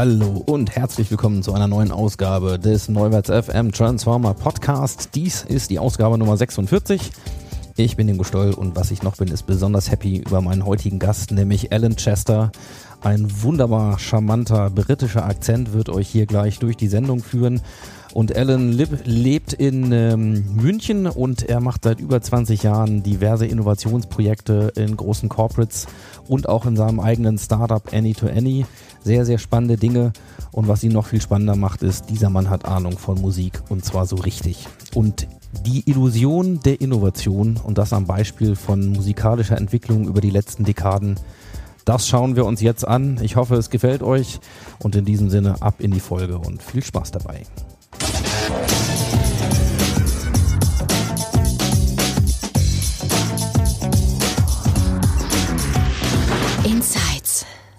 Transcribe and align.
Hallo 0.00 0.42
und 0.46 0.74
herzlich 0.76 1.10
willkommen 1.10 1.42
zu 1.42 1.52
einer 1.52 1.68
neuen 1.68 1.92
Ausgabe 1.92 2.58
des 2.58 2.88
Neuwärts 2.88 3.28
FM 3.28 3.70
Transformer 3.70 4.32
Podcast. 4.32 5.10
Dies 5.14 5.42
ist 5.42 5.68
die 5.68 5.78
Ausgabe 5.78 6.16
Nummer 6.16 6.38
46. 6.38 7.12
Ich 7.76 7.96
bin 7.96 8.08
Ingo 8.08 8.24
Stoll 8.24 8.54
und 8.54 8.76
was 8.76 8.92
ich 8.92 9.02
noch 9.02 9.18
bin, 9.18 9.28
ist 9.28 9.42
besonders 9.42 9.90
happy 9.90 10.16
über 10.16 10.40
meinen 10.40 10.64
heutigen 10.64 10.98
Gast, 10.98 11.32
nämlich 11.32 11.70
Alan 11.70 11.96
Chester. 11.96 12.50
Ein 13.02 13.42
wunderbar 13.42 13.98
charmanter 13.98 14.70
britischer 14.70 15.26
Akzent 15.26 15.74
wird 15.74 15.90
euch 15.90 16.08
hier 16.08 16.24
gleich 16.24 16.58
durch 16.58 16.78
die 16.78 16.88
Sendung 16.88 17.22
führen. 17.22 17.60
Und 18.14 18.34
Alan 18.34 18.72
leb, 18.72 19.02
lebt 19.04 19.52
in 19.52 19.92
ähm, 19.92 20.56
München 20.56 21.08
und 21.08 21.42
er 21.42 21.60
macht 21.60 21.84
seit 21.84 22.00
über 22.00 22.20
20 22.20 22.62
Jahren 22.62 23.02
diverse 23.02 23.46
Innovationsprojekte 23.46 24.72
in 24.76 24.96
großen 24.96 25.28
Corporates 25.28 25.86
und 26.26 26.48
auch 26.48 26.64
in 26.64 26.76
seinem 26.76 27.00
eigenen 27.00 27.38
Startup 27.38 27.82
Any 27.92 28.14
to 28.14 28.28
Any. 28.28 28.64
Sehr, 29.02 29.24
sehr 29.24 29.38
spannende 29.38 29.76
Dinge. 29.76 30.12
Und 30.52 30.68
was 30.68 30.82
ihn 30.82 30.92
noch 30.92 31.06
viel 31.06 31.20
spannender 31.20 31.56
macht, 31.56 31.82
ist, 31.82 32.10
dieser 32.10 32.30
Mann 32.30 32.50
hat 32.50 32.64
Ahnung 32.66 32.98
von 32.98 33.20
Musik 33.20 33.62
und 33.68 33.84
zwar 33.84 34.06
so 34.06 34.16
richtig. 34.16 34.66
Und 34.94 35.26
die 35.64 35.88
Illusion 35.88 36.60
der 36.60 36.80
Innovation 36.80 37.58
und 37.62 37.78
das 37.78 37.92
am 37.92 38.06
Beispiel 38.06 38.56
von 38.56 38.88
musikalischer 38.88 39.56
Entwicklung 39.56 40.06
über 40.06 40.20
die 40.20 40.30
letzten 40.30 40.64
Dekaden, 40.64 41.18
das 41.84 42.06
schauen 42.06 42.36
wir 42.36 42.44
uns 42.44 42.60
jetzt 42.60 42.86
an. 42.86 43.18
Ich 43.22 43.36
hoffe, 43.36 43.56
es 43.56 43.70
gefällt 43.70 44.02
euch 44.02 44.38
und 44.78 44.94
in 44.96 45.04
diesem 45.04 45.30
Sinne 45.30 45.60
ab 45.60 45.76
in 45.78 45.90
die 45.90 46.00
Folge 46.00 46.38
und 46.38 46.62
viel 46.62 46.84
Spaß 46.84 47.10
dabei. 47.10 47.42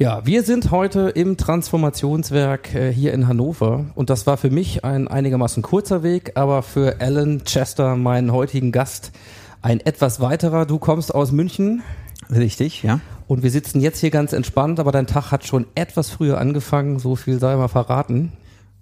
Ja, 0.01 0.25
wir 0.25 0.41
sind 0.41 0.71
heute 0.71 1.09
im 1.09 1.37
Transformationswerk 1.37 2.73
äh, 2.73 2.91
hier 2.91 3.13
in 3.13 3.27
Hannover 3.27 3.85
und 3.93 4.09
das 4.09 4.25
war 4.25 4.35
für 4.37 4.49
mich 4.49 4.83
ein 4.83 5.07
einigermaßen 5.07 5.61
kurzer 5.61 6.01
Weg, 6.01 6.31
aber 6.33 6.63
für 6.63 6.99
Alan 6.99 7.43
Chester, 7.43 7.95
meinen 7.95 8.31
heutigen 8.31 8.71
Gast, 8.71 9.11
ein 9.61 9.79
etwas 9.79 10.19
weiterer. 10.19 10.65
Du 10.65 10.79
kommst 10.79 11.13
aus 11.13 11.31
München 11.31 11.83
Richtig, 12.31 12.81
ja. 12.81 12.99
und 13.27 13.43
wir 13.43 13.51
sitzen 13.51 13.79
jetzt 13.79 13.99
hier 13.99 14.09
ganz 14.09 14.33
entspannt, 14.33 14.79
aber 14.79 14.91
dein 14.91 15.05
Tag 15.05 15.29
hat 15.29 15.45
schon 15.45 15.67
etwas 15.75 16.09
früher 16.09 16.39
angefangen, 16.39 16.97
so 16.97 17.15
viel 17.15 17.39
sei 17.39 17.55
mal 17.55 17.67
verraten. 17.67 18.33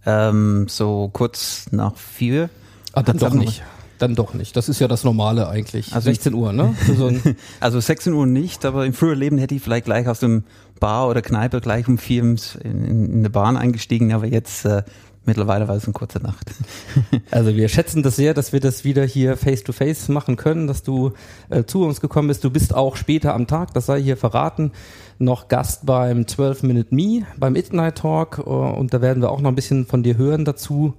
Ähm, 0.06 0.68
so 0.70 1.10
kurz 1.12 1.66
nach 1.72 1.98
vier. 1.98 2.50
Ah, 2.94 3.04
dann 3.04 3.18
doch 3.18 3.34
nicht. 3.34 3.62
Dann 4.00 4.16
doch 4.16 4.34
nicht. 4.34 4.56
Das 4.56 4.70
ist 4.70 4.80
ja 4.80 4.88
das 4.88 5.04
Normale 5.04 5.48
eigentlich. 5.48 5.94
Also- 5.94 6.10
16 6.10 6.34
Uhr, 6.34 6.54
ne? 6.54 6.74
So 6.98 7.12
Also 7.60 7.80
16 7.80 8.14
Uhr 8.14 8.26
nicht, 8.26 8.66
aber 8.66 8.86
im 8.86 8.94
früheren 8.94 9.20
Leben 9.20 9.38
hätte 9.38 9.54
ich 9.56 9.62
vielleicht 9.62 9.86
gleich 9.86 10.08
aus 10.08 10.20
dem 10.20 10.44
Bar 10.80 11.10
oder 11.10 11.22
Kneipe 11.22 11.60
gleich 11.62 11.88
um 11.88 11.98
vier 11.98 12.24
in, 12.24 12.38
in, 12.64 12.86
in 12.86 13.18
eine 13.20 13.30
Bahn 13.30 13.58
eingestiegen, 13.58 14.14
aber 14.14 14.26
jetzt 14.26 14.64
äh, 14.66 14.84
mittlerweile 15.26 15.68
war 15.68 15.76
es 15.76 15.84
eine 15.84 15.94
kurze 15.94 16.20
Nacht. 16.20 16.52
Also 17.32 17.56
wir 17.56 17.68
schätzen 17.70 18.02
das 18.02 18.16
sehr, 18.16 18.34
dass 18.34 18.54
wir 18.54 18.60
das 18.60 18.84
wieder 18.84 19.06
hier 19.06 19.38
face 19.38 19.64
to 19.64 19.72
face 19.72 20.08
machen 20.10 20.36
können, 20.36 20.66
dass 20.68 20.82
du 20.82 21.12
äh, 21.50 21.64
zu 21.66 21.84
uns 21.84 22.02
gekommen 22.02 22.28
bist. 22.30 22.44
Du 22.44 22.50
bist 22.50 22.74
auch 22.74 22.96
später 22.96 23.34
am 23.36 23.46
Tag, 23.46 23.74
das 23.74 23.86
sei 23.86 24.02
hier 24.02 24.18
verraten, 24.18 24.72
noch 25.20 25.48
Gast 25.48 25.86
beim 25.86 26.26
12 26.28 26.64
Minute 26.64 26.96
Me, 26.96 27.26
beim 27.38 27.54
Midnight 27.54 28.00
Talk 28.00 28.40
äh, 28.40 28.50
und 28.50 28.94
da 28.94 29.02
werden 29.02 29.22
wir 29.22 29.30
auch 29.30 29.42
noch 29.42 29.50
ein 29.50 29.56
bisschen 29.56 29.86
von 29.86 30.02
dir 30.04 30.18
hören 30.18 30.46
dazu. 30.46 30.94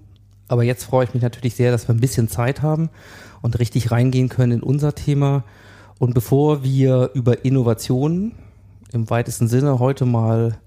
Aber 0.50 0.64
jetzt 0.64 0.82
freue 0.82 1.04
ich 1.04 1.14
mich 1.14 1.22
natürlich 1.22 1.54
sehr, 1.54 1.70
dass 1.70 1.86
wir 1.86 1.94
ein 1.94 2.00
bisschen 2.00 2.26
Zeit 2.26 2.60
haben 2.60 2.90
und 3.40 3.60
richtig 3.60 3.92
reingehen 3.92 4.28
können 4.28 4.50
in 4.50 4.62
unser 4.64 4.96
Thema. 4.96 5.44
Und 6.00 6.12
bevor 6.12 6.64
wir 6.64 7.10
über 7.14 7.44
Innovationen 7.44 8.32
im 8.90 9.08
weitesten 9.10 9.46
Sinne 9.46 9.78
heute 9.78 10.06
mal 10.06 10.58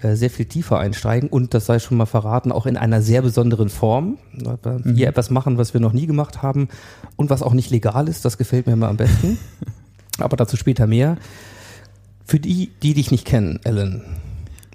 äh, 0.00 0.14
sehr 0.14 0.30
viel 0.30 0.46
tiefer 0.46 0.78
einsteigen 0.78 1.28
und 1.28 1.52
das 1.52 1.66
sei 1.66 1.80
schon 1.80 1.96
mal 1.96 2.06
verraten, 2.06 2.52
auch 2.52 2.64
in 2.64 2.76
einer 2.76 3.02
sehr 3.02 3.22
besonderen 3.22 3.70
Form. 3.70 4.18
Weil 4.34 4.84
wir 4.84 4.94
Hier 4.94 5.08
etwas 5.08 5.30
machen, 5.30 5.58
was 5.58 5.74
wir 5.74 5.80
noch 5.80 5.92
nie 5.92 6.06
gemacht 6.06 6.40
haben 6.42 6.68
und 7.16 7.28
was 7.28 7.42
auch 7.42 7.54
nicht 7.54 7.72
legal 7.72 8.08
ist, 8.08 8.24
das 8.24 8.38
gefällt 8.38 8.68
mir 8.68 8.74
immer 8.74 8.88
am 8.88 8.98
besten. 8.98 9.36
Aber 10.20 10.36
dazu 10.36 10.56
später 10.56 10.86
mehr. 10.86 11.16
Für 12.24 12.38
die, 12.38 12.70
die 12.84 12.94
dich 12.94 13.10
nicht 13.10 13.24
kennen, 13.24 13.58
Alan, 13.64 14.02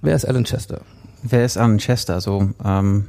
wer 0.02 0.18
ist 0.18 0.26
Alan 0.26 0.44
Chester? 0.44 0.82
Wer 1.24 1.46
ist 1.46 1.58
Alan 1.58 1.78
Chester? 1.78 2.16
Also 2.16 2.50
ähm, 2.62 3.06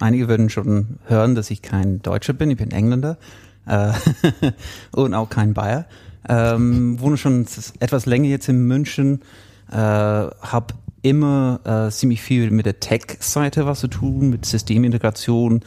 einige 0.00 0.28
würden 0.28 0.50
schon 0.50 0.98
hören, 1.06 1.34
dass 1.34 1.50
ich 1.50 1.62
kein 1.62 2.02
Deutscher 2.02 2.32
bin, 2.32 2.50
ich 2.50 2.58
bin 2.58 2.70
Engländer 2.70 3.18
äh, 3.66 3.92
und 4.92 5.14
auch 5.14 5.28
kein 5.28 5.54
Bayer. 5.54 5.86
Ähm, 6.28 7.00
wohne 7.00 7.16
schon 7.16 7.46
etwas 7.80 8.06
länger 8.06 8.28
jetzt 8.28 8.48
in 8.48 8.66
München, 8.66 9.22
äh, 9.70 9.76
habe 9.76 10.74
immer 11.02 11.60
äh, 11.64 11.90
ziemlich 11.90 12.22
viel 12.22 12.50
mit 12.50 12.66
der 12.66 12.80
Tech-Seite 12.80 13.66
was 13.66 13.80
zu 13.80 13.88
tun, 13.88 14.30
mit 14.30 14.44
Systemintegration, 14.44 15.62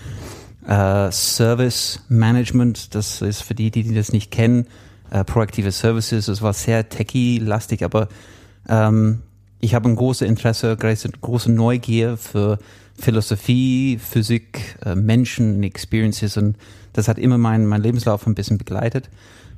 äh, 0.67 1.11
Service 1.11 2.03
Management. 2.09 2.93
Das 2.95 3.21
ist 3.21 3.41
für 3.41 3.55
die, 3.55 3.71
die, 3.71 3.93
das 3.93 4.11
nicht 4.11 4.31
kennen, 4.31 4.67
äh, 5.09 5.23
proaktive 5.23 5.71
Services. 5.71 6.25
Das 6.25 6.41
war 6.41 6.53
sehr 6.53 6.89
techie-lastig, 6.89 7.83
aber 7.83 8.09
ähm, 8.67 9.21
ich 9.59 9.73
habe 9.73 9.89
ein 9.89 9.95
großes 9.95 10.27
Interesse, 10.27 10.75
große 10.75 11.51
Neugier 11.51 12.17
für 12.17 12.59
Philosophie, 12.99 13.97
Physik, 13.97 14.77
äh, 14.85 14.95
Menschen, 14.95 15.63
Experiences 15.63 16.37
und 16.37 16.57
das 16.93 17.07
hat 17.07 17.17
immer 17.17 17.37
meinen 17.37 17.65
mein 17.65 17.81
Lebenslauf 17.81 18.27
ein 18.27 18.35
bisschen 18.35 18.57
begleitet. 18.57 19.09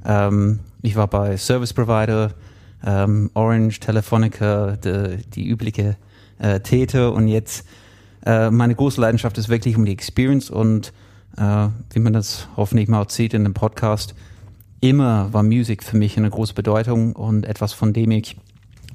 Ähm, 0.05 0.59
ich 0.81 0.95
war 0.95 1.07
bei 1.07 1.37
Service 1.37 1.73
Provider, 1.73 2.31
ähm, 2.85 3.31
Orange, 3.33 3.79
Telefonica, 3.79 4.75
de, 4.75 5.17
die 5.33 5.47
übliche 5.47 5.97
äh, 6.39 6.59
Täter 6.59 7.13
und 7.13 7.27
jetzt 7.27 7.65
äh, 8.25 8.49
meine 8.49 8.75
große 8.75 9.01
Leidenschaft 9.01 9.37
ist 9.37 9.49
wirklich 9.49 9.75
um 9.75 9.85
die 9.85 9.91
Experience 9.91 10.49
und 10.49 10.93
äh, 11.37 11.67
wie 11.91 11.99
man 11.99 12.13
das 12.13 12.47
hoffentlich 12.55 12.87
mal 12.87 13.09
sieht 13.09 13.33
in 13.33 13.43
dem 13.43 13.53
Podcast, 13.53 14.15
immer 14.81 15.31
war 15.33 15.43
Musik 15.43 15.83
für 15.83 15.97
mich 15.97 16.17
eine 16.17 16.29
große 16.29 16.53
Bedeutung 16.53 17.13
und 17.13 17.45
etwas, 17.45 17.73
von 17.73 17.93
dem 17.93 18.11
ich 18.11 18.37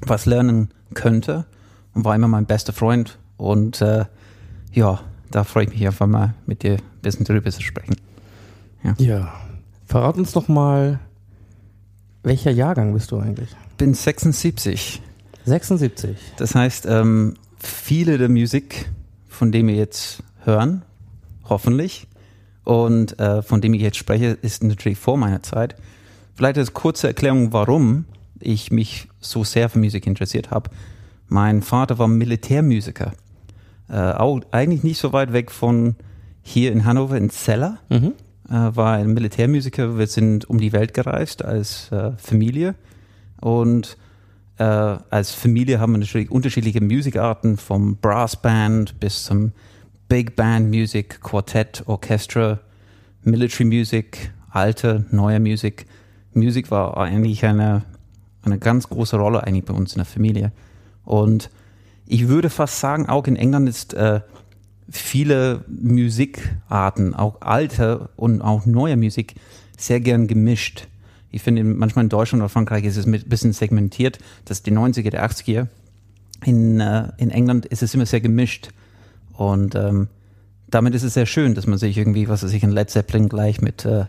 was 0.01 0.25
lernen 0.25 0.69
könnte 0.93 1.45
und 1.93 2.05
war 2.05 2.15
immer 2.15 2.27
mein 2.27 2.45
bester 2.45 2.73
Freund 2.73 3.17
und 3.37 3.81
äh, 3.81 4.05
ja, 4.71 4.99
da 5.31 5.43
freue 5.43 5.65
ich 5.65 5.69
mich 5.71 5.85
einfach 5.85 6.07
mal 6.07 6.33
mit 6.45 6.63
dir 6.63 6.73
ein 6.73 7.01
bisschen 7.01 7.25
drüber 7.25 7.51
zu 7.51 7.61
sprechen. 7.61 7.95
Ja. 8.97 9.33
Verrat 9.85 10.17
uns 10.17 10.31
doch 10.31 10.47
mal, 10.47 10.99
welcher 12.23 12.51
Jahrgang 12.51 12.93
bist 12.93 13.11
du 13.11 13.19
eigentlich? 13.19 13.49
Bin 13.77 13.93
76. 13.93 15.01
76. 15.45 16.17
Das 16.37 16.55
heißt, 16.55 16.85
ähm, 16.85 17.35
viele 17.59 18.17
der 18.17 18.29
Musik, 18.29 18.89
von 19.27 19.51
dem 19.51 19.67
wir 19.67 19.75
jetzt 19.75 20.23
hören, 20.43 20.83
hoffentlich, 21.45 22.07
und 22.63 23.19
äh, 23.19 23.41
von 23.41 23.61
dem 23.61 23.73
ich 23.73 23.81
jetzt 23.81 23.97
spreche, 23.97 24.37
ist 24.41 24.63
natürlich 24.63 24.99
vor 24.99 25.17
meiner 25.17 25.41
Zeit. 25.41 25.75
Vielleicht 26.35 26.59
als 26.59 26.73
kurze 26.73 27.07
Erklärung, 27.07 27.51
warum 27.51 28.05
ich 28.39 28.71
mich 28.71 29.07
so 29.19 29.43
sehr 29.43 29.69
für 29.69 29.79
Musik 29.79 30.05
interessiert 30.05 30.51
habe. 30.51 30.69
Mein 31.27 31.61
Vater 31.61 31.97
war 31.97 32.07
Militärmusiker. 32.07 33.13
Äh, 33.89 33.95
auch 33.95 34.41
eigentlich 34.51 34.83
nicht 34.83 34.99
so 34.99 35.13
weit 35.13 35.33
weg 35.33 35.51
von 35.51 35.95
hier 36.41 36.71
in 36.71 36.85
Hannover, 36.85 37.17
in 37.17 37.29
Celle. 37.29 37.77
Mhm. 37.89 38.13
Äh, 38.49 38.75
war 38.75 38.93
ein 38.93 39.13
Militärmusiker. 39.13 39.97
Wir 39.97 40.07
sind 40.07 40.49
um 40.49 40.59
die 40.59 40.73
Welt 40.73 40.93
gereist 40.93 41.43
als 41.43 41.91
äh, 41.91 42.11
Familie. 42.17 42.75
Und 43.41 43.97
äh, 44.57 44.63
als 44.63 45.31
Familie 45.31 45.79
haben 45.79 45.93
wir 45.93 45.99
natürlich 45.99 46.29
unterschiedliche 46.29 46.81
Musikarten, 46.81 47.57
vom 47.57 47.95
Brassband 47.97 48.99
bis 48.99 49.23
zum 49.23 49.53
Big 50.07 50.35
Band 50.35 50.69
Music, 50.69 51.21
Quartett, 51.21 51.83
Orchestra, 51.85 52.59
Military 53.23 53.65
Music, 53.65 54.31
alte, 54.49 55.05
neue 55.11 55.39
Musik. 55.39 55.85
Musik 56.33 56.71
war 56.71 56.97
eigentlich 56.97 57.45
eine, 57.45 57.83
eine 58.43 58.57
ganz 58.59 58.89
große 58.89 59.17
Rolle 59.17 59.43
eigentlich 59.43 59.65
bei 59.65 59.73
uns 59.73 59.93
in 59.93 59.99
der 59.99 60.05
Familie. 60.05 60.51
Und 61.05 61.49
ich 62.09 62.27
würde 62.27 62.49
fast 62.49 62.79
sagen, 62.79 63.07
auch 63.07 63.27
in 63.27 63.35
England 63.35 63.69
ist 63.69 63.93
äh, 63.93 64.21
viele 64.89 65.63
Musikarten, 65.67 67.13
auch 67.13 67.41
alte 67.41 68.09
und 68.15 68.41
auch 68.41 68.65
neue 68.65 68.97
Musik, 68.97 69.35
sehr 69.77 70.01
gern 70.01 70.27
gemischt. 70.27 70.87
Ich 71.31 71.43
finde, 71.43 71.63
manchmal 71.63 72.05
in 72.05 72.09
Deutschland 72.09 72.41
oder 72.41 72.49
Frankreich 72.49 72.83
ist 72.83 72.97
es 72.97 73.05
ein 73.05 73.11
bisschen 73.11 73.53
segmentiert, 73.53 74.17
dass 74.45 74.63
die 74.63 74.71
90er, 74.71 75.11
die 75.11 75.19
80er. 75.19 75.67
In, 76.43 76.79
äh, 76.79 77.11
in 77.17 77.29
England 77.29 77.67
ist 77.67 77.83
es 77.83 77.93
immer 77.93 78.07
sehr 78.07 78.21
gemischt. 78.21 78.69
Und 79.33 79.75
ähm, 79.75 80.07
damit 80.67 80.95
ist 80.95 81.03
es 81.03 81.13
sehr 81.13 81.27
schön, 81.27 81.53
dass 81.53 81.67
man 81.67 81.77
sich 81.77 81.95
irgendwie, 81.95 82.27
was 82.27 82.41
weiß 82.41 82.53
ich, 82.53 82.63
ein 82.63 82.71
Led 82.71 82.89
Zeppelin 82.89 83.29
gleich 83.29 83.61
mit 83.61 83.85
äh, 83.85 84.05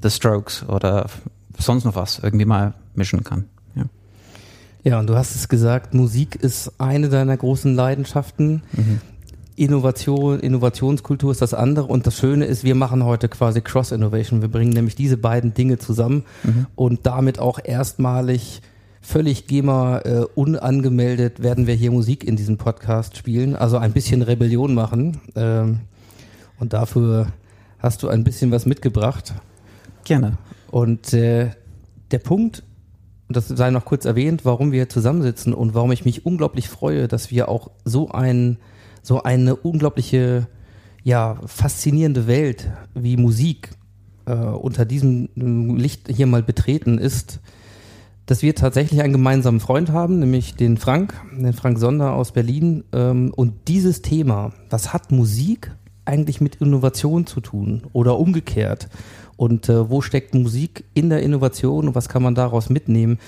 The 0.00 0.10
Strokes 0.10 0.64
oder 0.68 1.06
sonst 1.58 1.84
noch 1.84 1.96
was 1.96 2.20
irgendwie 2.20 2.44
mal 2.44 2.74
mischen 2.94 3.24
kann. 3.24 3.48
Ja. 4.82 4.98
Und 4.98 5.08
du 5.08 5.16
hast 5.16 5.34
es 5.34 5.48
gesagt, 5.48 5.94
Musik 5.94 6.36
ist 6.36 6.72
eine 6.78 7.08
deiner 7.08 7.36
großen 7.36 7.74
Leidenschaften. 7.74 8.62
Innovation, 9.54 10.40
Innovationskultur 10.40 11.30
ist 11.30 11.42
das 11.42 11.54
andere. 11.54 11.86
Und 11.86 12.06
das 12.06 12.16
Schöne 12.16 12.46
ist, 12.46 12.64
wir 12.64 12.74
machen 12.74 13.04
heute 13.04 13.28
quasi 13.28 13.60
Cross-Innovation. 13.60 14.40
Wir 14.40 14.48
bringen 14.48 14.72
nämlich 14.72 14.94
diese 14.94 15.16
beiden 15.16 15.54
Dinge 15.54 15.78
zusammen 15.78 16.24
und 16.74 17.06
damit 17.06 17.38
auch 17.38 17.58
erstmalig 17.62 18.62
völlig 19.02 19.48
GEMA 19.48 19.98
äh, 19.98 20.24
unangemeldet 20.34 21.42
werden 21.42 21.66
wir 21.66 21.74
hier 21.74 21.90
Musik 21.90 22.24
in 22.24 22.36
diesem 22.36 22.56
Podcast 22.56 23.16
spielen. 23.16 23.56
Also 23.56 23.76
ein 23.76 23.92
bisschen 23.92 24.22
Rebellion 24.22 24.74
machen. 24.74 25.20
Ähm, 25.34 25.80
und 26.58 26.72
dafür 26.72 27.26
hast 27.78 28.02
du 28.02 28.08
ein 28.08 28.24
bisschen 28.24 28.52
was 28.52 28.64
mitgebracht. 28.64 29.34
Gerne. 30.04 30.38
Und 30.70 31.12
äh, 31.12 31.50
der 32.12 32.18
Punkt, 32.20 32.62
das 33.36 33.48
sei 33.48 33.70
noch 33.70 33.84
kurz 33.84 34.04
erwähnt, 34.04 34.44
warum 34.44 34.72
wir 34.72 34.88
zusammensitzen 34.88 35.54
und 35.54 35.74
warum 35.74 35.92
ich 35.92 36.04
mich 36.04 36.26
unglaublich 36.26 36.68
freue, 36.68 37.08
dass 37.08 37.30
wir 37.30 37.48
auch 37.48 37.70
so 37.84 38.10
ein, 38.10 38.58
so 39.02 39.22
eine 39.22 39.56
unglaubliche, 39.56 40.46
ja, 41.02 41.36
faszinierende 41.46 42.26
Welt 42.26 42.70
wie 42.94 43.16
Musik 43.16 43.70
äh, 44.26 44.34
unter 44.34 44.84
diesem 44.84 45.28
Licht 45.76 46.08
hier 46.08 46.26
mal 46.26 46.42
betreten 46.42 46.98
ist, 46.98 47.40
dass 48.26 48.42
wir 48.42 48.54
tatsächlich 48.54 49.02
einen 49.02 49.12
gemeinsamen 49.12 49.60
Freund 49.60 49.90
haben, 49.90 50.20
nämlich 50.20 50.54
den 50.54 50.76
Frank, 50.76 51.14
den 51.36 51.52
Frank 51.52 51.78
Sonder 51.78 52.14
aus 52.14 52.32
Berlin. 52.32 52.84
Ähm, 52.92 53.32
und 53.34 53.68
dieses 53.68 54.02
Thema, 54.02 54.52
was 54.70 54.92
hat 54.92 55.10
Musik 55.10 55.72
eigentlich 56.04 56.40
mit 56.40 56.56
Innovation 56.56 57.26
zu 57.26 57.40
tun 57.40 57.82
oder 57.92 58.18
umgekehrt? 58.18 58.88
Und 59.42 59.68
äh, 59.68 59.90
wo 59.90 60.00
steckt 60.02 60.34
Musik 60.34 60.84
in 60.94 61.10
der 61.10 61.20
Innovation 61.20 61.88
und 61.88 61.96
was 61.96 62.08
kann 62.08 62.22
man 62.22 62.36
daraus 62.36 62.70
mitnehmen? 62.70 63.18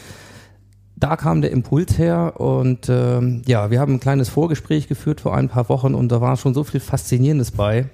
Da 0.95 1.17
kam 1.17 1.43
der 1.43 1.51
Impuls 1.51 1.99
her 1.99 2.41
und 2.41 2.89
ähm, 2.89 3.43
ja, 3.47 3.73
wir 3.73 3.81
haben 3.81 3.95
ein 3.95 4.01
kleines 4.01 4.29
Vorgespräch 4.29 4.87
geführt 4.87 5.23
vor 5.23 5.37
ein 5.37 5.49
paar 5.49 5.69
Wochen 5.69 5.93
und 5.93 6.13
da 6.13 6.21
war 6.21 6.37
schon 6.37 6.55
so 6.55 6.63
viel 6.63 6.79
Faszinierendes 6.79 7.51
bei. 7.51 7.87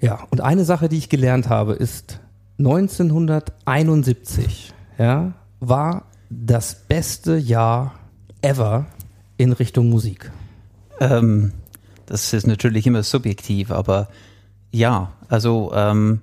Ja, 0.00 0.26
und 0.30 0.40
eine 0.40 0.64
Sache, 0.64 0.88
die 0.88 0.96
ich 0.96 1.10
gelernt 1.10 1.50
habe, 1.50 1.74
ist 1.74 2.20
1971, 2.58 4.72
ja, 4.96 5.34
war 5.60 6.06
das 6.30 6.76
beste 6.88 7.36
Jahr 7.36 7.92
ever 8.40 8.86
in 9.36 9.52
Richtung 9.52 9.90
Musik. 9.90 10.32
Ähm, 10.98 11.52
das 12.06 12.32
ist 12.32 12.46
natürlich 12.46 12.86
immer 12.86 13.02
subjektiv, 13.02 13.70
aber 13.70 14.08
ja, 14.70 15.12
also 15.28 15.70
ähm, 15.74 16.22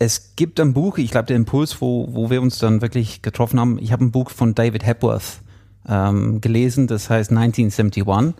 es 0.00 0.32
gibt 0.34 0.58
ein 0.58 0.72
Buch, 0.72 0.96
ich 0.96 1.10
glaube 1.10 1.26
der 1.26 1.36
Impuls, 1.36 1.80
wo, 1.82 2.08
wo 2.10 2.30
wir 2.30 2.40
uns 2.40 2.58
dann 2.58 2.80
wirklich 2.80 3.20
getroffen 3.20 3.60
haben, 3.60 3.78
ich 3.78 3.92
habe 3.92 4.02
ein 4.02 4.10
Buch 4.10 4.30
von 4.30 4.54
David 4.54 4.84
Hepworth 4.84 5.42
ähm, 5.86 6.40
gelesen, 6.40 6.86
das 6.86 7.10
heißt 7.10 7.30
1971, 7.30 8.34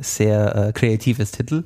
sehr 0.00 0.56
äh, 0.56 0.72
kreatives 0.72 1.30
Titel. 1.30 1.62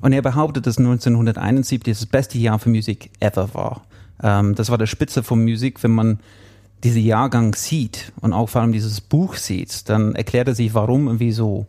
Und 0.00 0.14
er 0.14 0.22
behauptet, 0.22 0.66
dass 0.66 0.78
1971 0.78 1.82
das 1.82 2.06
beste 2.06 2.38
Jahr 2.38 2.58
für 2.58 2.70
Musik 2.70 3.10
ever 3.20 3.52
war. 3.52 3.82
Ähm, 4.22 4.54
das 4.54 4.70
war 4.70 4.78
der 4.78 4.86
Spitze 4.86 5.22
von 5.22 5.44
Musik, 5.44 5.82
wenn 5.82 5.90
man 5.90 6.20
diesen 6.82 7.02
Jahrgang 7.02 7.54
sieht 7.54 8.12
und 8.22 8.32
auch 8.32 8.48
vor 8.48 8.62
allem 8.62 8.72
dieses 8.72 9.02
Buch 9.02 9.34
sieht, 9.34 9.90
dann 9.90 10.14
erklärt 10.14 10.48
er 10.48 10.54
sich, 10.54 10.72
warum 10.72 11.08
und 11.08 11.20
wieso. 11.20 11.66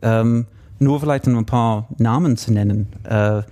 Ähm, 0.00 0.46
nur 0.80 0.98
vielleicht 0.98 1.28
ein 1.28 1.46
paar 1.46 1.86
Namen 1.98 2.36
zu 2.36 2.52
nennen. 2.52 2.88
Äh, 3.04 3.42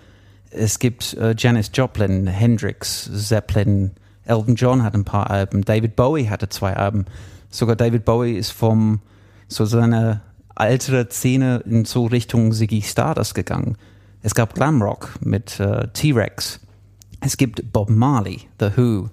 es 0.50 0.78
gibt 0.78 1.14
äh, 1.14 1.34
Janis 1.36 1.70
Joplin, 1.72 2.26
Hendrix, 2.26 3.10
Zeppelin, 3.28 3.92
Elton 4.24 4.54
John 4.54 4.82
hat 4.82 4.94
ein 4.94 5.04
paar 5.04 5.30
Alben, 5.30 5.62
David 5.62 5.96
Bowie 5.96 6.28
hatte 6.28 6.48
zwei 6.48 6.74
Alben. 6.76 7.06
Sogar 7.50 7.76
David 7.76 8.04
Bowie 8.04 8.36
ist 8.36 8.50
vom 8.50 9.00
so 9.48 9.64
seiner 9.64 10.20
ältere 10.56 11.08
Szene 11.08 11.62
in 11.66 11.84
so 11.84 12.06
Richtung 12.06 12.52
Ziggy 12.52 12.82
Stardust 12.82 13.34
gegangen. 13.34 13.76
Es 14.22 14.34
gab 14.34 14.54
Glamrock 14.54 15.14
mit 15.20 15.58
äh, 15.58 15.88
T-Rex. 15.88 16.60
Es 17.20 17.36
gibt 17.36 17.72
Bob 17.72 17.90
Marley, 17.90 18.42
The 18.60 18.70
Who, 18.76 19.08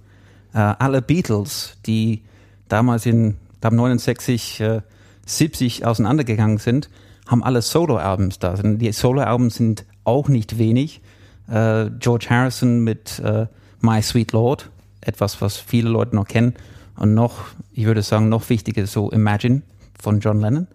äh, 0.53 0.57
alle 0.57 1.01
Beatles, 1.01 1.77
die 1.85 2.21
damals 2.67 3.05
in 3.05 3.37
glaub 3.61 3.73
69, 3.73 4.59
äh, 4.61 4.81
70 5.25 5.85
auseinandergegangen 5.85 6.57
sind, 6.57 6.89
haben 7.27 7.43
alle 7.43 7.61
Solo-Albums 7.61 8.39
da. 8.39 8.53
Die 8.53 8.91
Solo-Albums 8.91 9.55
sind 9.55 9.85
auch 10.03 10.29
nicht 10.29 10.57
wenig. 10.57 11.01
Äh, 11.49 11.89
George 11.99 12.27
Harrison 12.29 12.83
mit 12.83 13.19
äh, 13.19 13.47
My 13.81 14.01
Sweet 14.01 14.31
Lord, 14.31 14.69
etwas, 15.01 15.41
was 15.41 15.57
viele 15.57 15.89
Leute 15.89 16.15
noch 16.15 16.27
kennen. 16.27 16.53
Und 16.97 17.13
noch, 17.13 17.45
ich 17.71 17.85
würde 17.85 18.01
sagen, 18.01 18.29
noch 18.29 18.49
wichtiger 18.49 18.85
so 18.87 19.11
Imagine 19.11 19.61
von 19.99 20.19
John 20.19 20.41
Lennon. 20.41 20.67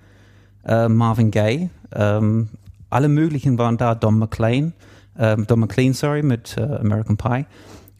Äh, 0.64 0.88
Marvin 0.88 1.30
Gaye, 1.30 1.70
ähm, 1.92 2.48
alle 2.90 3.08
möglichen 3.08 3.58
waren 3.58 3.76
da. 3.76 3.94
Don 3.94 4.18
McLean, 4.18 4.72
ähm, 5.18 5.46
Don 5.46 5.60
McLean, 5.60 5.94
sorry, 5.94 6.22
mit 6.22 6.56
äh, 6.56 6.62
American 6.62 7.16
Pie. 7.16 7.46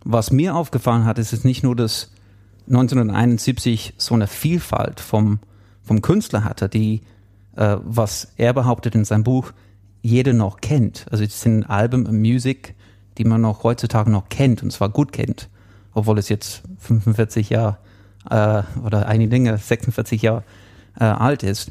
Was 0.05 0.31
mir 0.31 0.55
aufgefallen 0.55 1.05
hat, 1.05 1.19
ist 1.19 1.33
es 1.33 1.45
nicht 1.45 1.63
nur, 1.63 1.75
dass 1.75 2.11
1971 2.69 3.95
so 3.97 4.15
eine 4.15 4.27
Vielfalt 4.27 5.01
vom, 5.01 5.41
vom 5.83 6.03
Künstler 6.03 6.45
hatte, 6.45 6.69
die, 6.69 7.03
äh, 7.57 7.77
was 7.83 8.33
er 8.37 8.53
behauptet 8.53 8.95
in 8.95 9.05
seinem 9.05 9.25
Buch, 9.25 9.53
jeder 10.03 10.33
noch 10.33 10.61
kennt. 10.61 11.07
Also 11.11 11.25
es 11.25 11.41
sind 11.41 11.65
Alben 11.65 12.07
und 12.07 12.21
Musik, 12.21 12.75
die 13.19 13.25
man 13.25 13.41
noch 13.41 13.63
heutzutage 13.63 14.11
noch 14.11 14.29
kennt 14.29 14.63
und 14.63 14.73
zwar 14.73 14.89
gut 14.89 15.13
kennt, 15.13 15.49
obwohl 15.95 16.19
es 16.19 16.29
jetzt 16.29 16.63
45 16.79 17.51
Jahre 17.51 17.79
äh, 18.29 18.63
oder 18.85 19.07
einige 19.07 19.31
Dinge 19.31 19.57
46 19.57 20.23
Jahre 20.23 20.43
äh, 20.99 21.05
alt 21.05 21.43
ist. 21.43 21.71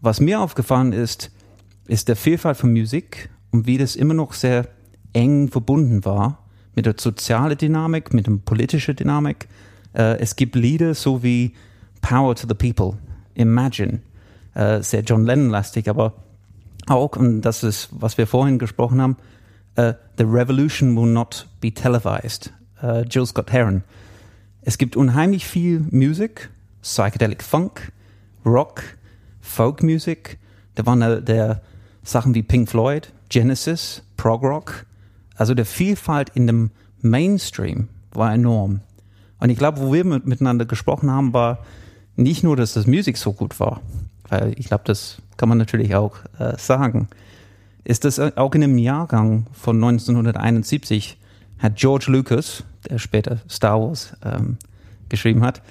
Was 0.00 0.20
mir 0.20 0.40
aufgefallen 0.40 0.92
ist, 0.92 1.30
ist 1.86 2.08
der 2.08 2.16
Vielfalt 2.16 2.56
von 2.56 2.72
Musik 2.72 3.30
und 3.50 3.66
wie 3.66 3.78
das 3.78 3.96
immer 3.96 4.14
noch 4.14 4.32
sehr 4.32 4.68
eng 5.12 5.48
verbunden 5.48 6.04
war 6.04 6.38
mit 6.74 6.86
der 6.86 6.94
sozialen 6.98 7.56
Dynamik, 7.56 8.12
mit 8.12 8.26
der 8.26 8.32
politischen 8.44 8.96
Dynamik. 8.96 9.48
Äh, 9.94 10.18
es 10.18 10.36
gibt 10.36 10.54
Lieder 10.54 10.94
so 10.94 11.22
wie 11.22 11.54
Power 12.00 12.34
to 12.34 12.46
the 12.46 12.54
People, 12.54 12.98
Imagine, 13.34 14.00
äh, 14.54 14.82
sehr 14.82 15.02
John 15.02 15.24
Lennon-lastig, 15.24 15.88
aber 15.88 16.12
auch, 16.86 17.16
und 17.16 17.42
das 17.42 17.62
ist, 17.62 17.88
was 17.92 18.18
wir 18.18 18.26
vorhin 18.26 18.58
gesprochen 18.58 19.00
haben, 19.00 19.16
äh, 19.76 19.94
The 20.18 20.24
Revolution 20.24 20.96
will 20.96 21.10
not 21.10 21.46
be 21.60 21.72
televised, 21.72 22.52
äh, 22.82 23.02
Jill 23.02 23.26
Scott 23.26 23.52
Heron. 23.52 23.82
Es 24.62 24.78
gibt 24.78 24.96
unheimlich 24.96 25.46
viel 25.46 25.86
Musik, 25.90 26.50
Psychedelic 26.82 27.42
Funk, 27.42 27.92
Rock, 28.44 28.82
Folk 29.40 29.82
Music. 29.82 30.38
Da 30.74 30.86
waren 30.86 31.00
da, 31.00 31.20
der 31.20 31.62
Sachen 32.02 32.34
wie 32.34 32.42
Pink 32.42 32.68
Floyd, 32.68 33.12
Genesis, 33.28 34.02
Prog 34.16 34.42
Rock. 34.42 34.86
Also 35.36 35.54
der 35.54 35.66
Vielfalt 35.66 36.30
in 36.30 36.46
dem 36.46 36.70
Mainstream 37.00 37.88
war 38.12 38.32
enorm. 38.32 38.80
Und 39.38 39.50
ich 39.50 39.58
glaube, 39.58 39.80
wo 39.80 39.92
wir 39.92 40.04
mit, 40.04 40.26
miteinander 40.26 40.64
gesprochen 40.64 41.10
haben, 41.10 41.32
war 41.32 41.58
nicht 42.16 42.42
nur, 42.42 42.56
dass 42.56 42.72
das 42.72 42.86
Musik 42.86 43.18
so 43.18 43.32
gut 43.32 43.60
war, 43.60 43.80
weil 44.28 44.54
ich 44.58 44.68
glaube, 44.68 44.84
das 44.84 45.22
kann 45.36 45.48
man 45.48 45.58
natürlich 45.58 45.94
auch 45.94 46.16
äh, 46.38 46.56
sagen, 46.58 47.08
ist 47.84 48.04
das 48.04 48.18
auch 48.18 48.54
in 48.54 48.64
einem 48.64 48.78
Jahrgang 48.78 49.46
von 49.52 49.76
1971 49.76 51.18
hat 51.58 51.76
George 51.76 52.06
Lucas, 52.08 52.64
der 52.88 52.98
später 52.98 53.38
Star 53.48 53.80
Wars 53.80 54.16
ähm, 54.24 54.58
geschrieben 55.08 55.42
hat, 55.42 55.62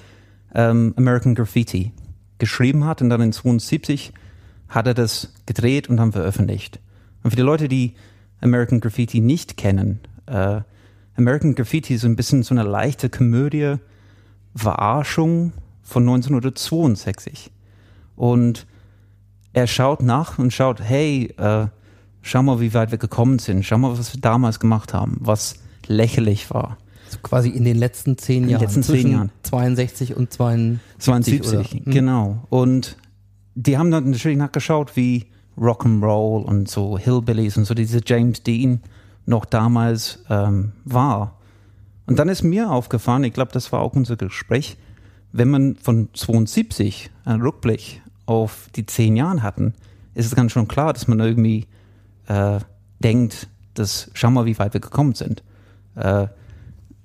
ähm, 0.54 0.94
American 0.96 1.34
Graffiti 1.34 1.92
geschrieben 2.38 2.84
hat 2.84 3.02
und 3.02 3.10
dann 3.10 3.20
in 3.20 3.32
72 3.32 4.12
hat 4.68 4.86
er 4.86 4.94
das 4.94 5.32
gedreht 5.46 5.88
und 5.88 5.98
dann 5.98 6.12
veröffentlicht. 6.12 6.80
Und 7.22 7.30
für 7.30 7.36
die 7.36 7.42
Leute, 7.42 7.68
die 7.68 7.94
American 8.40 8.80
Graffiti 8.80 9.20
nicht 9.20 9.56
kennen, 9.56 10.00
äh, 10.26 10.60
American 11.16 11.54
Graffiti 11.54 11.94
ist 11.94 12.04
ein 12.04 12.16
bisschen 12.16 12.42
so 12.42 12.54
eine 12.54 12.62
leichte 12.62 13.08
Komödie, 13.08 13.76
Verarschung 14.54 15.52
von 15.82 16.02
1962. 16.02 17.50
Und 18.16 18.66
er 19.52 19.66
schaut 19.66 20.02
nach 20.02 20.38
und 20.38 20.52
schaut, 20.52 20.80
hey, 20.80 21.34
äh, 21.38 21.66
schau 22.22 22.42
mal, 22.42 22.60
wie 22.60 22.74
weit 22.74 22.90
wir 22.90 22.98
gekommen 22.98 23.38
sind, 23.38 23.64
schau 23.64 23.78
mal, 23.78 23.96
was 23.98 24.14
wir 24.14 24.20
damals 24.20 24.60
gemacht 24.60 24.92
haben, 24.92 25.16
was 25.20 25.56
lächerlich 25.86 26.50
war. 26.50 26.78
Also 27.06 27.18
quasi 27.22 27.50
in 27.50 27.64
den 27.64 27.76
letzten 27.76 28.18
zehn 28.18 28.42
den 28.42 28.50
Jahren. 28.50 28.62
letzten 28.62 28.82
zehn 28.82 28.94
zwischen 28.94 29.12
Jahren. 29.12 29.30
62 29.42 30.16
und 30.16 30.32
72. 30.32 30.80
72, 30.98 31.52
oder? 31.52 31.70
Hm. 31.70 31.92
genau. 31.92 32.42
Und 32.50 32.96
die 33.54 33.78
haben 33.78 33.90
dann 33.90 34.10
natürlich 34.10 34.36
nachgeschaut, 34.36 34.96
wie 34.96 35.26
Rock'n'Roll 35.56 36.42
und 36.42 36.68
so 36.68 36.98
Hillbillies 36.98 37.56
und 37.56 37.64
so 37.64 37.74
diese 37.74 38.00
James 38.04 38.42
Dean 38.42 38.80
noch 39.24 39.44
damals 39.44 40.24
ähm, 40.28 40.72
war. 40.84 41.38
Und 42.06 42.18
dann 42.18 42.28
ist 42.28 42.42
mir 42.42 42.70
aufgefallen, 42.70 43.24
ich 43.24 43.32
glaube, 43.32 43.52
das 43.52 43.72
war 43.72 43.80
auch 43.80 43.94
unser 43.94 44.16
Gespräch, 44.16 44.76
wenn 45.32 45.48
man 45.48 45.76
von 45.76 46.08
72 46.12 47.10
einen 47.24 47.42
Rückblick 47.42 48.02
auf 48.26 48.68
die 48.74 48.86
zehn 48.86 49.16
Jahren 49.16 49.42
hatten, 49.42 49.74
ist 50.14 50.26
es 50.26 50.34
ganz 50.34 50.52
schon 50.52 50.68
klar, 50.68 50.92
dass 50.92 51.08
man 51.08 51.20
irgendwie 51.20 51.66
äh, 52.26 52.58
denkt, 53.00 53.48
dass 53.74 54.10
schau 54.14 54.30
mal, 54.30 54.46
wie 54.46 54.58
weit 54.58 54.74
wir 54.74 54.80
gekommen 54.80 55.14
sind. 55.14 55.42
Äh, 55.94 56.26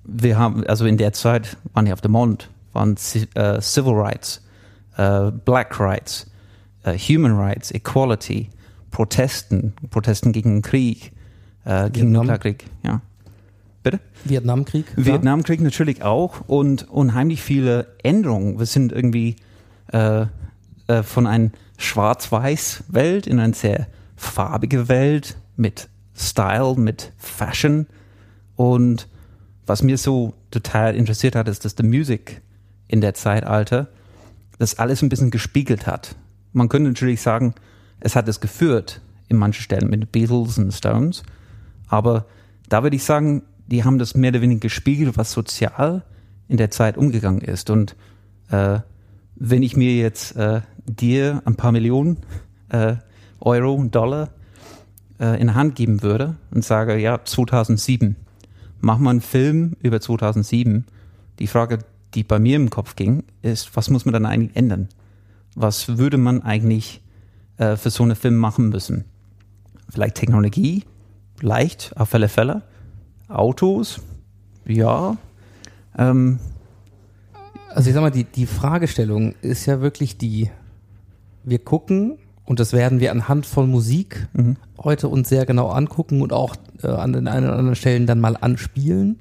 wir 0.04 0.38
haben, 0.38 0.66
also 0.66 0.86
in 0.86 0.96
der 0.96 1.12
Zeit 1.12 1.56
waren 1.72 1.86
wir 1.86 1.92
auf 1.92 2.00
dem 2.00 2.12
Mond, 2.12 2.50
waren 2.72 2.96
äh, 3.34 3.60
Civil 3.60 3.94
Rights, 3.94 4.42
äh, 4.96 5.30
Black 5.30 5.78
Rights, 5.78 6.30
äh, 6.84 6.96
Human 6.98 7.32
Rights, 7.38 7.70
Equality, 7.70 8.50
Protesten, 8.90 9.74
Protesten 9.90 10.32
gegen 10.32 10.56
den 10.56 10.62
Krieg, 10.62 11.12
äh, 11.64 11.90
gegen 11.90 12.08
den. 12.08 12.12
Nuklearkrieg, 12.12 12.64
ja. 12.82 13.00
Bitte? 13.82 14.00
Vietnamkrieg. 14.24 14.86
klar. 14.94 15.06
Vietnamkrieg 15.06 15.60
natürlich 15.60 16.02
auch 16.02 16.42
und 16.46 16.88
unheimlich 16.88 17.42
viele 17.42 17.88
Änderungen. 18.02 18.58
Wir 18.58 18.66
sind 18.66 18.92
irgendwie 18.92 19.36
äh, 20.92 21.02
von 21.02 21.26
einer 21.26 21.50
Schwarz-Weiß-Welt 21.78 23.26
in 23.26 23.40
eine 23.40 23.54
sehr 23.54 23.86
farbige 24.16 24.88
Welt 24.88 25.36
mit 25.56 25.88
Style, 26.14 26.74
mit 26.76 27.12
Fashion. 27.16 27.86
Und 28.56 29.08
was 29.66 29.82
mir 29.82 29.98
so 29.98 30.34
total 30.50 30.94
interessiert 30.94 31.34
hat, 31.34 31.48
ist, 31.48 31.64
dass 31.64 31.74
die 31.74 31.82
Musik 31.82 32.42
in 32.88 33.00
der 33.00 33.14
Zeitalter 33.14 33.88
das 34.58 34.78
alles 34.78 35.02
ein 35.02 35.08
bisschen 35.08 35.30
gespiegelt 35.30 35.86
hat. 35.86 36.14
Man 36.52 36.68
könnte 36.68 36.90
natürlich 36.90 37.22
sagen, 37.22 37.54
es 38.00 38.14
hat 38.14 38.28
es 38.28 38.40
geführt 38.40 39.00
in 39.28 39.38
manchen 39.38 39.62
Stellen 39.62 39.88
mit 39.88 40.12
Beatles 40.12 40.58
und 40.58 40.72
Stones, 40.72 41.22
aber 41.88 42.26
da 42.68 42.82
würde 42.82 42.96
ich 42.96 43.04
sagen, 43.04 43.42
die 43.66 43.84
haben 43.84 43.98
das 43.98 44.14
mehr 44.14 44.30
oder 44.30 44.42
weniger 44.42 44.60
gespiegelt, 44.60 45.16
was 45.16 45.32
sozial 45.32 46.04
in 46.48 46.58
der 46.58 46.70
Zeit 46.70 46.98
umgegangen 46.98 47.40
ist. 47.40 47.70
Und 47.70 47.96
äh, 48.50 48.80
wenn 49.36 49.62
ich 49.62 49.76
mir 49.76 49.96
jetzt 49.96 50.36
äh, 50.36 50.60
dir 50.86 51.42
ein 51.44 51.56
paar 51.56 51.72
Millionen 51.72 52.18
äh, 52.68 52.96
Euro 53.40 53.74
und 53.74 53.94
Dollar 53.94 54.30
äh, 55.20 55.40
in 55.40 55.48
die 55.48 55.54
Hand 55.54 55.76
geben 55.76 56.02
würde 56.02 56.36
und 56.50 56.64
sage, 56.64 56.96
ja, 56.98 57.24
2007, 57.24 58.16
mach 58.80 58.98
mal 58.98 59.10
einen 59.10 59.20
Film 59.20 59.76
über 59.80 60.00
2007. 60.00 60.84
Die 61.38 61.46
Frage, 61.46 61.78
die 62.14 62.22
bei 62.24 62.38
mir 62.38 62.56
im 62.56 62.70
Kopf 62.70 62.96
ging, 62.96 63.24
ist, 63.42 63.74
was 63.76 63.90
muss 63.90 64.04
man 64.04 64.12
dann 64.12 64.26
eigentlich 64.26 64.56
ändern? 64.56 64.88
Was 65.54 65.98
würde 65.98 66.18
man 66.18 66.42
eigentlich 66.42 67.00
äh, 67.58 67.76
für 67.76 67.90
so 67.90 68.02
einen 68.02 68.16
Film 68.16 68.36
machen 68.36 68.68
müssen? 68.68 69.04
Vielleicht 69.88 70.16
Technologie, 70.16 70.84
leicht, 71.40 71.92
auf 71.96 72.14
alle 72.14 72.28
Fälle. 72.28 72.62
Autos, 73.28 74.00
ja. 74.66 75.16
Ähm, 75.96 76.38
Also 77.74 77.88
ich 77.88 77.94
sag 77.94 78.02
mal, 78.02 78.10
die, 78.10 78.24
die 78.24 78.46
Fragestellung 78.46 79.34
ist 79.42 79.66
ja 79.66 79.80
wirklich 79.80 80.18
die, 80.18 80.50
wir 81.44 81.58
gucken, 81.58 82.18
und 82.44 82.60
das 82.60 82.72
werden 82.72 83.00
wir 83.00 83.12
anhand 83.12 83.46
von 83.46 83.70
Musik 83.70 84.28
heute 84.84 85.08
uns 85.08 85.28
sehr 85.28 85.46
genau 85.46 85.68
angucken 85.68 86.22
und 86.22 86.32
auch 86.32 86.56
äh, 86.82 86.88
an 86.88 87.12
den 87.12 87.28
einen 87.28 87.46
oder 87.46 87.56
anderen 87.56 87.76
Stellen 87.76 88.06
dann 88.06 88.20
mal 88.20 88.36
anspielen. 88.36 89.18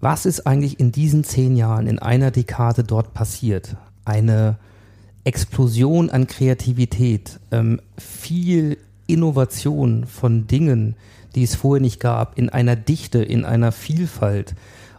Was 0.00 0.26
ist 0.26 0.46
eigentlich 0.46 0.78
in 0.78 0.92
diesen 0.92 1.24
zehn 1.24 1.56
Jahren, 1.56 1.86
in 1.86 1.98
einer 1.98 2.30
Dekade 2.30 2.84
dort 2.84 3.14
passiert? 3.14 3.76
Eine 4.04 4.56
Explosion 5.24 6.10
an 6.10 6.26
Kreativität, 6.26 7.40
ähm, 7.50 7.80
viel 7.98 8.78
Innovation 9.06 10.06
von 10.06 10.46
Dingen, 10.46 10.96
die 11.34 11.42
es 11.42 11.54
vorher 11.54 11.80
nicht 11.80 12.00
gab, 12.00 12.38
in 12.38 12.48
einer 12.48 12.76
Dichte, 12.76 13.22
in 13.22 13.44
einer 13.44 13.72
Vielfalt. 13.72 14.54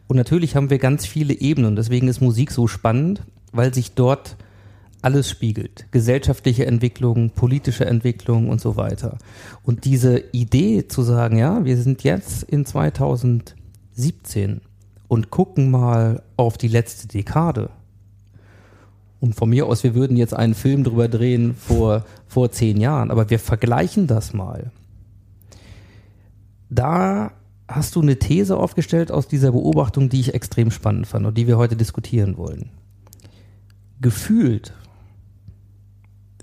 Und 0.07 0.17
natürlich 0.17 0.55
haben 0.55 0.69
wir 0.69 0.79
ganz 0.79 1.05
viele 1.05 1.33
Ebenen. 1.33 1.75
Deswegen 1.75 2.07
ist 2.07 2.21
Musik 2.21 2.51
so 2.51 2.67
spannend, 2.67 3.21
weil 3.51 3.73
sich 3.73 3.93
dort 3.93 4.37
alles 5.01 5.29
spiegelt. 5.29 5.85
Gesellschaftliche 5.91 6.65
Entwicklung, 6.65 7.29
politische 7.31 7.85
Entwicklung 7.85 8.49
und 8.49 8.59
so 8.59 8.75
weiter. 8.75 9.17
Und 9.63 9.85
diese 9.85 10.19
Idee 10.31 10.87
zu 10.87 11.03
sagen, 11.03 11.37
ja, 11.37 11.63
wir 11.65 11.77
sind 11.77 12.03
jetzt 12.03 12.43
in 12.43 12.65
2017 12.65 14.61
und 15.07 15.29
gucken 15.29 15.71
mal 15.71 16.23
auf 16.35 16.57
die 16.57 16.67
letzte 16.67 17.07
Dekade. 17.07 17.69
Und 19.19 19.33
von 19.33 19.49
mir 19.49 19.65
aus, 19.65 19.83
wir 19.83 19.95
würden 19.95 20.17
jetzt 20.17 20.33
einen 20.33 20.53
Film 20.53 20.83
drüber 20.83 21.07
drehen 21.07 21.55
vor, 21.55 22.05
vor 22.27 22.51
zehn 22.51 22.79
Jahren, 22.79 23.09
aber 23.09 23.29
wir 23.29 23.39
vergleichen 23.39 24.07
das 24.07 24.33
mal. 24.33 24.71
Da 26.69 27.31
hast 27.67 27.95
du 27.95 28.01
eine 28.01 28.19
These 28.19 28.57
aufgestellt 28.57 29.11
aus 29.11 29.27
dieser 29.27 29.51
Beobachtung, 29.51 30.09
die 30.09 30.19
ich 30.19 30.33
extrem 30.33 30.71
spannend 30.71 31.07
fand 31.07 31.25
und 31.25 31.37
die 31.37 31.47
wir 31.47 31.57
heute 31.57 31.75
diskutieren 31.75 32.37
wollen. 32.37 32.69
Gefühlt 33.99 34.73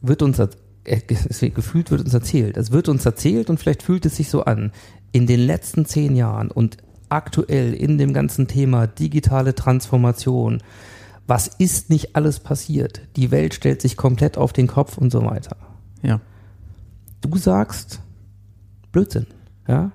wird 0.08 0.22
uns 0.22 0.38
ge- 0.84 1.50
gefühlt 1.50 1.90
wird 1.90 2.02
uns 2.02 2.14
erzählt. 2.14 2.56
Es 2.56 2.70
wird 2.70 2.88
uns 2.88 3.04
erzählt 3.06 3.50
und 3.50 3.58
vielleicht 3.58 3.82
fühlt 3.82 4.06
es 4.06 4.16
sich 4.16 4.28
so 4.30 4.44
an. 4.44 4.72
In 5.12 5.26
den 5.26 5.40
letzten 5.40 5.84
zehn 5.86 6.16
Jahren 6.16 6.50
und 6.50 6.76
aktuell 7.08 7.74
in 7.74 7.98
dem 7.98 8.12
ganzen 8.12 8.48
Thema 8.48 8.86
digitale 8.86 9.54
Transformation, 9.54 10.62
was 11.26 11.46
ist 11.48 11.88
nicht 11.90 12.16
alles 12.16 12.40
passiert? 12.40 13.00
Die 13.16 13.30
Welt 13.30 13.54
stellt 13.54 13.80
sich 13.80 13.96
komplett 13.96 14.36
auf 14.36 14.52
den 14.52 14.66
Kopf 14.66 14.98
und 14.98 15.10
so 15.10 15.24
weiter. 15.24 15.56
ja. 16.02 16.20
Du 17.20 17.38
sagst 17.38 18.00
Blödsinn, 18.92 19.26
ja? 19.66 19.92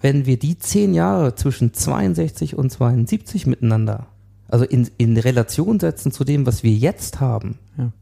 Wenn 0.00 0.26
wir 0.26 0.38
die 0.38 0.58
zehn 0.58 0.92
Jahre 0.92 1.36
zwischen 1.36 1.72
62 1.72 2.56
und 2.58 2.70
72 2.70 3.46
miteinander, 3.46 4.08
also 4.48 4.64
in, 4.64 4.90
in 4.98 5.16
Relation 5.16 5.78
setzen 5.78 6.10
zu 6.10 6.24
dem, 6.24 6.46
was 6.46 6.62
wir 6.64 6.72
jetzt 6.72 7.20
haben, 7.20 7.58
Ja. 7.78 7.92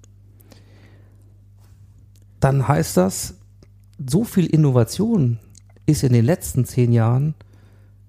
Dann 2.42 2.66
heißt 2.66 2.96
das, 2.96 3.34
so 4.04 4.25
viel 4.25 4.46
Innovation 4.46 5.38
ist 5.87 6.02
in 6.02 6.12
den 6.12 6.25
letzten 6.25 6.64
zehn 6.64 6.92
Jahren 6.92 7.34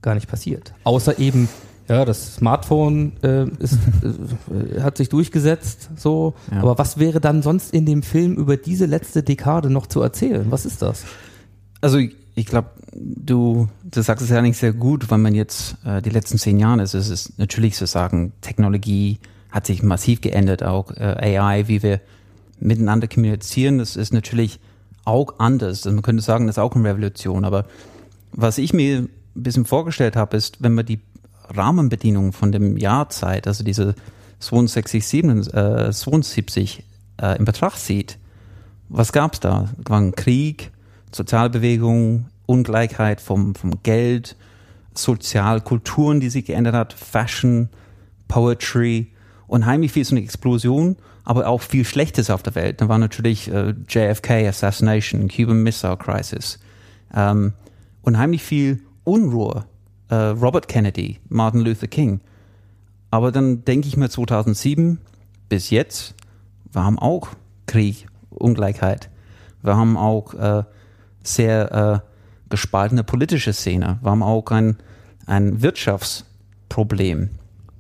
gar 0.02 0.16
nicht 0.16 0.28
passiert. 0.28 0.74
Außer 0.84 1.20
eben, 1.20 1.48
ja, 1.88 2.04
das 2.04 2.36
Smartphone 2.36 3.14
äh, 3.22 3.48
ist, 3.60 3.78
äh, 4.04 4.82
hat 4.82 4.98
sich 4.98 5.10
durchgesetzt, 5.10 5.90
so. 5.98 6.34
Ja. 6.52 6.62
Aber 6.62 6.78
was 6.78 6.98
wäre 6.98 7.22
dann 7.22 7.44
sonst 7.44 7.74
in 7.74 7.86
dem 7.86 8.02
Film 8.02 8.36
über 8.36 8.58
diese 8.58 8.86
letzte 8.86 9.22
Dekade 9.22 9.70
noch 9.70 9.88
zu 9.88 10.02
erzählen? 10.02 10.46
Was 10.50 10.66
ist 10.66 10.82
das? 10.82 11.06
Also 11.82 11.98
ich, 12.00 12.16
ich 12.34 12.48
glaube, 12.48 12.70
du, 12.96 13.68
du 13.84 14.02
sagst 14.02 14.24
es 14.24 14.32
ja 14.32 14.42
nicht 14.42 14.58
sehr 14.58 14.74
gut, 14.74 15.12
weil 15.12 15.20
man 15.20 15.36
jetzt 15.36 15.78
äh, 15.86 16.02
die 16.02 16.10
letzten 16.10 16.40
zehn 16.40 16.60
Jahre 16.60 16.82
ist. 16.82 16.96
Es 16.96 17.10
ist 17.10 17.38
natürlich 17.38 17.76
zu 17.76 17.86
sagen, 17.86 18.34
Technologie 18.42 19.20
hat 19.52 19.68
sich 19.68 19.84
massiv 19.84 20.22
geändert, 20.22 20.64
auch 20.64 20.92
äh, 20.92 21.38
AI, 21.38 21.68
wie 21.68 21.84
wir 21.84 22.02
miteinander 22.64 23.08
kommunizieren, 23.08 23.78
das 23.78 23.96
ist 23.96 24.14
natürlich 24.14 24.60
auch 25.06 25.40
anders. 25.40 25.86
Also 25.86 25.92
man 25.92 26.02
könnte 26.02 26.24
sagen, 26.24 26.48
das 26.48 26.58
ist 26.58 26.64
auch 26.64 26.76
eine 26.76 26.88
Revolution. 26.88 27.46
Aber 27.46 27.66
was 28.32 28.58
ich 28.58 28.74
mir 28.74 29.00
ein 29.00 29.10
bisschen 29.36 29.66
vorgestellt 29.66 30.16
habe, 30.16 30.38
ist, 30.38 30.64
wenn 30.64 30.74
man 30.74 30.86
die 30.86 31.00
Rahmenbedingungen 31.50 32.32
von 32.32 32.52
dem 32.52 32.78
Jahrzeit, 32.78 33.48
also 33.48 33.64
diese 33.64 33.96
62, 34.40 35.06
77, 35.06 35.54
äh, 35.54 35.92
72 35.92 36.84
äh, 37.22 37.38
in 37.38 37.46
Betracht 37.46 37.80
zieht, 37.80 38.18
was 38.90 39.12
gab's 39.12 39.40
da? 39.40 39.70
Es 39.84 39.90
war 39.90 40.00
ein 40.00 40.16
Krieg, 40.16 40.72
Sozialbewegung, 41.12 42.26
Ungleichheit 42.46 43.22
vom, 43.22 43.56
vom 43.56 43.84
Geld, 43.84 44.36
Sozialkulturen, 44.94 46.20
die 46.20 46.30
sich 46.30 46.46
geändert 46.46 46.76
hat, 46.76 46.94
Fashion, 46.94 47.70
Poetry, 48.28 49.08
unheimlich 49.48 49.92
viel 49.92 50.06
so 50.06 50.16
eine 50.16 50.24
Explosion, 50.24 50.98
aber 51.24 51.48
auch 51.48 51.62
viel 51.62 51.86
Schlechtes 51.86 52.30
auf 52.30 52.44
der 52.44 52.56
Welt. 52.56 52.82
Da 52.82 52.90
war 52.90 52.98
natürlich 52.98 53.50
äh, 53.52 53.74
JFK 53.88 54.48
Assassination, 54.48 55.30
Cuban 55.30 55.64
Missile 55.64 55.98
Crisis, 55.98 56.60
ähm, 57.14 57.54
unheimlich 58.02 58.44
viel 58.44 58.82
Unruhe, 59.04 59.66
äh, 60.10 60.16
Robert 60.16 60.68
Kennedy, 60.68 61.20
Martin 61.30 61.62
Luther 61.62 61.88
King. 61.88 62.20
Aber 63.12 63.32
dann 63.32 63.64
denke 63.64 63.88
ich 63.88 63.98
mir 63.98 64.10
2007 64.10 65.00
bis 65.48 65.70
jetzt, 65.70 66.16
wir 66.72 66.84
haben 66.84 67.00
auch 67.00 67.30
Krieg, 67.68 68.08
Ungleichheit. 68.30 69.10
Wir 69.62 69.78
haben 69.78 69.98
auch 69.98 70.34
äh, 70.34 70.64
sehr 71.24 72.04
äh, 72.04 72.10
gespaltene 72.50 73.04
politische 73.04 73.54
Szene. 73.54 74.00
Wir 74.02 74.12
haben 74.12 74.24
auch 74.24 74.52
ein, 74.52 74.78
ein 75.26 75.62
Wirtschaftsproblem. 75.62 77.30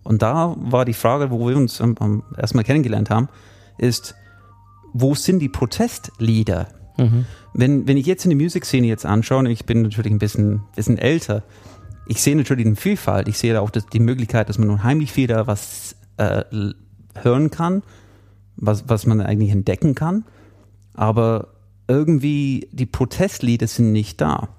Und 0.03 0.21
da 0.21 0.55
war 0.57 0.85
die 0.85 0.93
Frage, 0.93 1.31
wo 1.31 1.47
wir 1.47 1.55
uns 1.55 1.79
am 1.81 2.23
erstmal 2.37 2.63
kennengelernt 2.63 3.09
haben, 3.09 3.29
ist, 3.77 4.15
wo 4.93 5.15
sind 5.15 5.39
die 5.39 5.49
Protestlieder? 5.49 6.67
Wenn, 7.53 7.87
wenn 7.87 7.97
ich 7.97 8.05
jetzt 8.05 8.25
in 8.25 8.29
die 8.29 8.35
Musikszene 8.35 8.87
jetzt 8.87 9.05
anschaue, 9.05 9.39
und 9.39 9.45
ich 9.47 9.65
bin 9.65 9.81
natürlich 9.81 10.11
ein 10.11 10.19
bisschen, 10.19 10.63
bisschen 10.75 10.97
älter, 10.97 11.43
ich 12.05 12.21
sehe 12.21 12.35
natürlich 12.35 12.65
eine 12.65 12.75
Vielfalt. 12.75 13.27
Ich 13.27 13.37
sehe 13.37 13.59
auch 13.59 13.69
das, 13.69 13.85
die 13.87 13.99
Möglichkeit, 13.99 14.49
dass 14.49 14.57
man 14.57 14.69
unheimlich 14.69 15.11
viel 15.11 15.27
da 15.27 15.47
was 15.47 15.95
äh, 16.17 16.43
hören 17.15 17.49
kann, 17.49 17.83
was, 18.55 18.89
was 18.89 19.05
man 19.05 19.21
eigentlich 19.21 19.51
entdecken 19.51 19.95
kann. 19.95 20.25
Aber 20.93 21.47
irgendwie 21.87 22.67
die 22.71 22.85
Protestlieder 22.85 23.67
sind 23.67 23.91
nicht 23.91 24.21
da. 24.21 24.49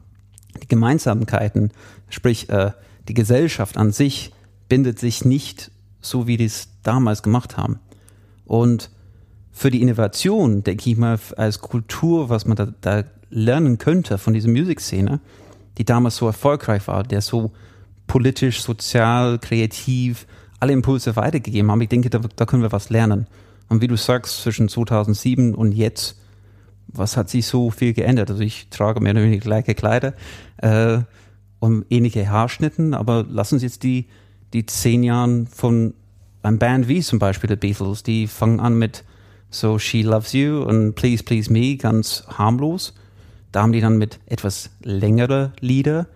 Die 0.62 0.68
Gemeinsamkeiten, 0.68 1.72
sprich 2.08 2.48
äh, 2.48 2.72
die 3.08 3.14
Gesellschaft 3.14 3.76
an 3.76 3.92
sich 3.92 4.32
bindet 4.74 4.98
sich 4.98 5.24
nicht 5.24 5.70
so, 6.00 6.26
wie 6.26 6.36
die 6.36 6.46
es 6.46 6.66
damals 6.82 7.22
gemacht 7.22 7.56
haben. 7.56 7.78
Und 8.44 8.90
für 9.52 9.70
die 9.70 9.80
Innovation, 9.80 10.64
denke 10.64 10.90
ich 10.90 10.96
mal, 10.96 11.16
als 11.36 11.60
Kultur, 11.60 12.28
was 12.28 12.44
man 12.44 12.56
da, 12.56 12.66
da 12.80 13.04
lernen 13.30 13.78
könnte 13.78 14.18
von 14.18 14.34
dieser 14.34 14.48
Musikszene, 14.48 15.20
die 15.78 15.84
damals 15.84 16.16
so 16.16 16.26
erfolgreich 16.26 16.88
war, 16.88 17.04
der 17.04 17.20
so 17.20 17.52
politisch, 18.08 18.62
sozial, 18.62 19.38
kreativ 19.38 20.26
alle 20.58 20.72
Impulse 20.72 21.14
weitergegeben 21.14 21.70
haben. 21.70 21.80
Ich 21.80 21.88
denke, 21.88 22.10
da, 22.10 22.18
da 22.18 22.44
können 22.44 22.62
wir 22.62 22.72
was 22.72 22.90
lernen. 22.90 23.28
Und 23.68 23.80
wie 23.80 23.86
du 23.86 23.96
sagst, 23.96 24.42
zwischen 24.42 24.68
2007 24.68 25.54
und 25.54 25.70
jetzt, 25.70 26.20
was 26.88 27.16
hat 27.16 27.30
sich 27.30 27.46
so 27.46 27.70
viel 27.70 27.92
geändert? 27.92 28.28
Also 28.28 28.42
ich 28.42 28.70
trage 28.70 28.98
mehr 28.98 29.12
oder 29.12 29.22
weniger 29.22 29.44
gleiche 29.44 29.76
Kleider 29.76 30.14
äh, 30.56 30.98
und 31.60 31.86
ähnliche 31.90 32.28
Haarschnitten, 32.28 32.92
aber 32.92 33.24
lassen 33.28 33.60
Sie 33.60 33.66
jetzt 33.66 33.84
die, 33.84 34.08
die 34.54 34.66
zehn 34.66 35.02
Jahren 35.02 35.46
von 35.46 35.94
einem 36.42 36.58
Band 36.58 36.88
wie 36.88 37.00
zum 37.00 37.18
Beispiel 37.18 37.50
The 37.50 37.56
Beatles, 37.56 38.02
die 38.02 38.26
fangen 38.26 38.60
an 38.60 38.78
mit 38.78 39.04
so 39.50 39.78
She 39.78 40.02
Loves 40.02 40.32
You 40.32 40.62
und 40.62 40.94
Please 40.94 41.22
Please 41.22 41.52
Me, 41.52 41.76
ganz 41.76 42.24
harmlos. 42.28 42.94
Da 43.52 43.62
haben 43.62 43.72
die 43.72 43.80
dann 43.80 43.98
mit 43.98 44.18
etwas 44.26 44.70
längere 44.82 45.52
Lieder 45.60 46.06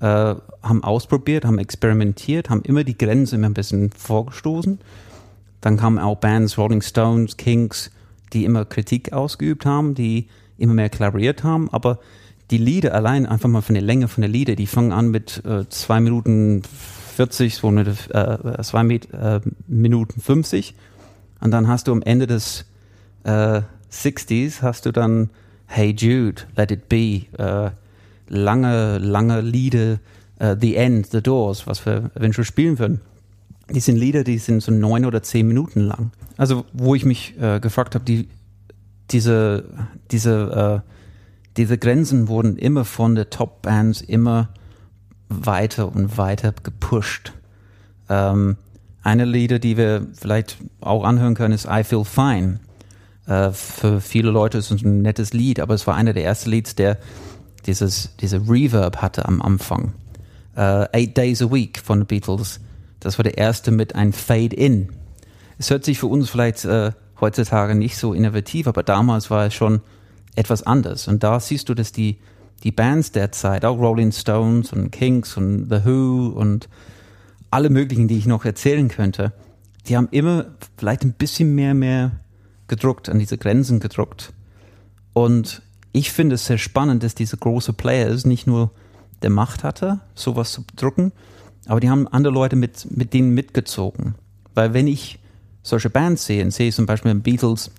äh, 0.00 0.34
haben 0.62 0.84
ausprobiert, 0.84 1.44
haben 1.44 1.58
experimentiert, 1.58 2.50
haben 2.50 2.62
immer 2.62 2.84
die 2.84 2.98
Grenze 2.98 3.36
immer 3.36 3.48
ein 3.48 3.54
bisschen 3.54 3.90
vorgestoßen. 3.90 4.78
Dann 5.60 5.76
kamen 5.76 5.98
auch 5.98 6.16
Bands, 6.16 6.58
Rolling 6.58 6.82
Stones, 6.82 7.36
Kings, 7.36 7.90
die 8.32 8.44
immer 8.44 8.64
Kritik 8.64 9.12
ausgeübt 9.12 9.64
haben, 9.64 9.94
die 9.94 10.28
immer 10.58 10.74
mehr 10.74 10.90
kollaboriert 10.90 11.44
haben, 11.44 11.70
aber 11.70 11.98
die 12.50 12.58
Lieder 12.58 12.94
allein, 12.94 13.26
einfach 13.26 13.48
mal 13.48 13.62
von 13.62 13.74
der 13.74 13.82
Länge 13.82 14.08
von 14.08 14.22
der 14.22 14.30
Lieder, 14.30 14.56
die 14.56 14.66
fangen 14.66 14.92
an 14.92 15.10
mit 15.10 15.42
äh, 15.46 15.68
zwei 15.68 16.00
Minuten 16.00 16.62
40, 17.12 17.54
so 17.54 17.68
eine, 17.68 17.82
äh, 17.82 18.62
zwei 18.62 18.82
Met, 18.82 19.12
äh, 19.12 19.40
Minuten 19.66 20.20
50 20.20 20.74
und 21.40 21.50
dann 21.50 21.68
hast 21.68 21.88
du 21.88 21.92
am 21.92 22.02
Ende 22.02 22.26
des 22.26 22.64
äh, 23.24 23.62
60s 23.92 24.62
hast 24.62 24.86
du 24.86 24.92
dann 24.92 25.30
Hey 25.66 25.94
Jude, 25.96 26.42
Let 26.56 26.70
It 26.70 26.88
Be, 26.88 27.26
äh, 27.38 27.70
lange, 28.28 28.98
lange 28.98 29.40
Lieder, 29.40 29.98
äh, 30.38 30.56
The 30.60 30.76
End, 30.76 31.06
The 31.10 31.22
Doors, 31.22 31.66
was 31.66 31.84
wir 31.86 32.10
eventuell 32.14 32.44
spielen 32.44 32.78
würden. 32.78 33.00
Die 33.70 33.80
sind 33.80 33.96
Lieder, 33.96 34.24
die 34.24 34.38
sind 34.38 34.62
so 34.62 34.72
neun 34.72 35.04
oder 35.04 35.22
zehn 35.22 35.46
Minuten 35.46 35.80
lang. 35.80 36.10
Also 36.36 36.64
wo 36.72 36.94
ich 36.94 37.04
mich 37.04 37.40
äh, 37.40 37.60
gefragt 37.60 37.94
habe, 37.94 38.04
die, 38.04 38.28
diese, 39.10 39.64
diese, 40.10 40.82
äh, 40.84 40.88
diese 41.56 41.78
Grenzen 41.78 42.28
wurden 42.28 42.56
immer 42.56 42.84
von 42.84 43.14
der 43.14 43.30
Top-Bands 43.30 44.00
immer 44.00 44.48
weiter 45.46 45.94
und 45.94 46.16
weiter 46.18 46.52
gepusht. 46.62 47.32
Ähm, 48.08 48.56
eine 49.02 49.24
Lieder, 49.24 49.58
die 49.58 49.76
wir 49.76 50.06
vielleicht 50.14 50.58
auch 50.80 51.04
anhören 51.04 51.34
können, 51.34 51.54
ist 51.54 51.66
I 51.70 51.82
Feel 51.84 52.04
Fine. 52.04 52.60
Äh, 53.26 53.50
für 53.50 54.00
viele 54.00 54.30
Leute 54.30 54.58
ist 54.58 54.70
es 54.70 54.82
ein 54.82 55.02
nettes 55.02 55.32
Lied, 55.32 55.60
aber 55.60 55.74
es 55.74 55.86
war 55.86 55.94
einer 55.94 56.12
der 56.12 56.24
ersten 56.24 56.50
Lieds, 56.50 56.74
der 56.74 56.98
dieses, 57.66 58.16
diese 58.20 58.48
Reverb 58.48 58.98
hatte 58.98 59.26
am 59.26 59.40
Anfang. 59.42 59.92
Uh, 60.54 60.84
Eight 60.92 61.16
Days 61.16 61.40
a 61.40 61.50
Week 61.50 61.78
von 61.78 62.00
den 62.00 62.06
Beatles. 62.06 62.60
Das 63.00 63.18
war 63.18 63.22
der 63.22 63.38
erste 63.38 63.70
mit 63.70 63.94
ein 63.94 64.12
Fade-In. 64.12 64.90
Es 65.56 65.70
hört 65.70 65.84
sich 65.84 65.98
für 65.98 66.08
uns 66.08 66.28
vielleicht 66.28 66.66
äh, 66.66 66.92
heutzutage 67.20 67.74
nicht 67.74 67.96
so 67.96 68.12
innovativ, 68.12 68.66
aber 68.66 68.82
damals 68.82 69.30
war 69.30 69.46
es 69.46 69.54
schon 69.54 69.80
etwas 70.34 70.62
anders. 70.62 71.08
Und 71.08 71.22
da 71.22 71.40
siehst 71.40 71.70
du, 71.70 71.74
dass 71.74 71.92
die, 71.92 72.18
die 72.62 72.72
Bands 72.72 73.12
der 73.12 73.32
Zeit, 73.32 73.64
auch 73.64 73.78
Rolling 73.78 74.12
Stones 74.12 74.72
und 74.72 74.90
Kings 74.90 75.36
und 75.36 75.68
The 75.68 75.84
Who 75.84 76.28
und 76.28 76.68
alle 77.50 77.70
möglichen, 77.70 78.08
die 78.08 78.18
ich 78.18 78.26
noch 78.26 78.44
erzählen 78.44 78.88
könnte, 78.88 79.32
die 79.86 79.96
haben 79.96 80.08
immer 80.10 80.46
vielleicht 80.76 81.02
ein 81.02 81.12
bisschen 81.12 81.54
mehr, 81.54 81.74
mehr 81.74 82.12
gedruckt, 82.68 83.08
an 83.08 83.18
diese 83.18 83.36
Grenzen 83.36 83.80
gedruckt. 83.80 84.32
Und 85.12 85.62
ich 85.92 86.12
finde 86.12 86.36
es 86.36 86.46
sehr 86.46 86.58
spannend, 86.58 87.02
dass 87.02 87.14
diese 87.14 87.36
große 87.36 87.72
Players 87.72 88.24
nicht 88.24 88.46
nur 88.46 88.70
der 89.22 89.30
Macht 89.30 89.64
hatte, 89.64 90.00
sowas 90.14 90.52
zu 90.52 90.64
drucken, 90.76 91.12
aber 91.66 91.80
die 91.80 91.90
haben 91.90 92.08
andere 92.08 92.32
Leute 92.32 92.56
mit, 92.56 92.86
mit 92.90 93.12
denen 93.12 93.34
mitgezogen. 93.34 94.14
Weil 94.54 94.74
wenn 94.74 94.86
ich 94.86 95.18
solche 95.62 95.90
Bands 95.90 96.26
sehe, 96.26 96.50
sehe 96.50 96.68
ich 96.68 96.74
zum 96.74 96.86
Beispiel 96.86 97.14
Beatles, 97.14 97.70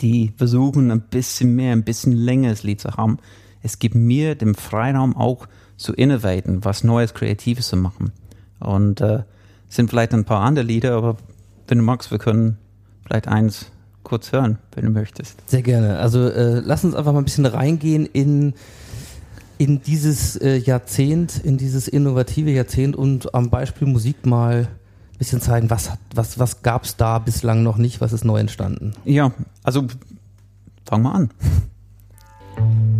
die 0.00 0.32
versuchen 0.36 0.90
ein 0.90 1.00
bisschen 1.00 1.54
mehr, 1.54 1.72
ein 1.72 1.84
bisschen 1.84 2.12
längeres 2.12 2.62
Lied 2.62 2.80
zu 2.80 2.92
haben. 2.92 3.18
Es 3.62 3.78
gibt 3.78 3.94
mir 3.94 4.34
den 4.34 4.54
Freiraum 4.54 5.16
auch 5.16 5.46
zu 5.76 5.92
innovaten, 5.92 6.64
was 6.64 6.84
Neues, 6.84 7.14
Kreatives 7.14 7.68
zu 7.68 7.76
machen. 7.76 8.12
Und 8.60 9.00
äh, 9.00 9.22
sind 9.68 9.90
vielleicht 9.90 10.12
ein 10.14 10.24
paar 10.24 10.42
andere 10.42 10.64
Lieder, 10.64 10.96
aber 10.96 11.16
wenn 11.68 11.78
du 11.78 11.84
magst, 11.84 12.10
wir 12.10 12.18
können 12.18 12.58
vielleicht 13.04 13.28
eins 13.28 13.66
kurz 14.02 14.32
hören, 14.32 14.58
wenn 14.74 14.84
du 14.84 14.90
möchtest. 14.90 15.48
Sehr 15.48 15.62
gerne. 15.62 15.98
Also 15.98 16.28
äh, 16.28 16.60
lass 16.60 16.84
uns 16.84 16.94
einfach 16.94 17.12
mal 17.12 17.20
ein 17.20 17.24
bisschen 17.24 17.46
reingehen 17.46 18.06
in, 18.06 18.54
in 19.58 19.82
dieses 19.82 20.36
äh, 20.36 20.56
Jahrzehnt, 20.56 21.38
in 21.42 21.56
dieses 21.56 21.88
innovative 21.88 22.50
Jahrzehnt 22.50 22.96
und 22.96 23.34
am 23.34 23.48
Beispiel 23.50 23.88
Musik 23.88 24.26
mal 24.26 24.68
ein 25.12 25.18
bisschen 25.18 25.40
zeigen, 25.40 25.70
was, 25.70 25.92
was, 26.14 26.38
was 26.38 26.62
gab 26.62 26.84
es 26.84 26.96
da 26.96 27.18
bislang 27.18 27.62
noch 27.62 27.78
nicht, 27.78 28.00
was 28.00 28.12
ist 28.12 28.24
neu 28.24 28.38
entstanden. 28.38 28.92
Ja, 29.04 29.32
also 29.62 29.86
fangen 30.84 31.04
wir 31.04 31.14
an. 31.14 31.30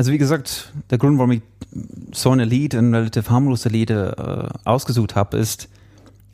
Also 0.00 0.12
wie 0.12 0.16
gesagt, 0.16 0.72
der 0.88 0.96
Grund, 0.96 1.18
warum 1.18 1.32
ich 1.32 1.42
so 2.14 2.30
eine 2.30 2.46
Lied, 2.46 2.74
ein 2.74 2.94
relativ 2.94 3.28
harmlose 3.28 3.68
Lied 3.68 3.90
äh, 3.90 4.48
ausgesucht 4.64 5.14
habe, 5.14 5.36
ist 5.36 5.68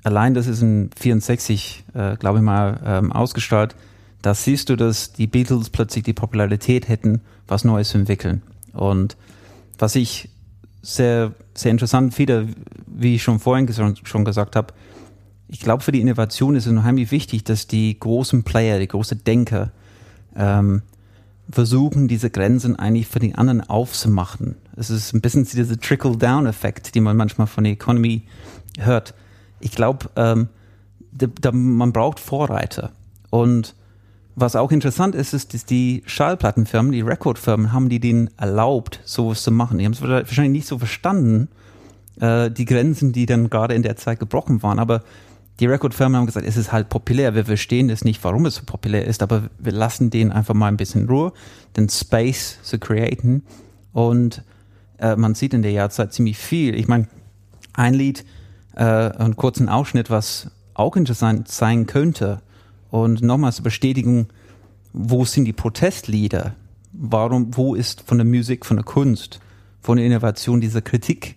allein, 0.04 0.34
das 0.34 0.46
ist 0.46 0.62
in 0.62 0.90
64, 0.96 1.82
äh, 1.92 2.14
glaube 2.14 2.38
ich 2.38 2.44
mal, 2.44 2.80
ähm, 2.86 3.10
ausgestrahlt. 3.10 3.74
Da 4.22 4.34
siehst 4.34 4.68
du, 4.68 4.76
dass 4.76 5.14
die 5.14 5.26
Beatles 5.26 5.70
plötzlich 5.70 6.04
die 6.04 6.12
Popularität 6.12 6.86
hätten, 6.86 7.22
was 7.48 7.64
Neues 7.64 7.88
zu 7.88 7.98
entwickeln. 7.98 8.42
Und 8.72 9.16
was 9.80 9.96
ich 9.96 10.28
sehr, 10.82 11.32
sehr 11.52 11.72
interessant 11.72 12.14
finde, 12.14 12.46
wie 12.86 13.16
ich 13.16 13.24
schon 13.24 13.40
vorhin 13.40 13.66
ges 13.66 13.80
schon 14.04 14.24
gesagt 14.24 14.54
habe, 14.54 14.74
ich 15.48 15.58
glaube, 15.58 15.82
für 15.82 15.90
die 15.90 16.02
Innovation 16.02 16.54
ist 16.54 16.66
es 16.66 16.70
unheimlich 16.70 17.10
wichtig, 17.10 17.42
dass 17.42 17.66
die 17.66 17.98
großen 17.98 18.44
Player, 18.44 18.78
die 18.78 18.86
großen 18.86 19.24
Denker, 19.24 19.72
ähm, 20.36 20.82
versuchen, 21.50 22.08
diese 22.08 22.30
Grenzen 22.30 22.76
eigentlich 22.76 23.06
für 23.06 23.20
die 23.20 23.34
anderen 23.34 23.60
aufzumachen. 23.62 24.56
Es 24.76 24.90
ist 24.90 25.14
ein 25.14 25.20
bisschen 25.20 25.44
dieser 25.44 25.78
Trickle-Down-Effekt, 25.78 26.94
den 26.94 27.04
man 27.04 27.16
manchmal 27.16 27.46
von 27.46 27.64
der 27.64 27.72
Economy 27.72 28.22
hört. 28.78 29.14
Ich 29.60 29.72
glaube, 29.72 30.10
ähm, 30.16 30.48
man 31.52 31.92
braucht 31.92 32.20
Vorreiter. 32.20 32.92
Und 33.30 33.74
was 34.34 34.54
auch 34.54 34.70
interessant 34.70 35.14
ist, 35.14 35.32
ist, 35.32 35.54
dass 35.54 35.64
die 35.64 36.02
Schallplattenfirmen, 36.04 36.92
die 36.92 37.00
Recordfirmen, 37.00 37.72
haben 37.72 37.88
die 37.88 38.00
denen 38.00 38.28
erlaubt, 38.36 39.00
sowas 39.04 39.42
zu 39.42 39.50
machen. 39.50 39.78
Die 39.78 39.86
haben 39.86 39.92
es 39.92 40.02
wahrscheinlich 40.02 40.52
nicht 40.52 40.68
so 40.68 40.78
verstanden, 40.78 41.48
äh, 42.20 42.50
die 42.50 42.66
Grenzen, 42.66 43.12
die 43.12 43.24
dann 43.24 43.48
gerade 43.48 43.74
in 43.74 43.82
der 43.82 43.96
Zeit 43.96 44.20
gebrochen 44.20 44.62
waren. 44.62 44.78
Aber 44.78 45.02
die 45.60 45.66
Recordfirmen 45.66 46.16
haben 46.16 46.26
gesagt, 46.26 46.46
es 46.46 46.56
ist 46.56 46.72
halt 46.72 46.88
populär. 46.88 47.34
Wir 47.34 47.46
verstehen 47.46 47.88
das 47.88 48.04
nicht, 48.04 48.22
warum 48.24 48.46
es 48.46 48.56
so 48.56 48.62
populär 48.66 49.06
ist, 49.06 49.22
aber 49.22 49.48
wir 49.58 49.72
lassen 49.72 50.10
denen 50.10 50.32
einfach 50.32 50.54
mal 50.54 50.68
ein 50.68 50.76
bisschen 50.76 51.08
Ruhe, 51.08 51.32
den 51.76 51.88
Space 51.88 52.58
zu 52.62 52.78
createn. 52.78 53.42
Und 53.92 54.42
äh, 54.98 55.16
man 55.16 55.34
sieht 55.34 55.54
in 55.54 55.62
der 55.62 55.72
Jahrzeit 55.72 56.12
ziemlich 56.12 56.36
viel. 56.36 56.74
Ich 56.74 56.88
meine, 56.88 57.08
ein 57.72 57.94
Lied, 57.94 58.24
äh, 58.74 58.84
einen 58.84 59.36
kurzen 59.36 59.68
Ausschnitt, 59.68 60.10
was 60.10 60.50
auch 60.74 60.96
interessant 60.96 61.48
sein 61.48 61.86
könnte. 61.86 62.42
Und 62.90 63.22
nochmals 63.22 63.62
Bestätigung, 63.62 64.26
wo 64.92 65.24
sind 65.24 65.46
die 65.46 65.52
Protestlieder? 65.54 66.54
Warum, 66.92 67.56
wo 67.56 67.74
ist 67.74 68.02
von 68.02 68.18
der 68.18 68.26
Musik, 68.26 68.66
von 68.66 68.76
der 68.76 68.84
Kunst, 68.84 69.40
von 69.80 69.96
der 69.96 70.06
Innovation 70.06 70.60
diese 70.60 70.82
Kritik 70.82 71.36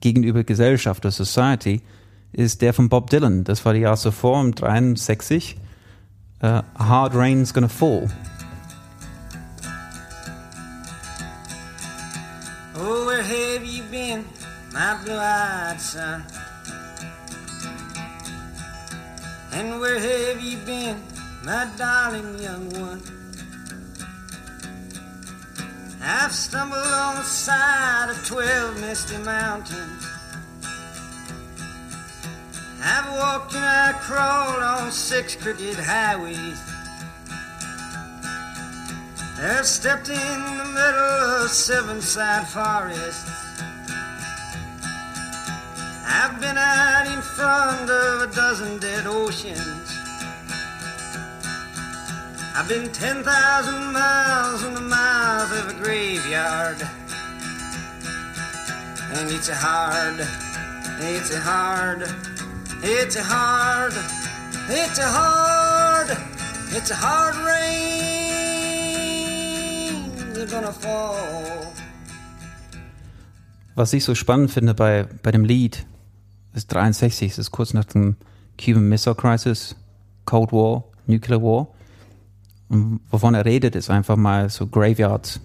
gegenüber 0.00 0.44
Gesellschaft, 0.44 1.04
der 1.04 1.10
Society, 1.10 1.82
ist 2.32 2.62
der 2.62 2.74
von 2.74 2.88
Bob 2.88 3.10
Dylan. 3.10 3.44
Das 3.44 3.64
war 3.64 3.72
die 3.72 3.80
Jahr 3.80 3.96
zuvor, 3.96 4.40
um 4.40 4.54
63. 4.54 5.56
Uh, 6.40 6.62
hard 6.78 7.14
Rain's 7.14 7.52
Gonna 7.52 7.68
Fall. 7.68 8.08
Oh, 12.76 13.06
where 13.06 13.22
have 13.22 13.64
you 13.64 13.82
been, 13.90 14.24
my 14.72 14.94
blue-eyed 15.04 15.80
son? 15.80 16.24
And 19.52 19.80
where 19.80 19.98
have 19.98 20.40
you 20.40 20.58
been, 20.58 21.02
my 21.44 21.66
darling 21.76 22.38
young 22.40 22.70
one? 22.80 23.02
I've 26.00 26.32
stumbled 26.32 26.78
on 26.78 27.16
the 27.16 27.24
side 27.24 28.10
of 28.10 28.24
twelve 28.24 28.80
misty 28.80 29.18
mountains 29.18 30.07
I've 32.80 33.10
walked 33.16 33.54
and 33.54 33.64
I 33.64 33.92
crawled 34.00 34.62
on 34.62 34.92
six 34.92 35.34
crooked 35.34 35.76
highways. 35.76 36.60
I've 39.40 39.66
stepped 39.66 40.08
in 40.08 40.16
the 40.16 40.64
middle 40.64 41.42
of 41.42 41.50
seven 41.50 42.00
side 42.00 42.46
forests. 42.48 43.30
I've 46.06 46.40
been 46.40 46.58
out 46.58 47.06
in 47.06 47.22
front 47.22 47.90
of 47.90 48.30
a 48.30 48.34
dozen 48.34 48.78
dead 48.78 49.06
oceans. 49.06 49.98
I've 52.56 52.68
been 52.68 52.90
10,000 52.92 53.92
miles 53.92 54.64
in 54.64 54.74
the 54.74 54.80
mouth 54.80 55.52
of 55.52 55.68
a 55.68 55.82
graveyard. 55.82 56.82
And 59.12 59.30
it's 59.30 59.48
a 59.48 59.54
hard, 59.54 60.26
it's 61.00 61.32
a 61.32 61.40
hard, 61.40 62.02
it's 62.82 63.16
a 63.16 63.24
hard, 63.24 63.92
it's 64.68 64.98
a 64.98 65.08
hard, 65.08 66.16
it's 66.70 66.90
a 66.90 66.94
hard 66.94 67.36
rain. 67.46 67.78
They're 70.34 70.46
gonna 70.46 70.72
fall. 70.72 71.14
Was 73.74 73.92
ich 73.92 74.04
so 74.04 74.14
spannend 74.14 74.50
finde 74.50 74.74
bei, 74.74 75.06
bei 75.22 75.30
dem 75.30 75.44
Lied, 75.44 75.86
ist 76.54 76.72
63, 76.72 77.30
es 77.30 77.38
ist 77.38 77.52
kurz 77.52 77.74
nach 77.74 77.84
dem 77.84 78.16
Cuban 78.60 78.88
Missile 78.88 79.14
Crisis, 79.14 79.76
Cold 80.24 80.52
War, 80.52 80.84
Nuclear 81.06 81.42
War. 81.42 81.68
Und 82.68 83.00
wovon 83.10 83.34
er 83.34 83.44
redet, 83.44 83.76
ist 83.76 83.88
einfach 83.88 84.16
mal 84.16 84.50
so 84.50 84.66
Graveyards, 84.66 85.40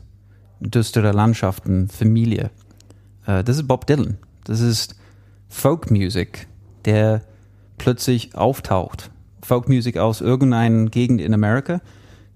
düstere 0.59 1.11
Landschaften, 1.11 1.87
Familie. 1.89 2.49
Äh, 3.25 3.43
das 3.43 3.57
ist 3.57 3.67
Bob 3.67 3.85
Dylan. 3.87 4.17
Das 4.43 4.59
ist 4.59 4.95
Folkmusik, 5.47 6.47
der 6.85 7.21
plötzlich 7.77 8.35
auftaucht. 8.35 9.11
Folkmusik 9.41 9.97
aus 9.97 10.21
irgendeiner 10.21 10.89
Gegend 10.89 11.21
in 11.21 11.33
Amerika, 11.33 11.81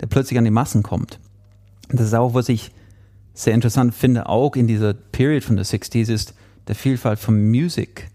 der 0.02 0.08
plötzlich 0.08 0.38
an 0.38 0.46
die 0.46 0.52
Massen 0.52 0.84
kommt. 0.84 1.20
Das 1.90 2.08
ist 2.08 2.14
auch, 2.14 2.34
was 2.34 2.50
ich 2.50 2.72
sehr 3.34 3.54
interessant 3.54 3.94
finde, 3.94 4.28
auch 4.28 4.56
in 4.56 4.68
dieser 4.68 4.94
Period 4.94 5.44
von 5.44 5.56
den 5.56 5.66
60s, 5.66 6.12
ist 6.12 6.34
der 6.68 6.76
Vielfalt 6.76 7.20
von 7.20 7.50
Musik 7.50 8.10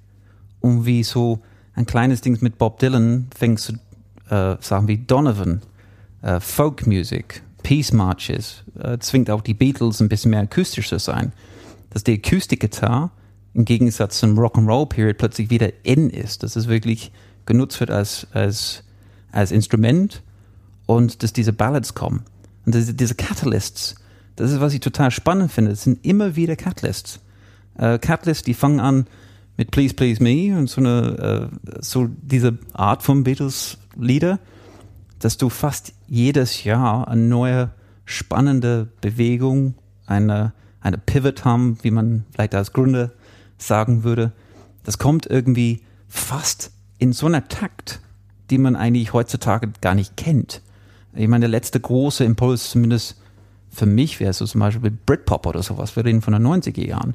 und 0.61 0.85
wie 0.85 1.03
so 1.03 1.41
ein 1.75 1.87
kleines 1.87 2.21
Ding 2.21 2.37
mit 2.43 2.59
Bob 2.59 2.79
Dylan 2.81 3.29
fängt 3.35 3.61
zu 3.61 3.75
äh, 4.29 4.57
Sachen 4.61 4.89
wie 4.89 4.99
Donovan, 4.99 5.63
äh, 6.23 6.41
Folkmusik, 6.41 7.43
Peace 7.63 7.93
Marches, 7.93 8.65
äh, 8.79 8.99
zwingt 8.99 9.31
auch 9.31 9.41
die 9.41 9.55
Beatles 9.55 10.01
ein 10.01 10.09
bisschen 10.09 10.33
mehr 10.33 10.41
akustisch 10.41 10.89
zu 10.89 10.99
sein. 10.99 11.33
Dass 11.91 12.05
die 12.05 12.21
Akustikgitarre 12.23 13.11
im 13.55 13.65
Gegensatz 13.65 14.19
zum 14.19 14.39
Rock'n'Roll 14.39 14.87
Period 14.87 15.19
plötzlich 15.19 15.51
wieder 15.51 15.71
in 15.83 16.11
ist, 16.11 16.43
dass 16.43 16.57
es 16.57 16.69
wirklich 16.69 17.13
genutzt 17.47 17.81
wird 17.81 17.91
als, 17.91 18.27
als, 18.33 18.85
als 19.31 19.53
Instrument 19.53 20.23
und 20.87 21.23
dass 21.23 21.33
diese 21.33 21.53
Ballads 21.53 21.95
kommen. 21.95 22.25
Und 22.65 22.75
diese, 22.75 22.95
diese 22.95 23.15
Catalysts, 23.15 23.97
das 24.37 24.51
ist, 24.51 24.61
was 24.61 24.73
ich 24.73 24.81
total 24.81 25.11
spannend 25.11 25.53
finde. 25.53 25.73
Es 25.73 25.83
sind 25.83 26.05
immer 26.05 26.37
wieder 26.37 26.57
Catalysts. 26.57 27.21
Äh, 27.77 27.99
Catalysts, 27.99 28.45
die 28.45 28.55
fangen 28.55 28.81
an 28.81 29.07
mit 29.57 29.71
Please 29.71 29.95
Please 29.95 30.23
Me 30.23 30.57
und 30.57 30.69
so 30.69 30.81
eine, 30.81 31.51
äh, 31.63 31.73
so 31.81 32.09
diese 32.23 32.59
Art 32.73 33.03
von 33.03 33.25
Beatles-Lieder, 33.25 34.39
dass 35.19 35.37
du 35.37 35.51
fast 35.51 35.93
jedes 36.09 36.65
Jahr 36.65 37.09
eine 37.09 37.23
neue 37.23 37.71
spannende 38.05 38.89
Bewegung, 39.01 39.75
eine, 40.07 40.53
eine 40.81 40.99
Pivot 40.99 41.45
haben, 41.45 41.79
wie 41.83 41.91
man 41.91 42.25
vielleicht 42.33 42.55
als 42.55 42.73
Gründer 42.73 43.13
sagen 43.67 44.05
würde. 44.05 44.33
Das 44.85 44.99
kommt 44.99 45.27
irgendwie 45.27 45.83
fast 46.09 46.71
in 46.99 47.13
so 47.13 47.27
einer 47.27 47.49
Takt, 47.49 48.01
die 48.51 48.59
man 48.59 48.77
eigentlich 48.77 49.13
heutzutage 49.13 49.71
gar 49.81 49.95
nicht 49.95 50.17
kennt. 50.17 50.61
Ich 51.15 51.29
meine, 51.29 51.43
der 51.43 51.49
letzte 51.51 51.79
große 51.81 52.25
Impuls, 52.25 52.71
zumindest 52.71 53.17
für 53.71 53.87
mich, 53.87 54.21
wäre 54.21 54.33
so 54.33 54.45
zum 54.47 54.61
Beispiel 54.61 54.91
Britpop 54.91 55.47
oder 55.47 55.63
sowas. 55.63 55.97
Wir 55.97 56.05
reden 56.05 56.23
von 56.23 56.33
den 56.33 56.47
90er 56.47 56.87
Jahren. 56.87 57.15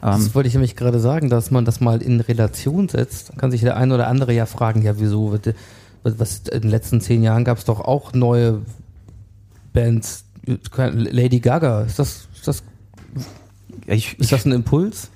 Das 0.00 0.26
Ähm, 0.26 0.34
wollte 0.34 0.48
ich 0.48 0.54
nämlich 0.54 0.76
gerade 0.76 1.00
sagen, 1.00 1.28
dass 1.28 1.50
man 1.50 1.64
das 1.64 1.80
mal 1.80 2.00
in 2.02 2.20
Relation 2.20 2.88
setzt. 2.88 3.30
Dann 3.30 3.36
kann 3.36 3.50
sich 3.50 3.60
der 3.62 3.76
eine 3.76 3.94
oder 3.94 4.06
andere 4.08 4.32
ja 4.32 4.46
fragen, 4.46 4.82
ja 4.82 4.98
wieso, 4.98 5.32
wird- 5.32 5.54
was, 6.04 6.38
in 6.50 6.62
den 6.62 6.70
letzten 6.70 7.00
zehn 7.00 7.22
Jahren 7.22 7.44
gab 7.44 7.58
es 7.58 7.64
doch 7.64 7.80
auch 7.80 8.12
neue 8.12 8.62
Bands. 9.72 10.24
Lady 10.76 11.40
Gaga, 11.40 11.82
ist 11.82 11.98
das, 11.98 12.28
ist 12.34 12.48
das, 12.48 12.62
ich, 13.86 14.18
ist 14.18 14.32
das 14.32 14.46
ein 14.46 14.52
Impuls? 14.52 15.10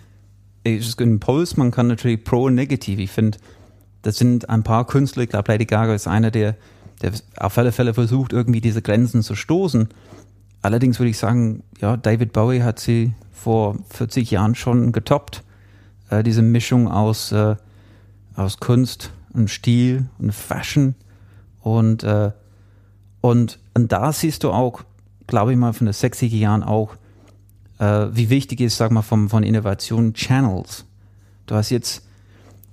Ist 0.64 1.00
ein 1.00 1.12
Impuls, 1.12 1.56
man 1.56 1.70
kann 1.70 1.88
natürlich 1.88 2.24
pro 2.24 2.44
und 2.44 2.54
negativ. 2.54 2.98
Ich 2.98 3.10
finde, 3.10 3.38
das 4.02 4.16
sind 4.16 4.48
ein 4.48 4.62
paar 4.62 4.86
Künstler, 4.86 5.22
ich 5.22 5.30
glaube, 5.30 5.50
Lady 5.52 5.64
Gaga 5.64 5.94
ist 5.94 6.06
einer, 6.06 6.30
der, 6.30 6.56
der 7.02 7.12
auf 7.36 7.56
alle 7.58 7.72
Fälle 7.72 7.94
versucht, 7.94 8.32
irgendwie 8.32 8.60
diese 8.60 8.82
Grenzen 8.82 9.22
zu 9.22 9.34
stoßen. 9.34 9.88
Allerdings 10.60 10.98
würde 10.98 11.10
ich 11.10 11.18
sagen, 11.18 11.62
ja, 11.80 11.96
David 11.96 12.32
Bowie 12.32 12.62
hat 12.62 12.78
sie 12.78 13.12
vor 13.32 13.76
40 13.90 14.30
Jahren 14.30 14.54
schon 14.54 14.92
getoppt. 14.92 15.42
Äh, 16.10 16.22
diese 16.22 16.42
Mischung 16.42 16.88
aus, 16.88 17.32
äh, 17.32 17.56
aus 18.36 18.58
Kunst 18.58 19.10
und 19.32 19.50
Stil 19.50 20.06
und 20.18 20.32
Fashion 20.32 20.94
und, 21.60 22.02
äh, 22.02 22.32
und, 23.20 23.58
und 23.74 23.92
da 23.92 24.12
siehst 24.12 24.44
du 24.44 24.50
auch, 24.50 24.82
glaube 25.26 25.52
ich 25.52 25.58
mal, 25.58 25.72
von 25.72 25.86
den 25.86 25.94
60er 25.94 26.36
Jahren 26.36 26.62
auch, 26.62 26.96
äh, 27.78 28.06
wie 28.12 28.30
wichtig 28.30 28.60
ist, 28.60 28.76
sag 28.76 28.90
mal, 28.90 29.02
vom, 29.02 29.28
von 29.28 29.42
Innovation 29.42 30.14
Channels. 30.14 30.84
Du 31.46 31.54
hast 31.54 31.70
jetzt 31.70 32.06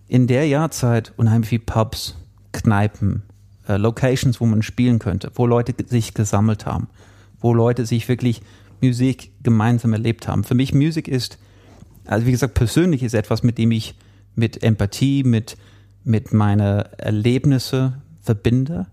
in 0.07 0.27
der 0.27 0.47
Jahrzeit 0.47 1.13
unheimlich 1.17 1.49
viel 1.49 1.59
Pubs, 1.59 2.15
Kneipen, 2.51 3.23
äh, 3.67 3.77
Locations, 3.77 4.41
wo 4.41 4.45
man 4.45 4.63
spielen 4.63 4.99
könnte, 4.99 5.31
wo 5.35 5.45
Leute 5.45 5.73
sich 5.88 6.13
gesammelt 6.13 6.65
haben, 6.65 6.89
wo 7.39 7.53
Leute 7.53 7.85
sich 7.85 8.07
wirklich 8.07 8.41
Musik 8.81 9.31
gemeinsam 9.43 9.93
erlebt 9.93 10.27
haben. 10.27 10.43
Für 10.43 10.55
mich 10.55 10.73
Musik 10.73 11.07
ist, 11.07 11.38
also 12.05 12.25
wie 12.25 12.31
gesagt, 12.31 12.55
persönlich 12.55 13.03
ist 13.03 13.13
etwas, 13.13 13.43
mit 13.43 13.57
dem 13.57 13.71
ich 13.71 13.95
mit 14.35 14.63
Empathie, 14.63 15.23
mit, 15.23 15.57
mit 16.03 16.33
meine 16.33 16.89
Erlebnisse 16.97 17.93
verbinde. 18.21 18.88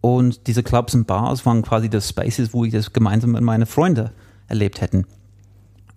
Und 0.00 0.46
diese 0.46 0.62
Clubs 0.62 0.94
und 0.94 1.06
Bars 1.06 1.44
waren 1.46 1.62
quasi 1.62 1.88
das 1.88 2.08
Spaces, 2.08 2.52
wo 2.52 2.64
ich 2.64 2.72
das 2.72 2.92
gemeinsam 2.92 3.32
mit 3.32 3.42
meinen 3.42 3.66
Freunden 3.66 4.10
erlebt 4.46 4.80
hätten. 4.80 5.06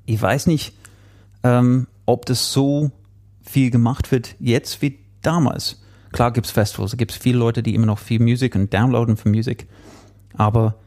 Ich 0.10 0.20
weiß 0.20 0.48
nicht, 0.48 0.74
ähm, 1.44 1.86
ob 2.08 2.26
das 2.26 2.52
so 2.52 2.90
viel 3.44 3.70
gemacht 3.70 4.12
wird 4.12 4.36
jetzt 4.40 4.82
wie 4.82 4.98
damals. 5.22 5.84
Klar 6.12 6.34
gibt's 6.34 6.50
Festivals, 6.50 6.92
da 6.92 6.98
gibt's 6.98 7.16
viele 7.16 7.38
Leute, 7.38 7.62
die 7.62 7.76
immer 7.76 7.86
noch 7.86 8.00
viel 8.00 8.20
Musik 8.20 8.56
und 8.56 8.74
downloaden 8.74 9.18
für 9.18 9.30
Musik. 9.30 9.68
Aber 10.34 10.80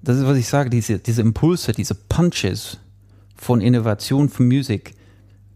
das 0.00 0.16
ist, 0.16 0.26
was 0.26 0.38
ich 0.38 0.48
sage, 0.48 0.70
diese, 0.70 0.98
diese 0.98 1.20
Impulse, 1.20 1.72
diese 1.72 1.94
Punches 1.94 2.78
von 3.36 3.60
Innovation 3.60 4.30
für 4.30 4.42
Musik, 4.42 4.94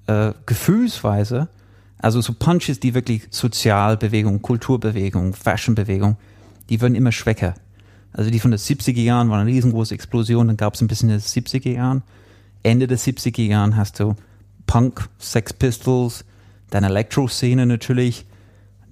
äh, 0.08 0.32
gefühlsweise, 0.44 1.48
also 1.96 2.20
so 2.20 2.34
Punches, 2.34 2.80
die 2.80 2.92
wirklich 2.92 3.28
Sozialbewegung, 3.30 4.42
Kulturbewegung, 4.42 5.32
Fashionbewegung, 5.32 6.18
die 6.68 6.82
werden 6.82 6.94
immer 6.94 7.12
schwächer. 7.12 7.54
Also 8.12 8.30
die 8.30 8.40
von 8.40 8.50
den 8.50 8.60
70er 8.60 9.00
Jahren 9.00 9.30
waren 9.30 9.40
eine 9.40 9.50
riesengroße 9.50 9.94
Explosion, 9.94 10.48
dann 10.48 10.58
gab 10.58 10.74
es 10.74 10.82
ein 10.82 10.86
bisschen 10.86 11.08
in 11.08 11.16
den 11.16 11.22
70er 11.22 11.72
Jahren. 11.72 12.02
Ende 12.66 12.88
der 12.88 12.98
70er 12.98 13.42
Jahren 13.42 13.76
hast 13.76 14.00
du 14.00 14.16
Punk, 14.66 15.08
Sex 15.18 15.52
Pistols, 15.52 16.24
dann 16.70 16.82
Elektro-Szene 16.82 17.64
natürlich, 17.64 18.26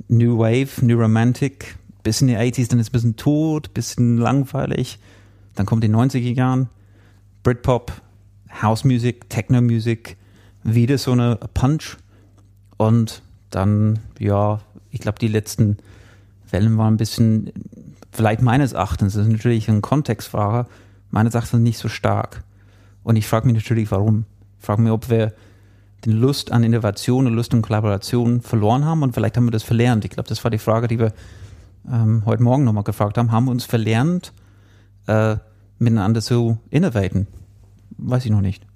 New 0.06 0.38
Wave, 0.38 0.68
New 0.80 0.96
Romantic, 0.96 1.76
bis 2.04 2.20
in 2.20 2.28
die 2.28 2.36
80s, 2.36 2.70
dann 2.70 2.78
ist 2.78 2.86
es 2.86 2.90
ein 2.90 2.92
bisschen 2.92 3.16
tot, 3.16 3.74
bisschen 3.74 4.16
langweilig. 4.16 5.00
Dann 5.56 5.66
kommt 5.66 5.82
die 5.82 5.88
90er 5.88 6.34
Jahren, 6.34 6.68
Britpop, 7.42 7.92
House 8.62 8.84
Music, 8.84 9.28
Techno 9.28 9.60
Music, 9.60 10.16
wieder 10.62 10.96
so 10.96 11.10
eine 11.10 11.40
Punch. 11.54 11.96
Und 12.76 13.22
dann, 13.50 13.98
ja, 14.20 14.60
ich 14.90 15.00
glaube, 15.00 15.18
die 15.18 15.28
letzten 15.28 15.78
Wellen 16.50 16.78
waren 16.78 16.94
ein 16.94 16.98
bisschen, 16.98 17.50
vielleicht 18.12 18.40
meines 18.40 18.72
Erachtens, 18.72 19.14
das 19.14 19.26
ist 19.26 19.32
natürlich 19.32 19.68
ein 19.68 19.82
Kontextfahrer, 19.82 20.68
meines 21.10 21.34
Erachtens 21.34 21.60
nicht 21.60 21.78
so 21.78 21.88
stark. 21.88 22.44
Und 23.04 23.16
ich 23.16 23.26
frage 23.28 23.46
mich 23.46 23.54
natürlich, 23.54 23.90
warum. 23.92 24.24
Ich 24.58 24.66
frage 24.66 24.82
mich, 24.82 24.90
ob 24.90 25.08
wir 25.08 25.32
den 26.04 26.12
Lust 26.12 26.50
an 26.50 26.64
Innovation 26.64 27.26
und 27.26 27.34
Lust 27.34 27.54
an 27.54 27.62
Kollaboration 27.62 28.40
verloren 28.40 28.84
haben 28.84 29.02
und 29.02 29.14
vielleicht 29.14 29.36
haben 29.36 29.46
wir 29.46 29.52
das 29.52 29.62
verlernt. 29.62 30.04
Ich 30.04 30.10
glaube, 30.10 30.28
das 30.28 30.42
war 30.42 30.50
die 30.50 30.58
Frage, 30.58 30.88
die 30.88 30.98
wir 30.98 31.12
ähm, 31.90 32.22
heute 32.26 32.42
Morgen 32.42 32.64
nochmal 32.64 32.84
gefragt 32.84 33.16
haben. 33.16 33.30
Haben 33.30 33.44
wir 33.46 33.52
uns 33.52 33.64
verlernt, 33.64 34.32
äh, 35.06 35.36
miteinander 35.78 36.20
zu 36.20 36.58
innovaten? 36.70 37.26
Weiß 37.96 38.24
ich 38.24 38.30
noch 38.30 38.40
nicht. 38.40 38.66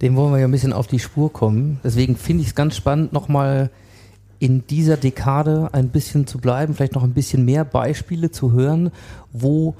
dem 0.00 0.16
wollen 0.16 0.32
wir 0.32 0.40
ja 0.40 0.46
ein 0.46 0.52
bisschen 0.52 0.72
auf 0.72 0.86
die 0.86 0.98
Spur 0.98 1.32
kommen. 1.32 1.80
Deswegen 1.84 2.16
finde 2.16 2.42
ich 2.42 2.48
es 2.48 2.54
ganz 2.54 2.76
spannend, 2.76 3.12
nochmal 3.12 3.70
in 4.38 4.66
dieser 4.66 4.96
Dekade 4.96 5.70
ein 5.72 5.90
bisschen 5.90 6.26
zu 6.26 6.38
bleiben, 6.38 6.74
vielleicht 6.74 6.96
noch 6.96 7.04
ein 7.04 7.14
bisschen 7.14 7.44
mehr 7.44 7.64
Beispiele 7.64 8.32
zu 8.32 8.50
hören, 8.52 8.90
wo, 9.32 9.76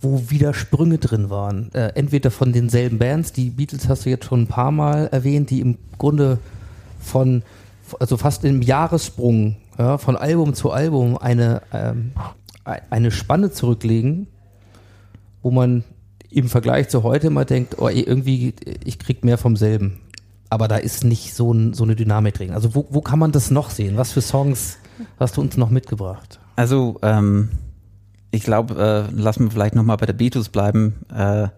wo 0.00 0.30
wieder 0.30 0.54
Sprünge 0.54 0.98
drin 0.98 1.30
waren. 1.30 1.72
Äh, 1.72 1.92
entweder 1.94 2.30
von 2.30 2.52
denselben 2.52 2.98
Bands, 2.98 3.32
die 3.32 3.50
Beatles 3.50 3.88
hast 3.88 4.04
du 4.04 4.10
jetzt 4.10 4.26
schon 4.26 4.42
ein 4.42 4.46
paar 4.46 4.70
Mal 4.70 5.06
erwähnt, 5.06 5.50
die 5.50 5.60
im 5.60 5.78
Grunde 5.98 6.38
von, 7.00 7.42
also 7.98 8.16
fast 8.16 8.44
im 8.44 8.62
Jahressprung, 8.62 9.56
ja, 9.78 9.98
von 9.98 10.16
Album 10.16 10.54
zu 10.54 10.70
Album 10.70 11.16
eine, 11.16 11.62
ähm, 11.72 12.12
eine 12.64 13.10
Spanne 13.10 13.50
zurücklegen, 13.50 14.26
wo 15.42 15.50
man 15.50 15.84
im 16.30 16.48
Vergleich 16.48 16.88
zu 16.88 17.02
heute 17.02 17.30
mal 17.30 17.44
denkt, 17.44 17.76
oh, 17.78 17.88
irgendwie, 17.88 18.54
ich 18.84 18.98
krieg 18.98 19.24
mehr 19.24 19.38
vom 19.38 19.56
selben. 19.56 20.00
Aber 20.50 20.68
da 20.68 20.76
ist 20.76 21.04
nicht 21.04 21.34
so, 21.34 21.52
ein, 21.52 21.74
so 21.74 21.84
eine 21.84 21.96
Dynamik 21.96 22.34
drin. 22.34 22.52
Also 22.52 22.74
wo, 22.74 22.86
wo 22.90 23.00
kann 23.00 23.18
man 23.18 23.32
das 23.32 23.50
noch 23.50 23.70
sehen? 23.70 23.96
Was 23.96 24.12
für 24.12 24.20
Songs 24.20 24.78
hast 25.18 25.36
du 25.36 25.40
uns 25.40 25.56
noch 25.56 25.70
mitgebracht? 25.70 26.40
Also, 26.56 26.98
ähm, 27.02 27.50
ich 28.30 28.42
glaube, 28.42 29.08
äh, 29.10 29.14
lassen 29.14 29.44
wir 29.44 29.50
vielleicht 29.50 29.74
nochmal 29.74 29.96
bei 29.96 30.06
der 30.06 30.12
Beatles 30.12 30.48
bleiben. 30.48 30.94
Äh, 31.14 31.48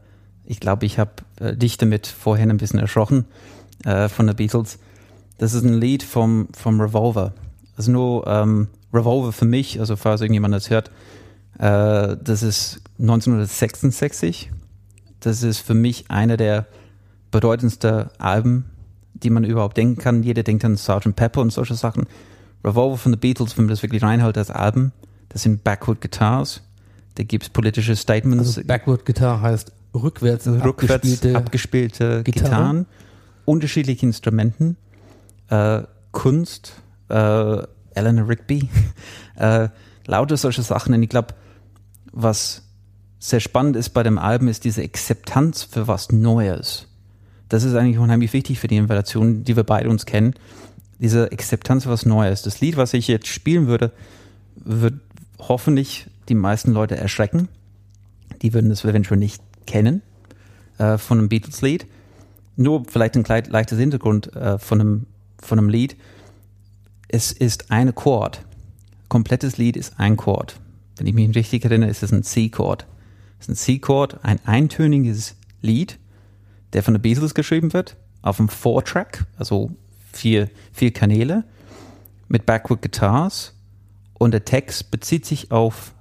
ich 0.45 0.61
glaube, 0.61 0.87
ich 0.87 0.99
habe 0.99 1.13
äh, 1.41 1.57
dich 1.57 1.77
damit 1.77 2.07
vorhin 2.07 2.51
ein 2.51 2.57
bisschen 2.57 2.79
erschrocken 2.79 3.27
äh, 3.85 4.09
von 4.09 4.27
der 4.27 4.35
Beatles. 4.35 4.79
Das 5.39 5.55
ist 5.55 5.65
ein 5.65 5.75
Lied 5.75 6.03
vom, 6.03 6.49
vom 6.53 6.81
Revolver. 6.81 7.35
Also 7.77 7.93
nur 7.93 8.27
ähm, 8.27 8.69
Revolver 8.93 9.33
für 9.33 9.45
mich, 9.45 9.79
also 9.79 9.97
falls 9.97 10.21
irgendjemand 10.21 10.55
das 10.55 10.71
hört, 10.71 10.91
äh, 11.59 12.17
das 12.23 12.43
ist 12.43 12.81
1966. 12.99 14.51
Das 15.21 15.43
ist 15.43 15.59
für 15.59 15.75
mich 15.75 16.11
einer 16.11 16.37
der 16.37 16.67
bedeutendsten 17.31 18.07
Alben, 18.19 18.65
die 19.15 19.31
man 19.31 19.45
überhaupt 19.45 19.77
denken 19.77 20.01
kann. 20.01 20.23
Jeder 20.23 20.43
denkt 20.43 20.65
an 20.65 20.77
Sgt. 20.77 21.15
Pepper 21.15 21.41
und 21.41 21.53
solche 21.53 21.75
Sachen. 21.75 22.07
Revolver 22.65 22.97
von 22.97 23.13
The 23.13 23.19
Beatles, 23.19 23.57
wenn 23.57 23.67
man 23.67 23.71
das 23.71 23.83
wirklich 23.83 24.03
reinhält 24.03 24.39
als 24.39 24.51
Alben, 24.51 24.93
das 25.29 25.43
sind 25.43 25.65
Backward 25.65 26.01
Guitars. 26.01 26.63
Da 27.17 27.25
gibt 27.25 27.45
es 27.45 27.51
politische 27.51 27.97
Statements. 27.97 28.57
Also 28.57 28.65
Backward 28.65 29.05
Guitar 29.05 29.41
heißt 29.41 29.73
rückwärts, 29.95 30.47
rückwärts 30.47 31.03
abgespielte, 31.03 31.37
abgespielte 31.37 32.23
Gitarre. 32.23 32.45
Gitarren, 32.45 32.87
unterschiedliche 33.45 34.07
Instrumenten, 34.07 34.77
äh, 35.49 35.83
Kunst, 36.13 36.75
äh, 37.09 37.63
Eleanor 37.95 38.29
Rigby, 38.29 38.69
äh, 39.37 39.69
lauter 40.07 40.37
solche 40.37 40.63
Sachen. 40.63 40.95
Und 40.95 41.03
ich 41.03 41.09
glaube, 41.09 41.35
was 42.13 42.63
sehr 43.19 43.41
spannend 43.41 43.77
ist 43.77 43.91
bei 43.91 44.03
dem 44.03 44.19
Album, 44.19 44.49
ist 44.49 44.65
diese 44.65 44.83
Akzeptanz 44.83 45.65
für 45.65 45.89
was 45.89 46.13
Neues. 46.13 46.87
Das 47.49 47.65
ist 47.65 47.75
eigentlich 47.75 47.99
unheimlich 47.99 48.33
wichtig 48.33 48.61
für 48.61 48.69
die 48.69 48.77
Innovation, 48.77 49.43
die 49.43 49.57
wir 49.57 49.65
beide 49.65 49.89
uns 49.89 50.07
kennen. 50.07 50.35
Diese 50.99 51.33
Akzeptanz 51.33 51.85
für 51.85 51.91
was 51.91 52.07
Neues. 52.07 52.43
Das 52.43 52.61
Lied, 52.61 52.77
was 52.77 52.93
ich 52.93 53.09
jetzt 53.09 53.29
spielen 53.29 53.67
würde, 53.67 53.93
wird 54.57 54.95
hoffentlich 55.39 56.07
die 56.29 56.35
meisten 56.35 56.73
Leute 56.73 56.97
erschrecken. 56.97 57.49
Die 58.43 58.53
würden 58.55 58.71
das 58.71 58.85
eventuell 58.85 59.19
nicht 59.19 59.43
kennen 59.67 60.03
äh, 60.79 60.99
von 60.99 61.19
einem 61.19 61.29
Beatles-Lied. 61.29 61.87
Nur 62.57 62.85
vielleicht 62.85 63.17
ein 63.17 63.25
leichtes 63.25 63.79
Hintergrund 63.79 64.35
äh, 64.35 64.59
von, 64.59 64.81
einem, 64.81 65.07
von 65.41 65.59
einem 65.59 65.69
Lied. 65.69 65.97
Es 67.09 67.33
ist 67.33 67.71
ein 67.71 67.95
Chord. 67.95 68.45
Komplettes 69.09 69.57
Lied 69.57 69.77
ist 69.77 69.95
ein 69.99 70.17
Chord. 70.17 70.61
Wenn 70.97 71.07
ich 71.07 71.15
mich 71.15 71.35
richtig 71.35 71.65
erinnere, 71.65 71.91
ist 71.91 72.03
es 72.03 72.13
ein 72.13 72.23
C-Chord. 72.23 72.87
Es 73.39 73.47
ist 73.47 73.51
ein 73.51 73.57
C-Chord, 73.57 74.25
ein 74.25 74.41
eintöniges 74.45 75.37
Lied, 75.63 75.99
der 76.73 76.83
von 76.83 76.95
den 76.95 77.03
Beatles 77.03 77.35
geschrieben 77.35 77.73
wird, 77.73 77.97
auf 78.21 78.41
einem 78.41 78.49
Four-Track, 78.49 79.25
also 79.37 79.71
vier, 80.13 80.51
vier 80.73 80.93
Kanäle, 80.93 81.45
mit 82.27 82.45
Backward 82.45 82.83
Guitars. 82.83 83.55
Und 84.19 84.33
der 84.33 84.45
Text 84.45 84.91
bezieht 84.91 85.25
sich 85.25 85.51
auf 85.51 85.95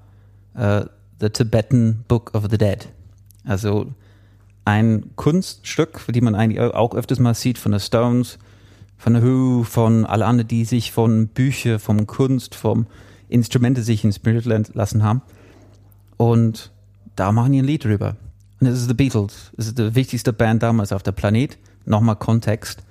äh, 0.56 0.86
The 1.20 1.30
Tibetan 1.30 2.04
Book 2.08 2.34
of 2.34 2.48
the 2.50 2.58
Dead. 2.58 2.88
Also 3.44 3.94
ein 4.66 5.12
Kunststück, 5.16 6.02
die 6.10 6.22
man 6.22 6.36
eigentlich 6.36 6.60
auch 6.60 6.94
öfters 6.94 7.20
mal 7.20 7.34
sieht 7.34 7.58
von 7.58 7.72
den 7.72 7.80
Stones, 7.80 8.38
von 8.98 9.16
The 9.16 9.22
Who, 9.22 9.64
von 9.64 10.06
alle 10.06 10.26
anderen, 10.26 10.48
die 10.48 10.66
sich 10.66 10.92
von 10.92 11.28
Bücher, 11.28 11.80
vom 11.80 12.08
Kunst, 12.08 12.56
vom 12.56 12.88
Instrumente 13.30 13.84
sich 13.84 14.04
inspiriert 14.04 14.46
lassen 14.46 15.04
haben. 15.04 15.22
Und 16.18 16.72
da 17.16 17.32
machen 17.32 17.52
die 17.52 17.60
ein 17.60 17.66
Lied 17.66 17.86
drüber. 17.86 18.16
Und 18.60 18.68
es 18.68 18.82
ist 18.82 18.88
The 18.88 18.94
Beatles. 18.94 19.52
Es 19.58 19.68
ist 19.68 19.78
die 19.78 19.96
wichtigste 19.96 20.34
Band 20.34 20.64
damals 20.64 20.92
auf 20.92 21.04
der 21.04 21.12
Planet. 21.12 21.58
Nochmal 21.86 22.16
Kontext. 22.16 22.84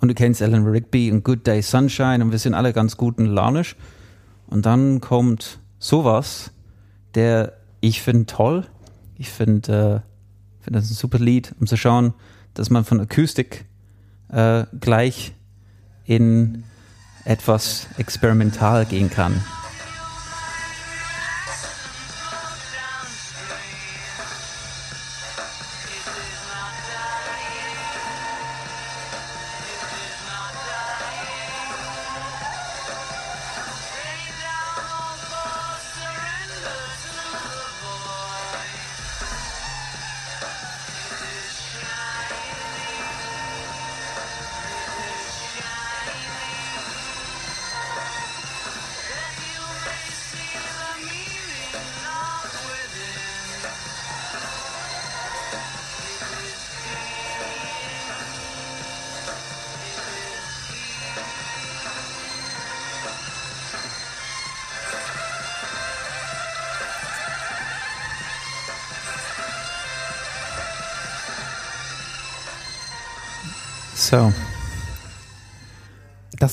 Und 0.00 0.08
du 0.08 0.14
kennst 0.14 0.40
Alan 0.40 0.66
Rigby 0.66 1.10
und 1.10 1.24
Good 1.24 1.46
Day 1.46 1.60
Sunshine 1.60 2.24
und 2.24 2.30
wir 2.30 2.38
sind 2.38 2.54
alle 2.54 2.72
ganz 2.72 2.96
gut 2.96 3.18
und 3.18 3.26
launisch. 3.26 3.76
Und 4.50 4.66
dann 4.66 5.00
kommt 5.00 5.60
sowas, 5.78 6.50
der 7.14 7.54
ich 7.80 8.02
finde 8.02 8.26
toll. 8.26 8.66
Ich 9.16 9.30
finde, 9.30 10.02
äh, 10.02 10.62
finde 10.62 10.80
das 10.80 10.90
ein 10.90 10.94
super 10.94 11.18
Lied, 11.18 11.54
um 11.58 11.66
zu 11.66 11.76
schauen, 11.76 12.14
dass 12.54 12.68
man 12.68 12.84
von 12.84 13.00
Akustik 13.00 13.64
äh, 14.28 14.64
gleich 14.78 15.32
in 16.04 16.64
etwas 17.24 17.86
experimental 17.96 18.84
gehen 18.86 19.10
kann. 19.10 19.40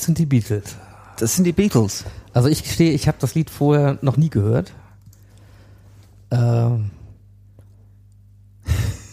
Sind 0.08 0.18
die 0.18 0.26
Beatles. 0.26 0.76
das 1.20 1.36
sind 1.36 1.44
die 1.44 1.52
Beatles. 1.52 2.04
Also 2.34 2.50
ich 2.50 2.64
gestehe, 2.64 2.92
ich 2.92 3.08
habe 3.08 3.18
das 3.22 3.36
Lied 3.36 3.50
vorher 3.50 4.00
noch 4.02 4.18
nie 4.18 4.30
gehört. 4.30 4.74
Ähm, 6.32 6.90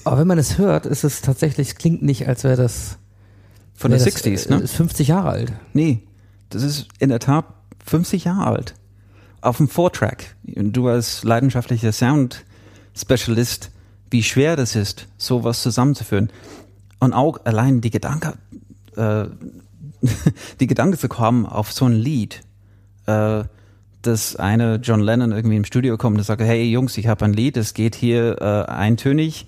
aber 0.05 0.19
wenn 0.19 0.27
man 0.27 0.39
es 0.39 0.59
hört, 0.59 0.87
ist 0.87 1.05
es 1.05 1.21
tatsächlich, 1.21 1.69
es 1.69 1.75
klingt 1.75 2.03
nicht, 2.03 2.27
als 2.29 2.45
wäre 2.45 2.57
das 2.57 2.99
Von 3.75 3.91
wär 3.91 3.99
den 3.99 4.05
das, 4.05 4.25
60s, 4.25 4.47
äh, 4.47 4.51
ne? 4.51 4.63
Ist 4.63 4.75
50 4.75 5.09
Jahre 5.09 5.31
alt. 5.31 5.53
Nee, 5.73 6.03
das 6.51 6.63
ist 6.63 6.89
in 6.99 7.09
der 7.11 7.21
Tat 7.21 7.47
50 7.85 8.25
Jahre 8.25 8.47
alt. 8.47 8.75
Auf 9.41 9.59
dem 9.59 9.69
Four-Track. 9.69 10.37
Und 10.57 10.73
du 10.73 10.89
als 10.89 11.23
leidenschaftlicher 11.25 11.93
Sound-Specialist, 11.93 13.71
wie 14.11 14.23
schwer 14.23 14.57
das 14.57 14.75
ist, 14.75 15.07
sowas 15.19 15.63
zusammenzuführen. 15.63 16.31
Und 16.99 17.13
auch 17.13 17.45
allein 17.45 17.81
die 17.81 17.91
Gedanke, 17.91 18.35
äh, 18.97 19.27
die 20.61 20.67
Gedanke 20.67 20.99
zu 20.99 21.09
kommen 21.09 21.47
auf 21.47 21.73
so 21.73 21.87
ein 21.87 21.93
Lied, 21.93 22.43
äh, 23.07 23.45
dass 24.03 24.37
eine 24.37 24.77
John 24.77 25.01
Lennon 25.01 25.33
irgendwie 25.33 25.57
im 25.57 25.65
Studio 25.65 25.97
kommt 25.97 26.19
und 26.19 26.25
sagt, 26.25 26.43
hey 26.43 26.65
Jungs, 26.65 26.97
ich 26.99 27.07
habe 27.07 27.25
ein 27.25 27.33
Lied, 27.33 27.57
es 27.57 27.75
geht 27.75 27.95
hier 27.95 28.41
äh, 28.41 28.71
eintönig 28.71 29.47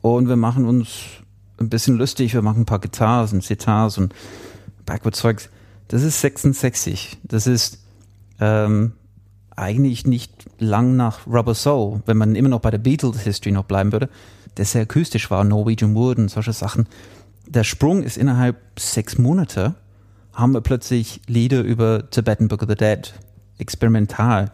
und 0.00 0.28
wir 0.28 0.36
machen 0.36 0.64
uns 0.66 0.88
ein 1.58 1.68
bisschen 1.68 1.96
lustig, 1.96 2.32
wir 2.34 2.42
machen 2.42 2.62
ein 2.62 2.66
paar 2.66 2.78
Guitars 2.78 3.32
und 3.32 3.44
Sitars 3.44 3.98
und 3.98 4.14
Backward-Zeugs. 4.86 5.50
Das 5.88 6.02
ist 6.02 6.20
66. 6.20 7.18
Das 7.24 7.46
ist 7.46 7.80
ähm, 8.40 8.92
eigentlich 9.54 10.06
nicht 10.06 10.46
lang 10.58 10.96
nach 10.96 11.26
Rubber 11.26 11.54
Soul, 11.54 12.02
wenn 12.06 12.16
man 12.16 12.34
immer 12.34 12.48
noch 12.48 12.60
bei 12.60 12.70
der 12.70 12.78
Beatles-History 12.78 13.52
noch 13.52 13.64
bleiben 13.64 13.92
würde, 13.92 14.08
der 14.56 14.64
sehr 14.64 14.82
akustisch 14.82 15.30
war, 15.30 15.44
Norwegian 15.44 15.94
Wood 15.94 16.18
und 16.18 16.30
solche 16.30 16.52
Sachen. 16.52 16.86
Der 17.46 17.64
Sprung 17.64 18.02
ist 18.02 18.16
innerhalb 18.16 18.56
sechs 18.78 19.18
Monate, 19.18 19.74
haben 20.32 20.52
wir 20.52 20.60
plötzlich 20.60 21.20
Lieder 21.26 21.62
über 21.62 22.10
Tibetan 22.10 22.48
Book 22.48 22.62
of 22.62 22.68
the 22.68 22.74
Dead, 22.74 23.12
experimental. 23.58 24.52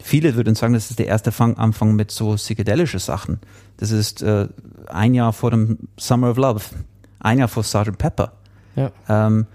Viele 0.00 0.36
würden 0.36 0.54
sagen, 0.54 0.74
das 0.74 0.90
ist 0.90 0.98
der 0.98 1.06
erste 1.06 1.32
Fang, 1.32 1.56
Anfang 1.56 1.96
mit 1.96 2.10
so 2.10 2.34
psychedelische 2.34 2.98
Sachen. 2.98 3.40
Das 3.76 3.90
ist 3.90 4.22
äh, 4.22 4.48
ein 4.86 5.14
Jahr 5.14 5.32
vor 5.32 5.50
dem 5.50 5.78
Summer 5.98 6.30
of 6.30 6.36
Love, 6.36 6.64
ein 7.20 7.38
Jahr 7.38 7.48
vor 7.48 7.64
Sgt. 7.64 7.98
Pepper. 7.98 8.32
Ja. 8.76 8.92
Ähm, 9.08 9.46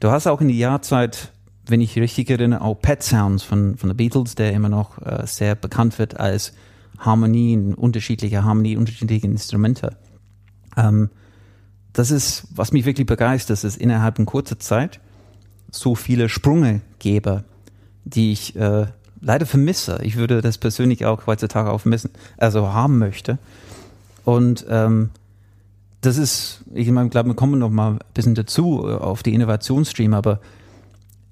du 0.00 0.10
hast 0.10 0.26
auch 0.26 0.40
in 0.40 0.48
die 0.48 0.58
Jahrzeit, 0.58 1.32
wenn 1.66 1.80
ich 1.80 1.96
richtig 1.96 2.28
erinnere, 2.30 2.60
auch 2.60 2.74
Pet 2.74 3.02
Sounds 3.02 3.44
von, 3.44 3.76
von 3.76 3.88
den 3.88 3.96
Beatles, 3.96 4.34
der 4.34 4.52
immer 4.52 4.68
noch 4.68 5.00
äh, 5.00 5.26
sehr 5.26 5.54
bekannt 5.54 5.98
wird 5.98 6.18
als 6.18 6.52
Harmonien, 6.98 7.74
unterschiedliche 7.74 8.44
Harmonien, 8.44 8.78
unterschiedliche 8.78 9.26
Instrumente. 9.26 9.96
Ähm, 10.76 11.10
das 11.92 12.10
ist, 12.10 12.48
was 12.50 12.72
mich 12.72 12.84
wirklich 12.84 13.06
begeistert, 13.06 13.62
es 13.62 13.76
innerhalb 13.76 14.16
von 14.16 14.26
kurzer 14.26 14.58
Zeit 14.58 15.00
so 15.74 15.94
viele 15.94 16.28
Sprünge 16.28 16.80
gebe, 16.98 17.44
die 18.04 18.32
ich 18.32 18.56
äh, 18.56 18.86
leider 19.20 19.46
vermisse. 19.46 19.98
Ich 20.02 20.16
würde 20.16 20.40
das 20.40 20.58
persönlich 20.58 21.04
auch 21.04 21.26
heutzutage 21.26 21.70
auch 21.70 21.80
vermissen, 21.80 22.10
also 22.36 22.72
haben 22.72 22.98
möchte. 22.98 23.38
Und 24.24 24.64
ähm, 24.68 25.10
das 26.00 26.16
ist, 26.16 26.64
ich 26.72 26.90
meine, 26.90 27.08
glaube, 27.08 27.30
wir 27.30 27.34
kommen 27.34 27.58
noch 27.58 27.70
mal 27.70 27.92
ein 27.92 27.98
bisschen 28.14 28.34
dazu 28.34 28.86
äh, 28.86 28.94
auf 28.94 29.22
die 29.22 29.34
Innovationsstream, 29.34 30.14
aber 30.14 30.40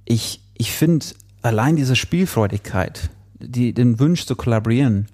ich, 0.05 0.41
ich 0.57 0.73
finde 0.73 1.07
allein 1.43 1.77
diese 1.77 1.97
Spielfreudigkeit, 1.97 3.11
die, 3.39 3.73
den 3.73 4.01
Wunsch 4.01 4.27
zu 4.27 4.35
kollaborieren, 4.35 5.09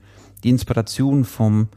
die 0.44 0.50
Inspiration 0.50 1.24
von 1.24 1.68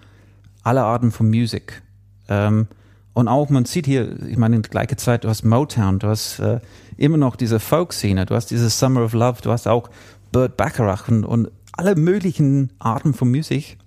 aller 0.64 0.84
Arten 0.84 1.12
von 1.12 1.30
Musik. 1.30 1.82
Ähm, 2.30 2.68
und 3.14 3.28
auch, 3.28 3.50
man 3.50 3.66
sieht 3.66 3.86
hier, 3.86 4.22
ich 4.24 4.38
meine, 4.38 4.56
in 4.56 4.62
gleicher 4.62 4.98
Zeit, 4.98 5.24
du 5.24 5.30
hast 5.30 5.44
Motown, 5.44 6.00
du 6.00 6.08
hast 6.08 6.40
äh, 6.40 6.60
immer 6.98 7.18
noch 7.18 7.36
diese 7.36 7.60
Folk-Szene, 7.60 8.26
du 8.26 8.36
hast 8.36 8.52
diese 8.52 8.70
Summer 8.70 9.04
of 9.04 9.14
Love, 9.14 9.42
du 9.42 9.52
hast 9.52 9.68
auch 9.68 9.90
Burt 10.32 10.56
Bacharach 10.56 11.10
und, 11.10 11.26
und 11.26 11.52
alle 11.74 11.96
möglichen 11.96 12.72
Arten 12.80 13.14
von 13.14 13.30
Musik. 13.30 13.78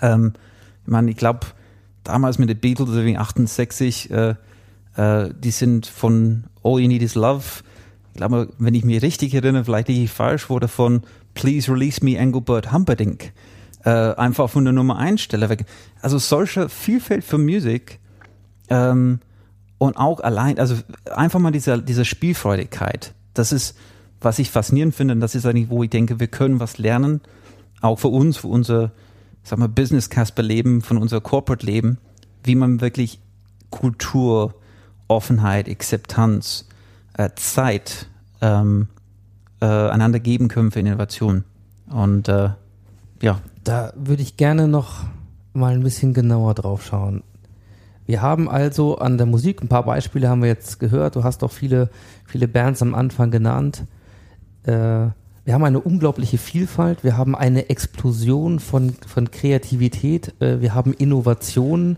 Ähm, 0.00 0.34
ich 0.84 0.90
meine, 0.90 1.10
ich 1.10 1.16
glaube, 1.16 1.46
damals 2.04 2.38
mit 2.38 2.48
den 2.48 2.58
Beatles, 2.58 2.90
also 2.90 3.04
wie 3.04 3.16
68, 3.16 4.10
äh, 4.10 4.34
äh, 4.96 5.34
die 5.36 5.50
sind 5.50 5.86
von 5.86 6.44
All 6.62 6.80
You 6.80 6.88
Need 6.88 7.02
Is 7.02 7.14
Love, 7.14 7.62
ich 8.12 8.18
glaube, 8.18 8.50
wenn 8.58 8.74
ich 8.74 8.84
mich 8.84 9.00
richtig 9.00 9.32
erinnere, 9.34 9.64
vielleicht 9.64 9.88
liege 9.88 10.02
ich 10.02 10.10
falsch, 10.10 10.50
wurde 10.50 10.68
von 10.68 11.02
Please 11.34 11.72
Release 11.72 12.04
Me 12.04 12.18
Engelbert 12.18 12.70
Humperdinck 12.70 13.32
äh, 13.84 13.90
einfach 13.90 14.50
von 14.50 14.64
der 14.64 14.74
Nummer 14.74 14.98
1 14.98 15.20
Stelle 15.20 15.48
weg. 15.48 15.64
Also 16.02 16.18
solche 16.18 16.68
Vielfalt 16.68 17.24
für 17.24 17.38
Musik 17.38 18.00
ähm, 18.68 19.20
und 19.78 19.96
auch 19.96 20.20
allein, 20.20 20.58
also 20.58 20.76
einfach 21.10 21.40
mal 21.40 21.50
diese, 21.50 21.82
diese 21.82 22.04
Spielfreudigkeit. 22.04 23.14
Das 23.34 23.52
ist, 23.52 23.76
was 24.20 24.38
ich 24.38 24.50
faszinierend 24.50 24.94
finde, 24.94 25.14
und 25.14 25.20
das 25.20 25.34
ist 25.34 25.46
eigentlich, 25.46 25.70
wo 25.70 25.82
ich 25.82 25.90
denke, 25.90 26.20
wir 26.20 26.28
können 26.28 26.60
was 26.60 26.78
lernen, 26.78 27.20
auch 27.80 27.98
für 27.98 28.08
uns, 28.08 28.36
für 28.36 28.48
unser, 28.48 28.92
sag 29.42 29.58
mal, 29.58 29.68
Business 29.68 30.08
Casper 30.08 30.42
Leben, 30.42 30.82
von 30.82 30.98
unser 30.98 31.20
Corporate 31.20 31.66
Leben, 31.66 31.98
wie 32.44 32.54
man 32.54 32.80
wirklich 32.80 33.18
Kultur, 33.70 34.54
Offenheit, 35.08 35.68
Akzeptanz, 35.68 36.68
äh, 37.14 37.30
Zeit 37.34 38.06
ähm, 38.40 38.88
äh, 39.60 39.66
einander 39.66 40.20
geben 40.20 40.48
können 40.48 40.70
für 40.70 40.80
Innovation. 40.80 41.44
Und 41.90 42.28
äh, 42.28 42.50
ja, 43.20 43.40
Da 43.64 43.92
würde 43.96 44.22
ich 44.22 44.36
gerne 44.36 44.68
noch 44.68 45.04
mal 45.52 45.72
ein 45.74 45.82
bisschen 45.82 46.14
genauer 46.14 46.54
drauf 46.54 46.84
schauen. 46.84 47.22
Wir 48.12 48.20
haben 48.20 48.46
also 48.46 48.98
an 48.98 49.16
der 49.16 49.26
Musik, 49.26 49.62
ein 49.62 49.68
paar 49.68 49.86
Beispiele 49.86 50.28
haben 50.28 50.42
wir 50.42 50.48
jetzt 50.48 50.78
gehört, 50.78 51.16
du 51.16 51.24
hast 51.24 51.42
auch 51.42 51.50
viele, 51.50 51.88
viele 52.26 52.46
Bands 52.46 52.82
am 52.82 52.94
Anfang 52.94 53.30
genannt. 53.30 53.84
Äh, 54.64 54.70
wir 54.70 55.54
haben 55.54 55.64
eine 55.64 55.80
unglaubliche 55.80 56.36
Vielfalt, 56.36 57.04
wir 57.04 57.16
haben 57.16 57.34
eine 57.34 57.70
Explosion 57.70 58.60
von, 58.60 58.94
von 59.06 59.30
Kreativität, 59.30 60.34
äh, 60.42 60.60
wir 60.60 60.74
haben 60.74 60.92
Innovationen, 60.92 61.96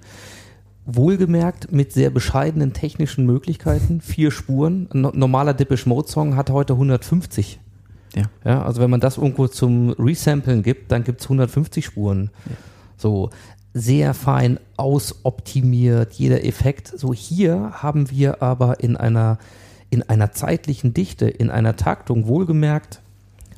wohlgemerkt 0.86 1.72
mit 1.72 1.92
sehr 1.92 2.10
bescheidenen 2.10 2.72
technischen 2.72 3.26
Möglichkeiten, 3.26 4.00
vier 4.00 4.30
Spuren. 4.30 4.88
Ein 4.94 5.00
no- 5.00 5.12
normaler 5.12 5.52
Depeche 5.52 5.88
Mode 5.88 6.06
Song 6.06 6.36
hat 6.36 6.48
heute 6.48 6.74
150 6.74 7.58
ja. 8.14 8.26
ja, 8.44 8.62
also 8.62 8.80
wenn 8.80 8.90
man 8.90 9.00
das 9.00 9.16
irgendwo 9.16 9.48
zum 9.48 9.90
Resamplen 9.98 10.62
gibt, 10.62 10.92
dann 10.92 11.02
gibt's 11.02 11.24
150 11.24 11.84
Spuren. 11.84 12.30
So 12.96 13.30
sehr 13.74 14.14
fein 14.14 14.60
ausoptimiert, 14.76 16.14
jeder 16.14 16.44
Effekt. 16.44 16.92
So 16.96 17.12
hier 17.12 17.72
haben 17.82 18.10
wir 18.10 18.40
aber 18.40 18.80
in 18.80 18.96
einer, 18.96 19.38
in 19.90 20.02
einer 20.08 20.32
zeitlichen 20.32 20.94
Dichte, 20.94 21.28
in 21.28 21.50
einer 21.50 21.76
Taktung 21.76 22.28
wohlgemerkt 22.28 23.00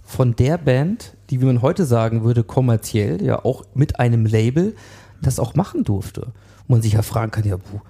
von 0.02 0.34
der 0.34 0.56
Band, 0.56 1.14
die, 1.28 1.40
wie 1.40 1.44
man 1.44 1.60
heute 1.60 1.84
sagen 1.84 2.24
würde, 2.24 2.44
kommerziell, 2.44 3.22
ja 3.22 3.44
auch 3.44 3.64
mit 3.74 4.00
einem 4.00 4.24
Label, 4.24 4.74
das 5.20 5.38
auch 5.38 5.54
machen 5.54 5.84
durfte. 5.84 6.22
Und 6.22 6.70
man 6.70 6.82
sich 6.82 6.94
ja 6.94 7.02
fragen 7.02 7.30
kann, 7.30 7.44
ja, 7.44 7.58
puh, 7.58 7.80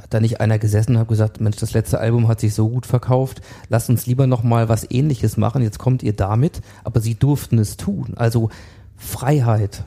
hat 0.00 0.14
da 0.14 0.20
nicht 0.20 0.40
einer 0.40 0.58
gesessen 0.58 0.92
und 0.92 1.00
hat 1.00 1.08
gesagt, 1.08 1.40
Mensch, 1.40 1.56
das 1.56 1.74
letzte 1.74 1.98
Album 1.98 2.28
hat 2.28 2.40
sich 2.40 2.54
so 2.54 2.68
gut 2.68 2.86
verkauft, 2.86 3.42
lasst 3.68 3.90
uns 3.90 4.06
lieber 4.06 4.26
noch 4.26 4.42
mal 4.42 4.68
was 4.68 4.90
ähnliches 4.90 5.36
machen, 5.36 5.62
jetzt 5.62 5.78
kommt 5.78 6.02
ihr 6.02 6.14
damit, 6.14 6.62
aber 6.82 7.00
sie 7.00 7.14
durften 7.14 7.58
es 7.58 7.76
tun. 7.76 8.14
Also 8.16 8.50
Freiheit, 8.96 9.84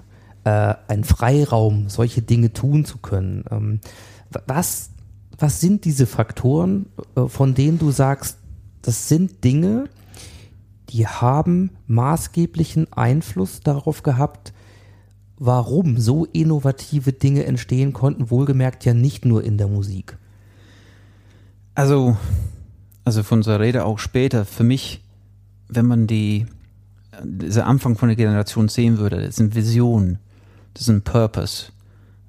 äh, 0.47 0.75
ein 0.87 1.03
Freiraum, 1.03 1.89
solche 1.89 2.21
Dinge 2.21 2.53
tun 2.53 2.85
zu 2.85 2.99
können. 2.99 3.43
Ähm, 3.51 3.81
was, 4.45 4.91
was 5.37 5.59
sind 5.59 5.83
diese 5.83 6.05
Faktoren, 6.05 6.85
äh, 7.17 7.27
von 7.27 7.53
denen 7.53 7.79
du 7.79 7.91
sagst, 7.91 8.37
das 8.81 9.09
sind 9.09 9.43
Dinge, 9.43 9.89
die 10.89 11.05
haben 11.05 11.71
maßgeblichen 11.87 12.93
Einfluss 12.93 13.59
darauf 13.59 14.03
gehabt, 14.03 14.53
warum 15.37 15.97
so 15.97 16.23
innovative 16.23 17.11
Dinge 17.11 17.43
entstehen 17.43 17.91
konnten, 17.91 18.31
wohlgemerkt 18.31 18.85
ja 18.85 18.93
nicht 18.93 19.25
nur 19.25 19.43
in 19.43 19.57
der 19.57 19.67
Musik. 19.67 20.17
Also, 21.75 22.15
also 23.03 23.21
von 23.21 23.39
unserer 23.39 23.59
Rede 23.59 23.83
auch 23.83 23.99
später, 23.99 24.45
für 24.45 24.63
mich, 24.63 25.03
wenn 25.67 25.85
man 25.85 26.07
die, 26.07 26.45
dieser 27.21 27.65
Anfang 27.65 27.97
von 27.97 28.07
der 28.07 28.15
Generation 28.15 28.69
sehen 28.69 28.97
würde, 28.97 29.17
das 29.17 29.27
ist 29.27 29.41
eine 29.41 29.53
Vision, 29.53 30.19
das 30.77 30.83
ist 30.83 30.89
ein 30.89 31.01
Purpose. 31.01 31.71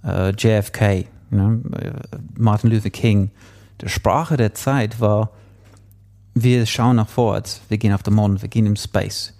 Äh, 0.02 0.30
JFK, 0.30 1.06
ne? 1.28 1.60
äh, 1.78 2.16
Martin 2.34 2.70
Luther 2.70 2.88
King. 2.88 3.30
Die 3.82 3.90
Sprache 3.90 4.38
der 4.38 4.54
Zeit 4.54 5.00
war, 5.00 5.32
wir 6.34 6.64
schauen 6.64 6.96
nach 6.96 7.08
vorwärts, 7.08 7.60
wir 7.68 7.76
gehen 7.76 7.92
auf 7.92 8.02
den 8.02 8.14
Mond, 8.14 8.40
wir 8.40 8.48
gehen 8.48 8.64
im 8.64 8.76
Space. 8.76 9.34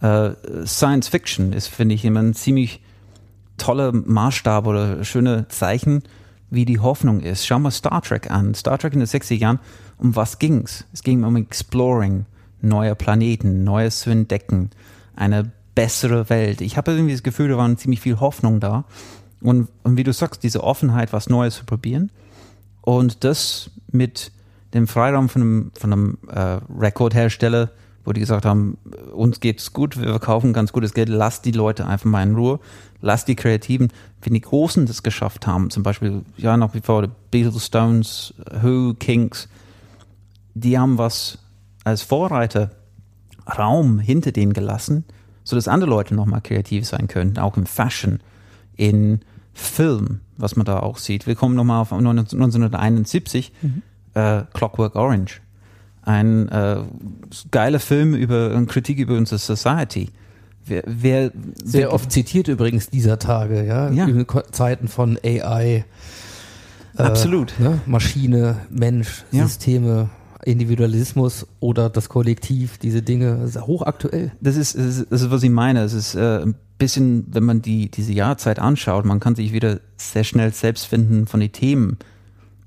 Äh, 0.00 0.32
Science 0.66 1.08
Fiction 1.08 1.54
ist, 1.54 1.68
finde 1.68 1.94
ich, 1.94 2.04
immer 2.04 2.20
ein 2.20 2.34
ziemlich 2.34 2.82
toller 3.56 3.92
Maßstab 3.92 4.66
oder 4.66 5.02
schöne 5.02 5.48
Zeichen, 5.48 6.02
wie 6.50 6.66
die 6.66 6.78
Hoffnung 6.78 7.20
ist. 7.20 7.46
Schau 7.46 7.58
mal 7.58 7.70
Star 7.70 8.02
Trek 8.02 8.30
an. 8.30 8.54
Star 8.54 8.76
Trek 8.76 8.92
in 8.92 9.00
den 9.00 9.08
60er 9.08 9.34
Jahren, 9.34 9.60
um 9.96 10.14
was 10.14 10.38
ging's? 10.38 10.84
Es 10.92 11.02
ging 11.02 11.24
um 11.24 11.36
Exploring, 11.36 12.26
neue 12.60 12.94
Planeten, 12.96 13.64
Neues 13.64 14.00
zu 14.00 14.10
entdecken, 14.10 14.68
eine 15.16 15.52
bessere 15.74 16.28
Welt. 16.28 16.60
Ich 16.60 16.76
habe 16.76 16.92
irgendwie 16.92 17.12
das 17.12 17.22
Gefühl, 17.22 17.48
da 17.48 17.56
war 17.56 17.76
ziemlich 17.76 18.00
viel 18.00 18.20
Hoffnung 18.20 18.60
da. 18.60 18.84
Und, 19.40 19.68
und 19.82 19.96
wie 19.96 20.04
du 20.04 20.12
sagst, 20.12 20.42
diese 20.42 20.62
Offenheit, 20.62 21.12
was 21.12 21.28
Neues 21.28 21.56
zu 21.56 21.64
probieren. 21.64 22.10
Und 22.80 23.24
das 23.24 23.70
mit 23.90 24.32
dem 24.74 24.86
Freiraum 24.86 25.28
von 25.28 25.42
einem, 25.42 25.72
von 25.78 25.92
einem 25.92 26.18
äh, 26.28 26.58
Rekordhersteller, 26.78 27.70
wo 28.04 28.12
die 28.12 28.20
gesagt 28.20 28.44
haben, 28.44 28.78
uns 29.12 29.40
geht's 29.40 29.72
gut, 29.72 29.96
wir 29.96 30.08
verkaufen 30.08 30.52
ganz 30.52 30.72
gutes 30.72 30.94
Geld, 30.94 31.08
lasst 31.08 31.44
die 31.44 31.52
Leute 31.52 31.86
einfach 31.86 32.06
mal 32.06 32.22
in 32.22 32.34
Ruhe, 32.34 32.58
lasst 33.00 33.28
die 33.28 33.36
Kreativen, 33.36 33.92
wenn 34.22 34.34
die 34.34 34.40
Großen 34.40 34.86
das 34.86 35.02
geschafft 35.02 35.46
haben, 35.46 35.70
zum 35.70 35.82
Beispiel, 35.82 36.22
ja, 36.36 36.56
nach 36.56 36.74
wie 36.74 36.80
vor, 36.80 37.06
Beatles, 37.30 37.66
Stones, 37.66 38.34
Who, 38.60 38.94
Kings, 38.94 39.48
die 40.54 40.78
haben 40.78 40.98
was 40.98 41.38
als 41.84 42.02
Vorreiter 42.02 42.70
Raum 43.58 43.98
hinter 43.98 44.32
denen 44.32 44.52
gelassen, 44.52 45.04
so 45.44 45.56
dass 45.56 45.68
andere 45.68 45.90
Leute 45.90 46.14
nochmal 46.14 46.40
kreativ 46.40 46.86
sein 46.86 47.08
können, 47.08 47.38
auch 47.38 47.56
im 47.56 47.66
Fashion, 47.66 48.20
in 48.76 49.20
Film, 49.54 50.20
was 50.36 50.56
man 50.56 50.64
da 50.64 50.80
auch 50.80 50.96
sieht. 50.98 51.26
Wir 51.26 51.34
kommen 51.34 51.54
nochmal 51.54 51.80
auf 51.82 51.92
1971, 51.92 53.52
äh, 54.14 54.42
Clockwork 54.54 54.94
Orange. 54.96 55.40
Ein 56.02 56.48
äh, 56.48 56.78
geiler 57.50 57.78
Film 57.80 58.14
über 58.14 58.50
eine 58.54 58.66
Kritik 58.66 58.98
über 58.98 59.16
unsere 59.16 59.38
Society. 59.38 60.10
Wer, 60.64 60.82
wer 60.86 61.32
Sehr 61.64 61.92
oft 61.92 62.10
zitiert 62.12 62.48
übrigens 62.48 62.88
dieser 62.88 63.18
Tage, 63.18 63.64
ja, 63.64 63.90
Ja. 63.90 64.06
in 64.06 64.24
Zeiten 64.52 64.88
von 64.88 65.18
AI. 65.24 65.84
äh, 66.96 67.02
Absolut. 67.02 67.54
Ne? 67.58 67.80
Maschine, 67.86 68.58
Mensch, 68.70 69.24
Ja. 69.32 69.46
Individualismus 70.44 71.46
oder 71.60 71.88
das 71.88 72.08
Kollektiv, 72.08 72.78
diese 72.78 73.02
Dinge, 73.02 73.38
das 73.38 73.56
ist 73.56 73.62
hochaktuell. 73.62 74.32
das 74.40 74.56
ist, 74.56 74.76
das 74.76 74.84
ist, 74.84 75.06
das 75.10 75.22
ist, 75.22 75.30
was 75.30 75.42
ich 75.42 75.50
meine. 75.50 75.82
Es 75.82 75.92
ist 75.92 76.14
äh, 76.14 76.42
ein 76.42 76.56
bisschen, 76.78 77.26
wenn 77.30 77.44
man 77.44 77.62
die, 77.62 77.90
diese 77.90 78.12
Jahrzeit 78.12 78.58
anschaut, 78.58 79.04
man 79.04 79.20
kann 79.20 79.36
sich 79.36 79.52
wieder 79.52 79.80
sehr 79.96 80.24
schnell 80.24 80.52
selbst 80.52 80.86
finden 80.86 81.26
von 81.26 81.40
den 81.40 81.52
Themen. 81.52 81.98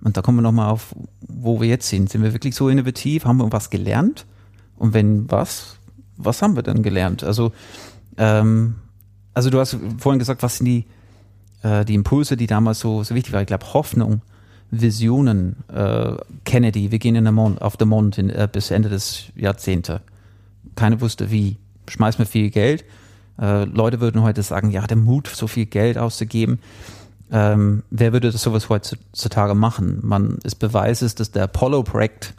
Und 0.04 0.16
da 0.16 0.22
kommen 0.22 0.38
wir 0.38 0.42
nochmal 0.42 0.70
auf, 0.70 0.96
wo 1.22 1.60
wir 1.60 1.68
jetzt 1.68 1.90
sind. 1.90 2.10
Sind 2.10 2.24
wir 2.24 2.32
wirklich 2.32 2.56
so 2.56 2.70
innovativ? 2.70 3.26
Haben 3.26 3.38
wir 3.38 3.52
was 3.52 3.70
gelernt? 3.70 4.26
Und 4.78 4.94
wenn 4.94 5.30
was, 5.30 5.78
was 6.16 6.42
haben 6.42 6.56
wir 6.56 6.64
denn 6.64 6.84
gelernt? 6.84 7.24
Also, 7.24 7.52
ähm, 8.18 8.76
also 9.34 9.50
du 9.50 9.60
hast 9.60 9.78
vorhin 9.98 10.20
gesagt, 10.20 10.44
was 10.44 10.58
sind 10.58 10.66
die, 10.66 10.86
äh, 11.64 11.84
die 11.84 11.96
Impulse, 11.96 12.38
die 12.38 12.48
damals 12.48 12.80
so, 12.80 13.04
so 13.04 13.16
wichtig 13.16 13.34
waren? 13.34 13.42
Ich 13.42 13.48
glaube, 13.48 13.74
Hoffnung, 13.74 14.22
Visionen, 14.82 15.58
äh, 15.74 16.16
Kennedy, 16.44 16.92
wir 16.92 17.00
gehen 17.00 17.16
in 17.16 17.26
den 17.26 17.34
Mond, 17.34 17.62
auf 17.62 17.78
den 17.78 17.90
Mond 17.90 18.18
in, 18.18 18.30
äh, 18.30 18.48
bis 18.52 18.72
Ende 18.72 18.90
des 18.90 19.26
Jahrzehnts. 19.36 19.92
Keiner 20.76 21.02
wusste 21.02 21.32
wie. 21.32 21.58
Schmeiß 21.88 22.18
mir 22.18 22.26
viel 22.26 22.50
Geld. 22.50 22.84
Äh, 23.40 23.66
Leute 23.66 24.00
würden 24.00 24.24
heute 24.24 24.42
sagen, 24.44 24.72
ja, 24.72 24.88
der 24.88 24.98
Mut, 24.98 25.28
so 25.28 25.48
viel 25.48 25.66
Geld 25.66 25.98
auszugeben. 25.98 26.60
Ähm, 27.32 27.84
wer 27.90 28.14
würde 28.14 28.32
das 28.32 28.42
sowas 28.42 28.70
heutzutage 28.70 29.56
machen? 29.56 30.00
Man, 30.02 30.40
es 30.44 30.56
Beweis 30.56 31.02
ist, 31.02 31.20
dass 31.20 31.32
der 31.32 31.44
Apollo-Projekt 31.44 32.34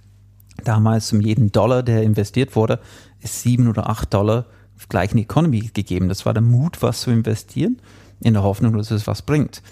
damals 0.64 1.12
um 1.12 1.20
jeden 1.20 1.52
Dollar, 1.52 1.82
der 1.82 2.02
investiert 2.02 2.56
wurde, 2.56 2.80
ist 3.20 3.42
sieben 3.42 3.68
oder 3.68 3.88
acht 3.88 4.12
Dollar 4.14 4.46
gleich 4.88 5.12
in 5.12 5.18
die 5.18 5.24
Economy 5.24 5.70
gegeben. 5.72 6.08
Das 6.08 6.26
war 6.26 6.34
der 6.34 6.42
Mut, 6.42 6.82
was 6.82 7.02
zu 7.02 7.10
investieren, 7.10 7.78
in 8.20 8.34
der 8.34 8.42
Hoffnung, 8.42 8.76
dass 8.76 8.90
es 8.90 9.06
was 9.06 9.22
bringt. 9.22 9.62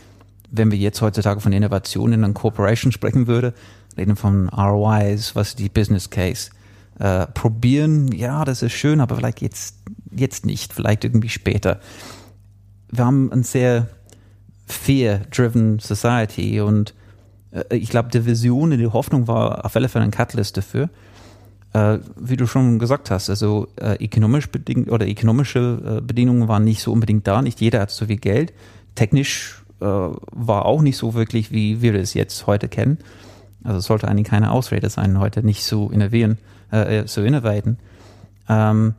Wenn 0.57 0.71
wir 0.71 0.79
jetzt 0.79 1.01
heutzutage 1.03 1.41
von 1.41 1.53
Innovation 1.53 2.13
in 2.13 2.35
Corporation 2.35 2.93
sprechen 2.93 3.27
würde, 3.27 3.55
reden 3.97 4.17
von 4.17 4.49
ROIs, 4.49 5.35
was 5.35 5.57
die 5.57 5.69
Business 5.69 6.11
Case? 6.11 6.51
Äh, 6.99 7.27
probieren, 7.27 8.13
ja, 8.13 8.45
das 8.45 8.63
ist 8.63 8.73
schön, 8.73 9.01
aber 9.01 9.17
vielleicht 9.17 9.41
jetzt, 9.41 9.77
jetzt 10.13 10.47
nicht, 10.47 10.73
vielleicht 10.73 11.05
irgendwie 11.05 11.29
später. 11.29 11.81
Wir 12.91 13.05
haben 13.05 13.33
ein 13.33 13.43
sehr 13.43 13.89
fear-driven 14.67 15.81
Society 15.81 16.61
und 16.61 16.95
äh, 17.51 17.77
ich 17.77 17.91
glaube, 17.91 18.11
die 18.11 18.25
Vision 18.25 18.73
und 18.73 18.79
die 18.79 18.87
Hoffnung 18.87 19.27
war 19.27 19.65
auf 19.65 19.75
alle 19.75 19.89
Fälle 19.89 20.05
ein 20.05 20.13
Catalyst 20.13 20.57
dafür. 20.57 20.89
Äh, 21.73 21.99
wie 22.17 22.37
du 22.37 22.47
schon 22.47 22.79
gesagt 22.79 23.11
hast, 23.11 23.29
also 23.29 23.67
äh, 23.81 24.03
ökonomisch 24.05 24.49
oder 24.89 25.09
ökonomische 25.09 25.99
äh, 25.99 26.01
Bedingungen 26.01 26.47
waren 26.47 26.63
nicht 26.63 26.81
so 26.81 26.93
unbedingt 26.93 27.27
da. 27.27 27.43
Nicht 27.43 27.61
jeder 27.61 27.81
hat 27.81 27.91
so 27.91 28.07
viel 28.07 28.19
Geld. 28.19 28.53
Technisch 28.95 29.64
äh, 29.81 29.85
war 29.85 30.64
auch 30.64 30.83
nicht 30.83 30.97
so 30.97 31.14
wirklich, 31.14 31.51
wie 31.51 31.83
wir 31.83 31.95
es 31.95 32.14
jetzt 32.14 32.47
heute 32.47 32.68
kennen. 32.68 32.99
Also 33.62 33.79
es 33.79 33.85
sollte 33.87 34.09
eigentlich 34.09 34.29
keine 34.29 34.51
Ausrede 34.51 34.91
sein, 34.91 35.18
heute 35.18 35.43
nicht 35.43 35.64
so 35.64 35.91
innovieren, 35.91 36.39
äh, 36.70 37.07
so 37.07 37.22
innovaten. 37.22 37.79
Ähm, 38.49 38.95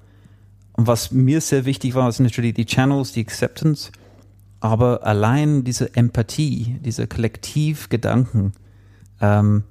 und 0.73 0.87
was 0.87 1.11
mir 1.11 1.39
sehr 1.39 1.65
wichtig 1.65 1.95
war, 1.95 2.11
sind 2.11 2.25
natürlich 2.25 2.55
die 2.55 2.65
Channels, 2.65 3.13
die 3.13 3.21
Acceptance, 3.21 3.91
aber 4.59 5.05
allein 5.05 5.63
diese 5.63 5.95
Empathie, 5.95 6.77
diese 6.83 7.07
Kollektivgedanken, 7.07 8.53
ähm, 9.21 9.63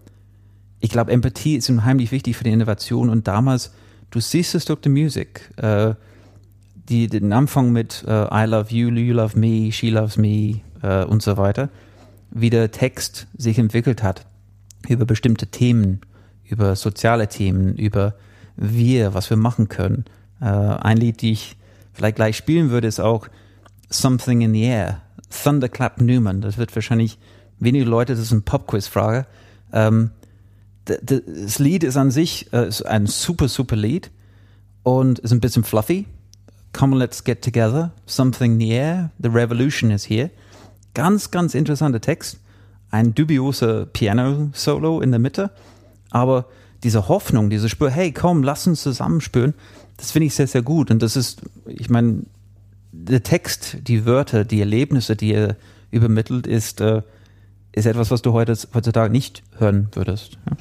ich 0.80 0.90
glaube, 0.90 1.12
Empathie 1.12 1.57
ist 1.57 1.68
unheimlich 1.70 2.12
wichtig 2.12 2.36
für 2.36 2.44
die 2.44 2.52
Innovation 2.52 3.09
und 3.09 3.26
damals, 3.26 3.72
du 4.11 4.20
siehst 4.20 4.55
es 4.55 4.66
durch 4.66 4.80
die 4.80 4.90
Musik, 4.90 5.50
äh, 5.57 5.94
die, 6.88 7.09
den 7.09 7.32
Anfang 7.32 7.72
mit 7.72 8.05
äh, 8.07 8.26
I 8.30 8.46
love 8.46 8.72
you, 8.72 8.90
you 8.90 9.14
love 9.14 9.38
me, 9.38 9.72
she 9.72 9.90
loves 9.90 10.16
me 10.16 10.61
äh, 10.85 11.05
und 11.05 11.22
so 11.22 11.37
weiter, 11.37 11.70
wie 12.30 12.51
der 12.51 12.70
Text 12.70 13.26
sich 13.37 13.59
entwickelt 13.59 14.03
hat 14.03 14.26
über 14.89 15.07
bestimmte 15.07 15.47
Themen, 15.47 16.01
über 16.45 16.76
soziale 16.76 17.28
Themen, 17.28 17.74
über 17.76 18.14
wir, 18.57 19.14
was 19.14 19.30
wir 19.30 19.37
machen 19.37 19.68
können. 19.68 20.05
Äh, 20.41 20.45
ein 20.47 20.99
Lied, 20.99 21.22
die 21.22 21.32
ich 21.32 21.57
vielleicht 21.93 22.16
gleich 22.16 22.37
spielen 22.37 22.70
würde, 22.70 22.87
ist 22.87 23.01
auch 23.01 23.28
Something 23.89 24.43
in 24.43 24.53
the 24.53 24.62
Air, 24.62 25.01
Thunderclap 25.30 26.01
Newman. 26.01 26.41
Das 26.41 26.59
wird 26.59 26.74
wahrscheinlich 26.74 27.18
wenige 27.59 27.85
Leute, 27.85 28.12
das 28.12 28.22
ist 28.22 28.32
ein 28.32 28.43
Pop-Quiz-Frage. 28.43 29.26
Ähm, 29.72 30.11
das 30.85 31.59
Lied 31.59 31.82
ist 31.82 31.97
an 31.97 32.11
sich 32.11 32.53
äh, 32.53 32.68
ist 32.68 32.82
ein 32.82 33.07
super, 33.07 33.49
super 33.49 33.76
Lied 33.76 34.11
und 34.82 35.18
ist 35.20 35.32
ein 35.32 35.41
bisschen 35.41 35.64
fluffy. 35.64 36.07
Come 36.74 36.95
on, 36.95 36.99
let's 36.99 37.24
get 37.24 37.41
together. 37.41 37.93
Something 38.05 38.55
in 38.55 38.61
the 38.61 38.72
air. 38.72 39.11
The 39.18 39.28
revolution 39.28 39.91
is 39.91 40.05
here. 40.05 40.30
Ganz, 40.95 41.30
ganz 41.30 41.55
interessanter 41.55 42.01
Text. 42.01 42.38
Ein 42.90 43.14
dubioser 43.14 43.86
Piano-Solo 43.86 45.01
in 45.01 45.11
der 45.11 45.20
Mitte. 45.20 45.51
Aber 46.11 46.47
diese 46.84 47.09
Hoffnung, 47.09 47.51
diese 47.51 47.68
Spür, 47.68 47.90
hey, 47.90 48.12
komm, 48.12 48.42
lass 48.42 48.66
uns 48.66 48.82
zusammen 48.82 49.20
spüren, 49.20 49.55
das 49.97 50.12
finde 50.12 50.26
ich 50.26 50.34
sehr, 50.34 50.47
sehr 50.47 50.62
gut. 50.62 50.90
Und 50.90 51.03
das 51.03 51.16
ist, 51.16 51.42
ich 51.66 51.90
meine, 51.90 52.22
der 52.92 53.22
Text, 53.22 53.78
die 53.82 54.07
Wörter, 54.07 54.45
die 54.45 54.61
Erlebnisse, 54.61 55.16
die 55.16 55.32
er 55.32 55.57
übermittelt, 55.90 56.47
ist, 56.47 56.80
äh, 56.80 57.03
ist 57.72 57.86
etwas, 57.86 58.11
was 58.11 58.22
du 58.22 58.32
heute, 58.32 58.57
heutzutage 58.74 59.11
nicht 59.11 59.42
hören 59.59 59.88
würdest. 59.92 60.38
Ja. 60.49 60.57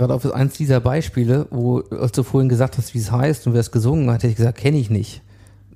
Gerade 0.00 0.14
auf, 0.14 0.24
ist 0.24 0.32
eins 0.32 0.54
dieser 0.54 0.80
Beispiele, 0.80 1.46
wo 1.50 1.80
als 1.90 2.12
du 2.12 2.22
vorhin 2.22 2.48
gesagt 2.48 2.78
hast, 2.78 2.94
wie 2.94 2.98
es 2.98 3.12
heißt 3.12 3.46
und 3.46 3.52
wer 3.52 3.60
es 3.60 3.70
gesungen 3.70 4.08
hat, 4.08 4.22
hätte 4.22 4.28
ich 4.28 4.36
gesagt, 4.36 4.58
kenne 4.58 4.78
ich 4.78 4.88
nicht. 4.88 5.22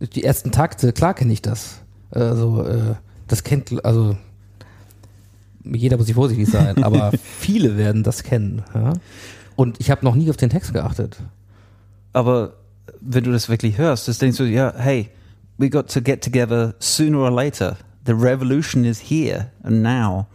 Die 0.00 0.24
ersten 0.24 0.50
Takte, 0.50 0.92
klar 0.92 1.14
kenne 1.14 1.32
ich 1.32 1.42
das. 1.42 1.80
Also, 2.10 2.64
äh, 2.64 2.94
das 3.28 3.44
kennt, 3.44 3.84
also 3.84 4.16
jeder 5.62 5.98
muss 5.98 6.06
sich 6.06 6.14
vorsichtig 6.14 6.48
sein, 6.48 6.82
aber 6.82 7.12
viele 7.38 7.76
werden 7.76 8.02
das 8.02 8.22
kennen. 8.22 8.62
Ja? 8.74 8.94
Und 9.56 9.78
ich 9.78 9.90
habe 9.90 10.04
noch 10.04 10.14
nie 10.14 10.30
auf 10.30 10.36
den 10.36 10.50
Text 10.50 10.72
geachtet. 10.72 11.18
Aber 12.12 12.54
wenn 13.00 13.24
du 13.24 13.32
das 13.32 13.48
wirklich 13.50 13.76
hörst, 13.76 14.08
das 14.08 14.18
denkst 14.18 14.38
du, 14.38 14.44
ja, 14.44 14.72
hey, 14.76 15.10
we 15.58 15.68
got 15.68 15.92
to 15.92 16.00
get 16.00 16.24
together 16.24 16.74
sooner 16.78 17.18
or 17.18 17.30
later. 17.30 17.76
The 18.06 18.12
revolution 18.12 18.84
is 18.84 19.00
here 19.00 19.50
and 19.62 19.82
now. 19.82 20.26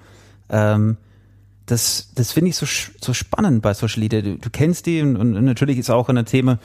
Ähm, 0.49 0.97
das, 1.69 2.09
das 2.15 2.31
finde 2.31 2.49
ich 2.49 2.57
so, 2.57 2.65
so 2.65 3.13
spannend 3.13 3.61
bei 3.61 3.73
Social 3.73 3.99
Media. 3.99 4.21
Du, 4.21 4.37
du 4.37 4.49
kennst 4.49 4.85
die 4.85 5.01
und, 5.01 5.15
und 5.15 5.45
natürlich 5.45 5.77
ist 5.77 5.89
auch 5.89 6.09
ein 6.09 6.25
Thema, 6.25 6.57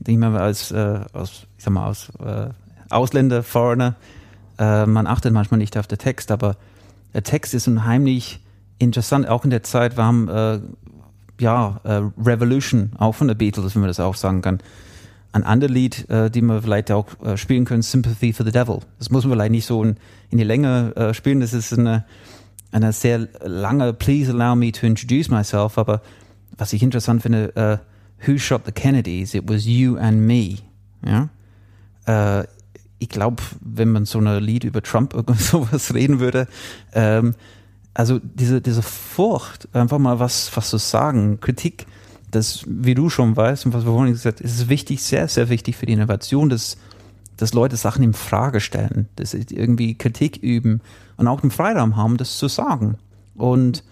denke 0.00 0.12
ich 0.12 0.18
mal, 0.18 0.40
als, 0.40 0.70
äh, 0.72 1.00
aus, 1.12 1.46
ich 1.58 1.64
sag 1.64 1.72
mal, 1.72 1.88
aus 1.88 2.10
äh, 2.24 2.48
Ausländer, 2.88 3.42
Foreigner, 3.42 3.96
äh, 4.58 4.86
man 4.86 5.06
achtet 5.06 5.32
manchmal 5.32 5.58
nicht 5.58 5.76
auf 5.76 5.86
den 5.86 5.98
Text, 5.98 6.30
aber 6.30 6.56
der 7.12 7.22
Text 7.22 7.52
ist 7.52 7.68
unheimlich 7.68 8.40
interessant, 8.78 9.28
auch 9.28 9.44
in 9.44 9.50
der 9.50 9.62
Zeit, 9.62 9.96
wir 9.96 10.04
haben 10.04 10.28
äh, 10.28 10.60
ja, 11.38 11.80
äh, 11.84 12.02
Revolution, 12.18 12.92
auch 12.98 13.14
von 13.14 13.28
der 13.28 13.34
Beatles, 13.34 13.74
wenn 13.74 13.82
man 13.82 13.88
das 13.88 14.00
auch 14.00 14.14
sagen 14.14 14.40
kann. 14.40 14.60
Ein 15.32 15.42
anderes 15.42 15.74
Lied, 15.74 16.08
äh, 16.08 16.30
die 16.30 16.40
wir 16.40 16.62
vielleicht 16.62 16.90
auch 16.90 17.08
äh, 17.22 17.36
spielen 17.36 17.66
können, 17.66 17.82
Sympathy 17.82 18.32
for 18.32 18.46
the 18.46 18.52
Devil. 18.52 18.78
Das 18.98 19.10
muss 19.10 19.24
man 19.24 19.34
vielleicht 19.34 19.50
nicht 19.50 19.66
so 19.66 19.82
in, 19.82 19.96
in 20.30 20.38
die 20.38 20.44
Länge 20.44 20.94
äh, 20.96 21.12
spielen, 21.12 21.40
das 21.40 21.52
ist 21.52 21.76
eine 21.76 22.04
eine 22.72 22.92
sehr 22.92 23.28
lange 23.44 23.92
Please 23.92 24.30
allow 24.30 24.54
me 24.54 24.72
to 24.72 24.86
introduce 24.86 25.30
myself, 25.30 25.78
aber 25.78 26.02
was 26.56 26.72
ich 26.72 26.82
interessant 26.82 27.22
finde, 27.22 27.52
uh, 27.56 27.84
Who 28.26 28.38
shot 28.38 28.62
the 28.64 28.72
Kennedys? 28.72 29.34
It 29.34 29.48
was 29.48 29.66
you 29.66 29.96
and 29.98 30.26
me. 30.26 30.56
Ja? 31.04 31.28
Uh, 32.08 32.44
ich 32.98 33.08
glaube, 33.08 33.42
wenn 33.60 33.92
man 33.92 34.06
so 34.06 34.18
ein 34.18 34.42
Lied 34.42 34.64
über 34.64 34.82
Trump 34.82 35.14
oder 35.14 35.34
sowas 35.34 35.92
reden 35.94 36.20
würde, 36.20 36.48
ähm, 36.94 37.34
also 37.94 38.18
diese, 38.22 38.60
diese 38.60 38.82
Furcht, 38.82 39.68
einfach 39.74 39.98
mal 39.98 40.18
was, 40.18 40.54
was 40.54 40.70
zu 40.70 40.78
sagen, 40.78 41.40
Kritik, 41.40 41.86
das, 42.30 42.64
wie 42.66 42.94
du 42.94 43.08
schon 43.08 43.36
weißt 43.36 43.66
und 43.66 43.72
was 43.72 43.84
wir 43.84 43.92
vorhin 43.92 44.12
gesagt 44.12 44.40
haben, 44.40 44.46
ist 44.46 44.68
wichtig, 44.68 45.02
sehr, 45.02 45.28
sehr 45.28 45.48
wichtig 45.48 45.76
für 45.76 45.86
die 45.86 45.94
Innovation, 45.94 46.48
dass, 46.48 46.76
dass 47.36 47.52
Leute 47.52 47.76
Sachen 47.76 48.02
in 48.02 48.14
Frage 48.14 48.60
stellen, 48.60 49.08
dass 49.16 49.32
sie 49.32 49.44
irgendwie 49.50 49.96
Kritik 49.96 50.38
üben 50.38 50.80
und 51.16 51.28
auch 51.28 51.40
den 51.40 51.50
Freiraum 51.50 51.96
haben, 51.96 52.16
das 52.16 52.38
zu 52.38 52.48
sagen. 52.48 52.96
Und 53.34 53.84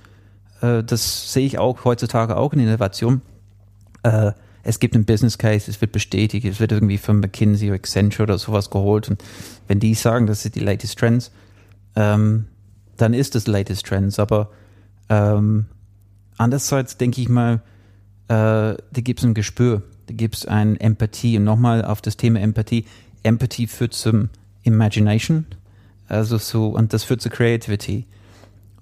äh, 0.62 0.82
das 0.82 1.32
sehe 1.32 1.46
ich 1.46 1.58
auch 1.58 1.84
heutzutage 1.84 2.36
auch 2.36 2.52
in 2.52 2.60
Innovation. 2.60 3.22
Äh, 4.02 4.32
es 4.64 4.80
gibt 4.80 4.94
einen 4.94 5.04
Business 5.04 5.36
Case, 5.36 5.70
es 5.70 5.80
wird 5.80 5.92
bestätigt, 5.92 6.46
es 6.46 6.58
wird 6.58 6.72
irgendwie 6.72 6.96
von 6.96 7.20
McKinsey 7.20 7.68
oder 7.68 7.76
Accenture 7.76 8.24
oder 8.24 8.38
sowas 8.38 8.70
geholt. 8.70 9.10
Und 9.10 9.22
wenn 9.68 9.78
die 9.78 9.94
sagen, 9.94 10.26
das 10.26 10.44
ist 10.44 10.54
die 10.54 10.60
latest 10.60 10.98
Trends, 10.98 11.30
ähm, 11.96 12.46
dann 12.96 13.12
ist 13.12 13.34
das 13.34 13.46
latest 13.46 13.84
Trends. 13.86 14.18
Aber 14.18 14.50
ähm, 15.10 15.66
andererseits 16.38 16.96
denke 16.96 17.20
ich 17.20 17.28
mal, 17.28 17.60
äh, 18.28 18.74
die 18.90 19.04
gibt 19.04 19.20
es 19.20 19.26
ein 19.26 19.34
Gespür, 19.34 19.82
die 20.08 20.16
gibt 20.16 20.36
es 20.36 20.46
ein 20.46 20.80
Empathie. 20.80 21.36
Und 21.36 21.44
nochmal 21.44 21.84
auf 21.84 22.00
das 22.00 22.16
Thema 22.16 22.40
Empathie. 22.40 22.86
Empathie 23.24 23.66
führt 23.66 23.92
zum 23.94 24.28
Imagination, 24.62 25.46
also 26.06 26.38
so, 26.38 26.68
und 26.68 26.92
das 26.92 27.02
führt 27.04 27.20
zur 27.20 27.32
Creativity. 27.32 28.06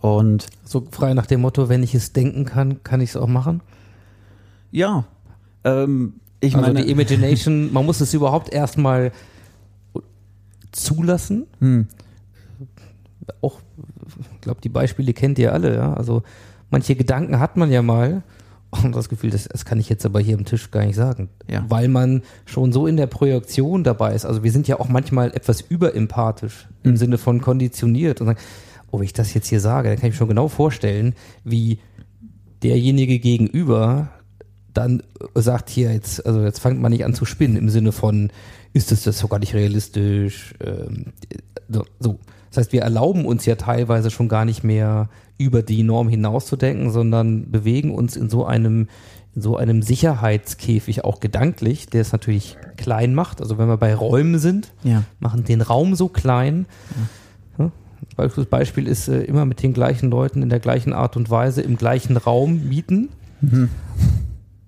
Und 0.01 0.47
So 0.65 0.87
frei 0.91 1.15
nach 1.15 1.27
dem 1.27 1.41
Motto, 1.41 1.69
wenn 1.69 1.83
ich 1.83 1.95
es 1.95 2.13
denken 2.13 2.45
kann, 2.45 2.83
kann 2.83 3.01
ich 3.01 3.11
es 3.11 3.17
auch 3.17 3.29
machen. 3.29 3.63
ja, 4.71 5.05
ähm, 5.65 6.15
ich 6.41 6.57
also 6.57 6.67
meine, 6.67 6.85
die 6.85 6.91
Imagination, 6.91 7.73
man 7.73 7.87
muss 7.87 8.01
es 8.01 8.13
überhaupt 8.15 8.53
erstmal 8.53 9.13
zulassen. 10.73 11.47
hm, 11.61 11.87
Auch, 13.41 13.61
ich 14.35 14.41
glaube, 14.41 14.61
die 14.61 14.69
Beispiele 14.69 15.13
kennt 15.13 15.39
ihr 15.39 15.53
alle, 15.53 15.75
ja. 15.77 15.95
Also 15.95 16.23
manche 16.71 16.97
Gedanken 16.97 17.39
hat 17.39 17.57
man 17.57 17.71
ja 17.71 17.83
mal 17.83 18.23
und 18.73 18.97
das 18.97 19.09
Gefühl, 19.09 19.31
das, 19.31 19.45
das 19.45 19.65
kann 19.65 19.79
ich 19.79 19.89
jetzt 19.89 20.07
aber 20.07 20.21
hier 20.21 20.37
am 20.37 20.45
Tisch 20.45 20.71
gar 20.71 20.85
nicht 20.85 20.97
sagen. 20.97 21.29
Ja. 21.49 21.65
Weil 21.69 21.89
man 21.89 22.23
schon 22.47 22.73
so 22.73 22.87
in 22.87 22.97
der 22.97 23.07
Projektion 23.07 23.85
dabei 23.85 24.15
ist. 24.15 24.25
Also 24.25 24.43
wir 24.43 24.51
sind 24.51 24.67
ja 24.67 24.81
auch 24.81 24.89
manchmal 24.89 25.33
etwas 25.35 25.61
überempathisch 25.61 26.69
im 26.83 26.93
Mhm. 26.93 26.97
Sinne 26.97 27.19
von 27.19 27.41
konditioniert 27.41 28.21
und 28.21 28.29
sagen, 28.29 28.39
oh, 28.91 28.99
wenn 28.99 29.05
ich 29.05 29.13
das 29.13 29.35
jetzt 29.35 29.49
hier 29.49 29.61
sage, 29.61 29.89
dann 29.89 29.99
kann 29.99 30.09
ich 30.09 30.15
mir 30.15 30.19
schon 30.19 30.29
genau 30.29 30.49
vorstellen, 30.49 31.15
wie 31.45 31.79
derjenige 32.63 33.19
gegenüber 33.19 34.09
dann 34.73 35.03
sagt 35.35 35.69
hier 35.69 35.93
jetzt, 35.93 36.25
also 36.25 36.43
jetzt 36.43 36.61
fangt 36.61 36.81
man 36.81 36.93
nicht 36.93 37.05
an 37.05 37.15
zu 37.15 37.27
spinnen 37.27 37.57
im 37.57 37.69
Sinne 37.69 37.93
von, 37.93 38.31
ist 38.73 38.91
das 38.91 39.03
das 39.03 39.19
sogar 39.19 39.39
nicht 39.39 39.55
realistisch? 39.55 40.55
Ähm, 40.65 41.13
so. 42.01 42.19
Das 42.49 42.59
heißt, 42.59 42.73
wir 42.73 42.83
erlauben 42.83 43.25
uns 43.25 43.47
ja 43.47 43.55
teilweise 43.57 44.11
schon 44.11 44.29
gar 44.29 44.45
nicht 44.45 44.63
mehr 44.63 45.09
über 45.43 45.63
die 45.63 45.83
Norm 45.83 46.09
hinauszudenken, 46.09 46.91
sondern 46.91 47.51
bewegen 47.51 47.93
uns 47.95 48.17
in 48.17 48.31
so 48.31 48.45
einem 48.47 48.89
in 49.35 49.41
so 49.41 49.57
einem 49.57 49.81
Sicherheitskäfig 49.81 51.05
auch 51.05 51.19
gedanklich, 51.19 51.87
der 51.87 52.03
es 52.03 52.13
natürlich 52.13 52.59
klein 52.77 53.15
macht. 53.15 53.41
Also 53.41 53.57
wenn 53.57 53.67
wir 53.67 53.79
bei 53.79 53.95
Räumen 53.95 54.39
sind, 54.39 54.73
ja. 54.85 55.05
machen 55.21 55.45
den 55.45 55.63
Raum 55.63 55.95
so 55.95 56.09
klein. 56.09 56.67
Ja. 57.59 57.71
Das 58.17 58.45
Beispiel 58.45 58.87
ist 58.87 59.09
äh, 59.09 59.23
immer 59.23 59.47
mit 59.47 59.63
den 59.63 59.73
gleichen 59.73 60.11
Leuten 60.11 60.43
in 60.43 60.51
der 60.51 60.61
gleichen 60.61 60.93
Art 60.93 61.17
und 61.17 61.31
Weise 61.31 61.63
im 61.63 61.79
gleichen 61.79 62.19
Raum 62.19 62.69
mieten 62.69 63.09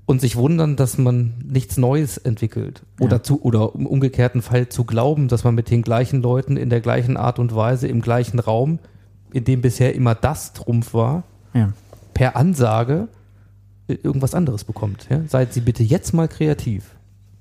und 0.07 0.21
sich 0.23 0.37
wundern, 0.37 0.77
dass 0.77 0.97
man 0.97 1.35
nichts 1.45 1.77
Neues 1.77 2.17
entwickelt. 2.17 2.83
Oder 3.01 3.17
Ja. 3.17 3.23
zu, 3.23 3.43
oder 3.43 3.73
im 3.75 3.87
umgekehrten 3.87 4.41
Fall 4.41 4.69
zu 4.71 4.85
glauben, 4.85 5.29
dass 5.29 5.45
man 5.45 5.55
mit 5.55 5.71
den 5.71 5.83
gleichen 5.83 6.23
Leuten 6.23 6.57
in 6.57 6.71
der 6.71 6.81
gleichen 6.81 7.19
Art 7.19 7.39
und 7.39 7.55
Weise 7.55 7.87
im 7.87 8.01
gleichen 8.01 8.39
Raum, 8.39 8.79
in 9.35 9.45
dem 9.45 9.61
bisher 9.63 9.95
immer 9.97 10.15
das 10.15 10.53
Trumpf 10.53 10.95
war, 10.95 11.25
ja. 11.55 11.73
per 12.15 12.37
Ansage 12.37 13.09
äh, 13.89 13.95
irgendwas 13.95 14.33
anderes 14.33 14.63
bekommt. 14.63 15.09
Ja? 15.11 15.23
Seid 15.27 15.53
Sie 15.53 15.61
bitte 15.61 15.83
jetzt 15.83 16.15
mal 16.15 16.29
kreativ. 16.29 16.85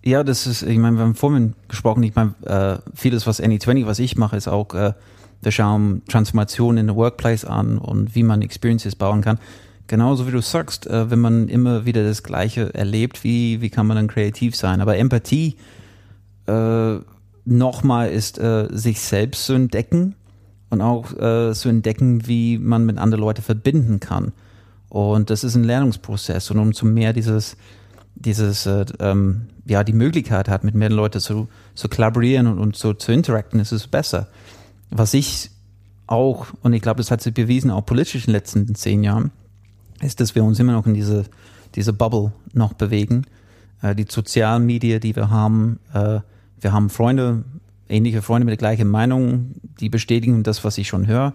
Ja, 0.03 0.23
das 0.23 0.47
ist, 0.47 0.63
ich 0.63 0.77
meine, 0.79 0.97
wir 0.97 1.03
haben 1.03 1.15
vorhin 1.15 1.53
gesprochen, 1.67 2.01
ich 2.01 2.15
meine, 2.15 2.33
äh, 2.45 2.79
vieles, 2.95 3.27
was 3.27 3.41
Any20, 3.41 3.85
was 3.85 3.99
ich 3.99 4.17
mache, 4.17 4.35
ist 4.35 4.47
auch, 4.47 4.73
äh, 4.73 4.93
wir 5.41 5.51
schauen 5.51 6.01
Transformation 6.09 6.77
in 6.77 6.87
the 6.87 6.95
Workplace 6.95 7.45
an 7.45 7.77
und 7.77 8.15
wie 8.15 8.23
man 8.23 8.41
Experiences 8.41 8.95
bauen 8.95 9.21
kann. 9.21 9.37
Genauso 9.85 10.25
wie 10.25 10.31
du 10.31 10.41
sagst, 10.41 10.87
äh, 10.87 11.11
wenn 11.11 11.19
man 11.19 11.47
immer 11.47 11.85
wieder 11.85 12.03
das 12.03 12.23
Gleiche 12.23 12.73
erlebt, 12.73 13.23
wie, 13.23 13.61
wie 13.61 13.69
kann 13.69 13.85
man 13.85 13.97
dann 13.97 14.07
kreativ 14.07 14.55
sein? 14.55 14.81
Aber 14.81 14.97
Empathie 14.97 15.57
äh, 16.47 16.95
nochmal 17.45 18.09
ist, 18.09 18.39
äh, 18.39 18.67
sich 18.71 18.99
selbst 18.99 19.45
zu 19.45 19.53
entdecken 19.53 20.15
und 20.74 20.82
auch 20.82 21.13
äh, 21.13 21.53
zu 21.53 21.69
entdecken, 21.69 22.28
wie 22.28 22.57
man 22.57 22.86
mit 22.86 22.97
anderen 22.97 23.21
Leuten 23.21 23.41
verbinden 23.41 23.99
kann. 23.99 24.34
Und 24.89 25.30
das 25.30 25.43
ist 25.43 25.55
ein 25.55 25.63
Lernungsprozess. 25.63 26.51
Und 26.51 26.59
umso 26.59 26.86
mehr 26.86 27.13
dieses, 27.13 27.55
dieses, 28.15 28.65
äh, 28.65 28.86
ähm, 28.99 29.47
ja, 29.65 29.84
die 29.84 29.93
Möglichkeit 29.93 30.49
hat, 30.49 30.63
mit 30.63 30.76
mehr 30.76 30.89
Leuten 30.89 31.19
zu, 31.19 31.47
zu 31.74 31.88
kollaborieren 31.88 32.47
und, 32.47 32.59
und 32.59 32.76
so 32.76 32.93
zu 32.93 33.11
interacten, 33.11 33.59
ist 33.59 33.71
es 33.71 33.88
besser. 33.88 34.28
Was 34.89 35.13
ich 35.13 35.51
auch, 36.07 36.47
und 36.61 36.74
ich 36.74 36.82
glaube, 36.82 36.97
das 36.97 37.11
hat 37.11 37.21
sich 37.21 37.34
bewiesen, 37.34 37.71
auch 37.71 37.86
politisch 37.86 38.28
in 38.28 38.32
den 38.32 38.34
letzten 38.34 38.76
zehn 38.76 39.03
Jahren, 39.03 39.32
ist, 40.01 40.19
dass 40.19 40.36
wir 40.36 40.43
uns 40.43 40.59
immer 40.59 40.74
noch 40.74 40.86
in 40.86 40.93
diese, 40.93 41.26
diese 41.76 41.93
Bubble 41.93 42.34
noch 42.53 42.74
bewegen. 42.74 43.26
Äh, 43.82 43.95
die 43.95 44.05
sozialen 44.09 44.65
Medien, 44.65 44.99
die 44.99 45.15
wir 45.15 45.30
haben, 45.30 45.80
äh, 45.93 46.19
wir 46.59 46.71
haben 46.71 46.89
Freunde, 46.89 47.43
ähnliche 47.93 48.21
Freunde 48.21 48.45
mit 48.45 48.51
der 48.51 48.57
gleichen 48.57 48.89
Meinung, 48.89 49.51
die 49.79 49.89
bestätigen 49.89 50.43
das, 50.43 50.63
was 50.63 50.77
ich 50.77 50.87
schon 50.87 51.07
höre. 51.07 51.33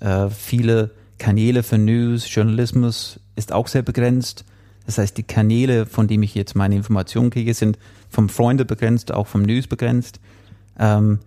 Äh, 0.00 0.30
viele 0.30 0.90
Kanäle 1.18 1.62
für 1.62 1.78
News, 1.78 2.32
Journalismus 2.34 3.20
ist 3.36 3.52
auch 3.52 3.68
sehr 3.68 3.82
begrenzt. 3.82 4.44
Das 4.86 4.98
heißt, 4.98 5.16
die 5.16 5.22
Kanäle, 5.22 5.86
von 5.86 6.08
denen 6.08 6.24
ich 6.24 6.34
jetzt 6.34 6.56
meine 6.56 6.74
Informationen 6.74 7.30
kriege, 7.30 7.54
sind 7.54 7.78
vom 8.08 8.28
Freunde 8.28 8.64
begrenzt, 8.64 9.12
auch 9.12 9.26
vom 9.26 9.42
News 9.42 9.66
begrenzt. 9.68 10.18
Ähm, 10.78 11.20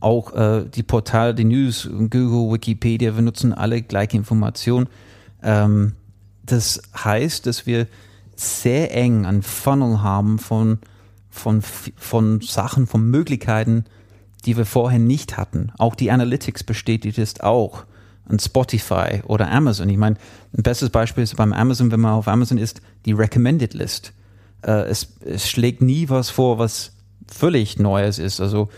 auch 0.00 0.34
äh, 0.34 0.64
die 0.68 0.82
Portale, 0.82 1.34
die 1.34 1.44
News, 1.44 1.88
Google, 1.90 2.52
Wikipedia, 2.52 3.14
wir 3.14 3.22
nutzen 3.22 3.52
alle 3.52 3.82
gleiche 3.82 4.16
Informationen. 4.16 4.88
Ähm, 5.42 5.92
das 6.44 6.82
heißt, 7.02 7.46
dass 7.46 7.66
wir 7.66 7.86
sehr 8.36 8.94
eng 8.94 9.26
einen 9.26 9.42
Funnel 9.42 10.02
haben 10.02 10.38
von, 10.38 10.78
von, 11.30 11.62
von 11.62 12.40
Sachen, 12.40 12.86
von 12.86 13.10
Möglichkeiten, 13.10 13.84
die 14.44 14.56
wir 14.56 14.66
vorher 14.66 14.98
nicht 14.98 15.36
hatten. 15.36 15.72
Auch 15.78 15.94
die 15.94 16.10
Analytics 16.10 16.64
bestätigt 16.64 17.18
es 17.18 17.40
auch. 17.40 17.84
Und 18.28 18.42
Spotify 18.42 19.22
oder 19.26 19.50
Amazon. 19.50 19.88
Ich 19.88 19.96
meine, 19.96 20.16
ein 20.56 20.62
bestes 20.62 20.90
Beispiel 20.90 21.24
ist 21.24 21.36
beim 21.36 21.54
Amazon, 21.54 21.90
wenn 21.90 22.00
man 22.00 22.12
auf 22.12 22.28
Amazon 22.28 22.58
ist, 22.58 22.82
die 23.06 23.12
Recommended 23.12 23.72
List. 23.72 24.12
Äh, 24.62 24.82
es, 24.82 25.14
es 25.24 25.48
schlägt 25.48 25.80
nie 25.80 26.10
was 26.10 26.28
vor, 26.28 26.58
was 26.58 26.92
völlig 27.26 27.78
Neues 27.78 28.18
ist. 28.18 28.40
Also 28.40 28.68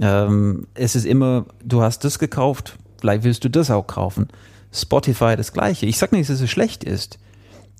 ähm, 0.00 0.66
es 0.74 0.96
ist 0.96 1.04
immer, 1.04 1.46
du 1.62 1.82
hast 1.82 2.04
das 2.04 2.18
gekauft, 2.18 2.78
vielleicht 3.00 3.24
willst 3.24 3.44
du 3.44 3.50
das 3.50 3.70
auch 3.70 3.86
kaufen. 3.86 4.28
Spotify 4.72 5.36
das 5.36 5.52
gleiche. 5.52 5.86
Ich 5.86 5.98
sage 5.98 6.16
nicht, 6.16 6.28
dass 6.30 6.40
es 6.40 6.50
schlecht 6.50 6.82
ist, 6.82 7.18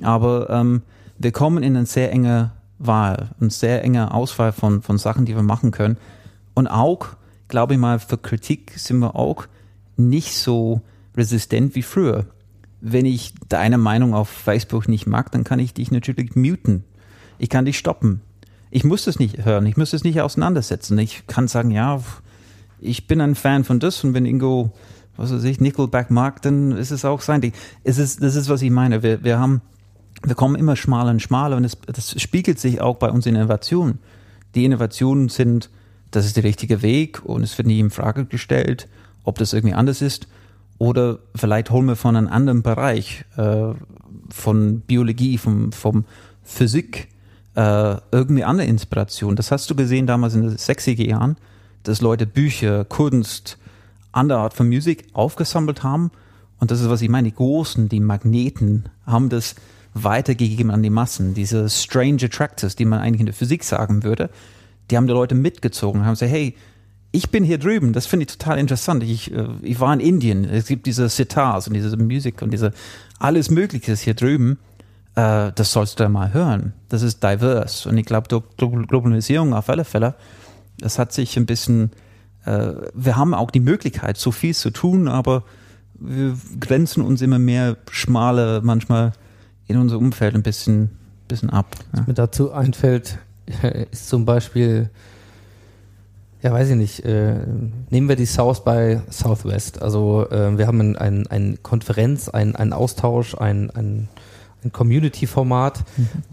aber 0.02 0.50
ähm, 0.50 0.82
wir 1.18 1.32
kommen 1.32 1.62
in 1.62 1.76
eine 1.76 1.86
sehr 1.86 2.12
enge 2.12 2.52
Wahl, 2.78 3.30
eine 3.40 3.50
sehr 3.50 3.82
enge 3.82 4.12
Auswahl 4.12 4.52
von, 4.52 4.82
von 4.82 4.98
Sachen, 4.98 5.24
die 5.24 5.34
wir 5.34 5.42
machen 5.42 5.70
können. 5.70 5.96
Und 6.54 6.68
auch, 6.68 7.08
glaube 7.48 7.74
ich 7.74 7.80
mal, 7.80 7.98
für 7.98 8.18
Kritik 8.18 8.72
sind 8.76 8.98
wir 8.98 9.16
auch 9.16 9.46
nicht 9.96 10.34
so 10.34 10.80
resistent 11.16 11.74
wie 11.74 11.82
früher. 11.82 12.26
Wenn 12.80 13.06
ich 13.06 13.34
deine 13.48 13.78
Meinung 13.78 14.14
auf 14.14 14.28
Facebook 14.28 14.88
nicht 14.88 15.06
mag, 15.06 15.30
dann 15.32 15.44
kann 15.44 15.58
ich 15.58 15.74
dich 15.74 15.90
natürlich 15.90 16.36
muten. 16.36 16.84
Ich 17.38 17.48
kann 17.48 17.64
dich 17.64 17.78
stoppen. 17.78 18.20
Ich 18.70 18.84
muss 18.84 19.04
das 19.04 19.18
nicht 19.18 19.44
hören, 19.44 19.66
ich 19.66 19.76
muss 19.76 19.92
das 19.92 20.02
nicht 20.02 20.20
auseinandersetzen. 20.20 20.98
Ich 20.98 21.26
kann 21.26 21.46
sagen, 21.46 21.70
ja, 21.70 22.00
ich 22.80 23.06
bin 23.06 23.20
ein 23.20 23.34
Fan 23.34 23.64
von 23.64 23.80
das 23.80 24.02
und 24.02 24.14
wenn 24.14 24.26
Ingo, 24.26 24.72
was 25.16 25.32
weiß 25.32 25.44
ich, 25.44 25.60
Nickelback 25.60 26.10
mag, 26.10 26.42
dann 26.42 26.72
ist 26.72 26.90
es 26.90 27.04
auch 27.04 27.20
sein 27.20 27.40
Ding. 27.40 27.52
Es 27.84 27.98
ist, 27.98 28.22
das 28.22 28.34
ist, 28.34 28.48
was 28.48 28.62
ich 28.62 28.70
meine. 28.70 29.02
Wir, 29.02 29.22
wir 29.22 29.38
haben, 29.38 29.62
wir 30.24 30.34
kommen 30.34 30.56
immer 30.56 30.76
schmaler 30.76 31.12
und 31.12 31.22
schmaler 31.22 31.56
und 31.56 31.64
es, 31.64 31.78
das 31.86 32.20
spiegelt 32.20 32.58
sich 32.58 32.80
auch 32.80 32.96
bei 32.96 33.10
unseren 33.10 33.36
Innovationen. 33.36 34.00
Die 34.54 34.64
Innovationen 34.64 35.28
sind, 35.28 35.70
das 36.14 36.26
ist 36.26 36.36
der 36.36 36.44
richtige 36.44 36.82
Weg 36.82 37.24
und 37.24 37.42
es 37.42 37.58
wird 37.58 37.66
nie 37.66 37.80
in 37.80 37.90
Frage 37.90 38.24
gestellt, 38.24 38.88
ob 39.24 39.38
das 39.38 39.52
irgendwie 39.52 39.74
anders 39.74 40.02
ist. 40.02 40.28
Oder 40.78 41.18
vielleicht 41.34 41.70
holen 41.70 41.86
wir 41.86 41.96
von 41.96 42.16
einem 42.16 42.28
anderen 42.28 42.62
Bereich, 42.62 43.24
äh, 43.36 43.72
von 44.28 44.80
Biologie, 44.80 45.38
vom, 45.38 45.72
vom 45.72 46.04
Physik, 46.42 47.08
äh, 47.54 47.96
irgendwie 48.10 48.44
andere 48.44 48.66
Inspiration. 48.66 49.36
Das 49.36 49.50
hast 49.50 49.70
du 49.70 49.74
gesehen 49.74 50.06
damals 50.06 50.34
in 50.34 50.42
den 50.42 50.56
60er 50.56 51.06
Jahren, 51.06 51.36
dass 51.84 52.00
Leute 52.00 52.26
Bücher, 52.26 52.84
Kunst, 52.84 53.58
andere 54.12 54.38
Art 54.38 54.54
von 54.54 54.68
Musik 54.68 55.06
aufgesammelt 55.12 55.82
haben. 55.82 56.10
Und 56.60 56.70
das 56.70 56.80
ist, 56.80 56.88
was 56.88 57.02
ich 57.02 57.08
meine, 57.08 57.28
die 57.28 57.34
Großen, 57.34 57.88
die 57.88 58.00
Magneten, 58.00 58.84
haben 59.06 59.28
das 59.28 59.54
weitergegeben 59.94 60.70
an 60.70 60.82
die 60.82 60.90
Massen. 60.90 61.34
Diese 61.34 61.68
strange 61.70 62.24
attractors, 62.24 62.76
die 62.76 62.84
man 62.84 63.00
eigentlich 63.00 63.20
in 63.20 63.26
der 63.26 63.34
Physik 63.34 63.64
sagen 63.64 64.02
würde, 64.02 64.30
die 64.90 64.96
haben 64.96 65.06
die 65.06 65.12
Leute 65.12 65.34
mitgezogen, 65.34 66.04
haben 66.04 66.12
gesagt, 66.12 66.32
hey, 66.32 66.54
ich 67.12 67.30
bin 67.30 67.44
hier 67.44 67.58
drüben, 67.58 67.92
das 67.92 68.06
finde 68.06 68.24
ich 68.24 68.36
total 68.36 68.58
interessant. 68.58 69.04
Ich, 69.04 69.32
äh, 69.32 69.46
ich 69.62 69.78
war 69.78 69.92
in 69.94 70.00
Indien, 70.00 70.44
es 70.44 70.66
gibt 70.66 70.86
diese 70.86 71.08
Sitars 71.08 71.68
und 71.68 71.74
diese 71.74 71.96
Musik 71.96 72.42
und 72.42 72.52
diese 72.52 72.72
alles 73.18 73.50
Mögliche 73.50 73.92
ist 73.92 74.00
hier 74.00 74.14
drüben. 74.14 74.58
Äh, 75.14 75.52
das 75.54 75.72
sollst 75.72 76.00
du 76.00 76.08
mal 76.08 76.34
hören. 76.34 76.72
Das 76.88 77.02
ist 77.02 77.22
diverse. 77.22 77.88
Und 77.88 77.96
ich 77.98 78.06
glaube, 78.06 78.42
Globalisierung 78.56 79.54
auf 79.54 79.68
alle 79.70 79.84
Fälle, 79.84 80.16
das 80.78 80.98
hat 80.98 81.12
sich 81.12 81.36
ein 81.36 81.46
bisschen, 81.46 81.92
äh, 82.44 82.72
wir 82.94 83.16
haben 83.16 83.32
auch 83.32 83.52
die 83.52 83.60
Möglichkeit, 83.60 84.16
so 84.16 84.32
viel 84.32 84.54
zu 84.54 84.70
tun, 84.70 85.06
aber 85.06 85.44
wir 85.94 86.36
grenzen 86.58 87.04
uns 87.04 87.22
immer 87.22 87.38
mehr 87.38 87.76
schmale, 87.90 88.60
manchmal 88.62 89.12
in 89.66 89.76
unser 89.76 89.98
Umfeld 89.98 90.34
ein 90.34 90.42
bisschen, 90.42 90.90
bisschen 91.28 91.50
ab. 91.50 91.76
Ja. 91.94 92.02
mir 92.06 92.14
dazu 92.14 92.52
einfällt, 92.52 93.18
ist 93.90 94.08
zum 94.08 94.24
Beispiel, 94.24 94.90
ja 96.42 96.52
weiß 96.52 96.70
ich 96.70 96.76
nicht, 96.76 97.04
äh, 97.04 97.36
nehmen 97.90 98.08
wir 98.08 98.16
die 98.16 98.26
South 98.26 98.64
by 98.64 99.00
Southwest. 99.10 99.82
Also 99.82 100.28
äh, 100.30 100.56
wir 100.56 100.66
haben 100.66 100.80
ein, 100.80 100.96
ein, 100.96 101.26
eine 101.26 101.56
Konferenz, 101.58 102.28
ein, 102.28 102.56
einen 102.56 102.72
Austausch, 102.72 103.34
ein, 103.34 103.70
ein, 103.70 104.08
ein 104.62 104.72
Community-Format, 104.72 105.84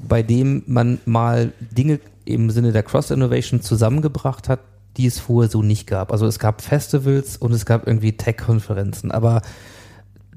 bei 0.07 0.23
dem 0.23 0.63
man 0.67 0.99
mal 1.05 1.51
Dinge 1.59 1.99
im 2.25 2.49
Sinne 2.49 2.71
der 2.71 2.83
Cross-Innovation 2.83 3.61
zusammengebracht 3.61 4.47
hat, 4.49 4.59
die 4.97 5.05
es 5.05 5.19
vorher 5.19 5.49
so 5.49 5.63
nicht 5.63 5.87
gab. 5.87 6.11
Also 6.11 6.25
es 6.25 6.39
gab 6.39 6.61
Festivals 6.61 7.37
und 7.37 7.53
es 7.53 7.65
gab 7.65 7.87
irgendwie 7.87 8.13
Tech-Konferenzen, 8.13 9.11
aber 9.11 9.41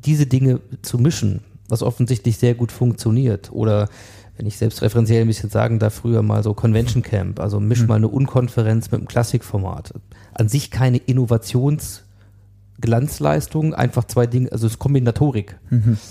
diese 0.05 0.27
Dinge 0.27 0.61
zu 0.83 0.99
mischen, 0.99 1.41
was 1.69 1.83
offensichtlich 1.83 2.39
sehr 2.39 2.55
gut 2.55 2.71
funktioniert, 2.71 3.51
oder 3.53 3.89
wenn 4.37 4.47
ich 4.47 4.57
selbst 4.57 4.83
referenziell 4.83 5.23
ein 5.23 5.29
bisschen 5.29 5.51
sagen 5.51 5.79
darf, 5.79 5.95
früher 5.95 6.23
mal 6.23 6.43
so 6.43 6.55
Convention 6.55 7.03
Camp, 7.03 7.41
also 7.41 7.61
misch 7.61 7.87
mal 7.87 7.97
eine 7.97 8.09
Unkonferenz 8.09 8.91
mit 8.91 9.01
einem 9.01 9.09
Klassikformat. 9.09 9.95
An 10.33 10.49
sich 10.49 10.71
keine 10.71 10.99
Innovationsglanzleistung, 10.99 13.75
einfach 13.75 14.05
zwei 14.05 14.27
Dinge, 14.27 14.53
also 14.53 14.67
es 14.67 14.75
ist 14.75 14.79
Kombinatorik, 14.79 15.59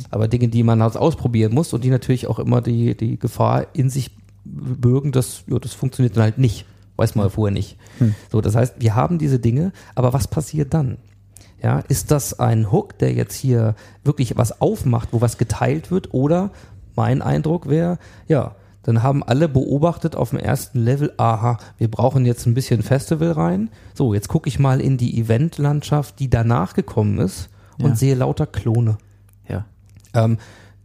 aber 0.09 0.27
Dinge, 0.27 0.47
die 0.47 0.63
man 0.63 0.81
halt 0.81 0.97
ausprobieren 0.97 1.53
muss 1.53 1.73
und 1.73 1.83
die 1.83 1.89
natürlich 1.89 2.27
auch 2.27 2.39
immer 2.39 2.61
die, 2.61 2.95
die 2.95 3.19
Gefahr 3.19 3.67
in 3.73 3.89
sich 3.89 4.11
bürgen, 4.45 5.11
dass 5.11 5.43
ja, 5.47 5.59
das 5.59 5.73
funktioniert 5.73 6.17
dann 6.17 6.23
halt 6.23 6.37
nicht. 6.37 6.65
Weiß 6.95 7.15
man 7.15 7.29
vorher 7.31 7.53
nicht. 7.53 7.77
So, 8.31 8.39
das 8.39 8.55
heißt, 8.55 8.75
wir 8.79 8.93
haben 8.93 9.17
diese 9.17 9.39
Dinge, 9.39 9.71
aber 9.95 10.13
was 10.13 10.27
passiert 10.27 10.75
dann? 10.75 10.97
Ja, 11.61 11.79
ist 11.79 12.11
das 12.11 12.39
ein 12.39 12.71
Hook, 12.71 12.99
der 12.99 13.13
jetzt 13.13 13.35
hier 13.35 13.75
wirklich 14.03 14.37
was 14.37 14.61
aufmacht, 14.61 15.09
wo 15.11 15.21
was 15.21 15.37
geteilt 15.37 15.91
wird? 15.91 16.13
Oder 16.13 16.51
mein 16.95 17.21
Eindruck 17.21 17.69
wäre, 17.69 17.97
ja, 18.27 18.55
dann 18.83 19.01
haben 19.01 19.23
alle 19.23 19.47
beobachtet 19.47 20.15
auf 20.15 20.31
dem 20.31 20.39
ersten 20.39 20.79
Level, 20.79 21.13
aha, 21.17 21.57
wir 21.77 21.89
brauchen 21.89 22.25
jetzt 22.25 22.45
ein 22.45 22.53
bisschen 22.53 22.83
Festival 22.83 23.31
rein. 23.31 23.69
So, 23.93 24.13
jetzt 24.13 24.27
gucke 24.27 24.49
ich 24.49 24.59
mal 24.59 24.81
in 24.81 24.97
die 24.97 25.17
Eventlandschaft, 25.19 26.19
die 26.19 26.29
danach 26.29 26.73
gekommen 26.73 27.17
ist 27.19 27.49
und 27.79 27.91
Ja. 27.91 27.95
sehe 27.95 28.15
lauter 28.15 28.45
Klone. 28.45 28.97
Ja. 29.47 29.65
Ähm, 30.13 30.37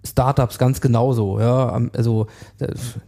Startups 0.07 0.59
ganz 0.59 0.81
genauso, 0.81 1.41
ja. 1.41 1.69
Also 1.93 2.29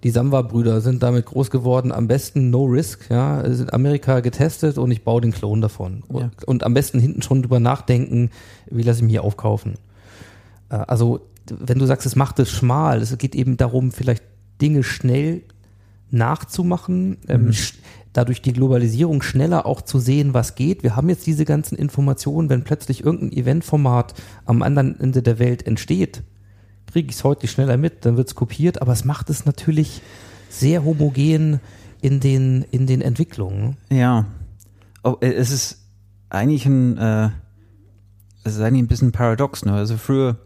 die 0.03 0.11
Samba-Brüder 0.11 0.81
sind 0.81 1.05
damit 1.05 1.25
groß 1.25 1.51
geworden. 1.51 1.93
Am 1.93 2.09
besten 2.09 2.51
No 2.51 2.65
Risk, 2.65 3.09
ja. 3.11 3.41
Ist 3.43 3.61
in 3.61 3.73
Amerika 3.73 4.19
getestet 4.21 4.77
und 4.77 4.91
ich 4.91 5.05
baue 5.05 5.21
den 5.21 5.31
Klon 5.31 5.61
davon. 5.61 6.03
Ja. 6.13 6.17
Und, 6.25 6.45
und 6.45 6.65
am 6.65 6.75
besten 6.75 6.99
hinten 6.99 7.23
schon 7.23 7.43
drüber 7.43 7.61
nachdenken, 7.61 8.31
wie 8.69 8.83
lasse 8.83 8.99
ich 8.99 9.03
mich 9.05 9.13
hier 9.13 9.23
aufkaufen. 9.25 9.75
Äh, 10.69 10.75
Also 10.89 11.21
wenn 11.59 11.79
du 11.79 11.87
sagst, 11.87 12.07
es 12.07 12.17
macht 12.17 12.39
es 12.39 12.51
schmal, 12.51 13.01
es 13.01 13.17
geht 13.19 13.35
eben 13.35 13.57
darum, 13.57 13.93
vielleicht 13.93 14.23
Dinge 14.61 14.83
schnell 14.83 15.43
nachzumachen, 16.11 17.19
ähm, 17.29 17.51
sch- 17.51 17.75
dadurch 18.13 18.43
die 18.43 18.53
Globalisierung 18.53 19.23
schneller 19.23 19.67
auch 19.67 19.83
zu 19.83 19.99
sehen, 19.99 20.35
was 20.35 20.55
geht. 20.57 20.83
Wir 20.83 20.97
haben 20.97 21.09
jetzt 21.09 21.27
diese 21.27 21.45
ganzen 21.45 21.77
Informationen, 21.77 22.49
wenn 22.51 22.65
plötzlich 22.65 23.05
irgendein 23.05 23.33
Eventformat 23.33 24.15
am 24.45 24.63
anderen 24.63 24.99
Ende 24.99 25.23
der 25.23 25.39
Welt 25.39 25.67
entsteht, 25.67 26.23
kriege 26.87 27.09
ich 27.09 27.17
es 27.17 27.25
heute 27.25 27.47
schneller 27.47 27.77
mit, 27.77 28.05
dann 28.05 28.17
wird 28.17 28.29
es 28.29 28.35
kopiert, 28.35 28.83
aber 28.83 28.93
es 28.93 29.05
macht 29.05 29.31
es 29.31 29.47
natürlich 29.47 30.03
sehr 30.49 30.85
homogen 30.85 31.61
in 32.01 32.19
den, 32.19 32.65
in 32.73 32.87
den 32.89 33.01
Entwicklungen. 33.01 33.77
Ja. 33.91 34.27
Oh, 35.05 35.17
äh, 35.21 35.33
es 35.33 35.53
ist 35.53 35.79
eigentlich 36.29 36.67
ein, 36.67 36.99
äh, 36.99 37.29
es 38.43 38.57
ist 38.57 38.61
eigentlich 38.61 38.83
ein 38.83 38.89
bisschen 38.89 39.13
paradox, 39.13 39.65
ne? 39.65 39.73
Also 39.75 39.97
früher, 39.97 40.39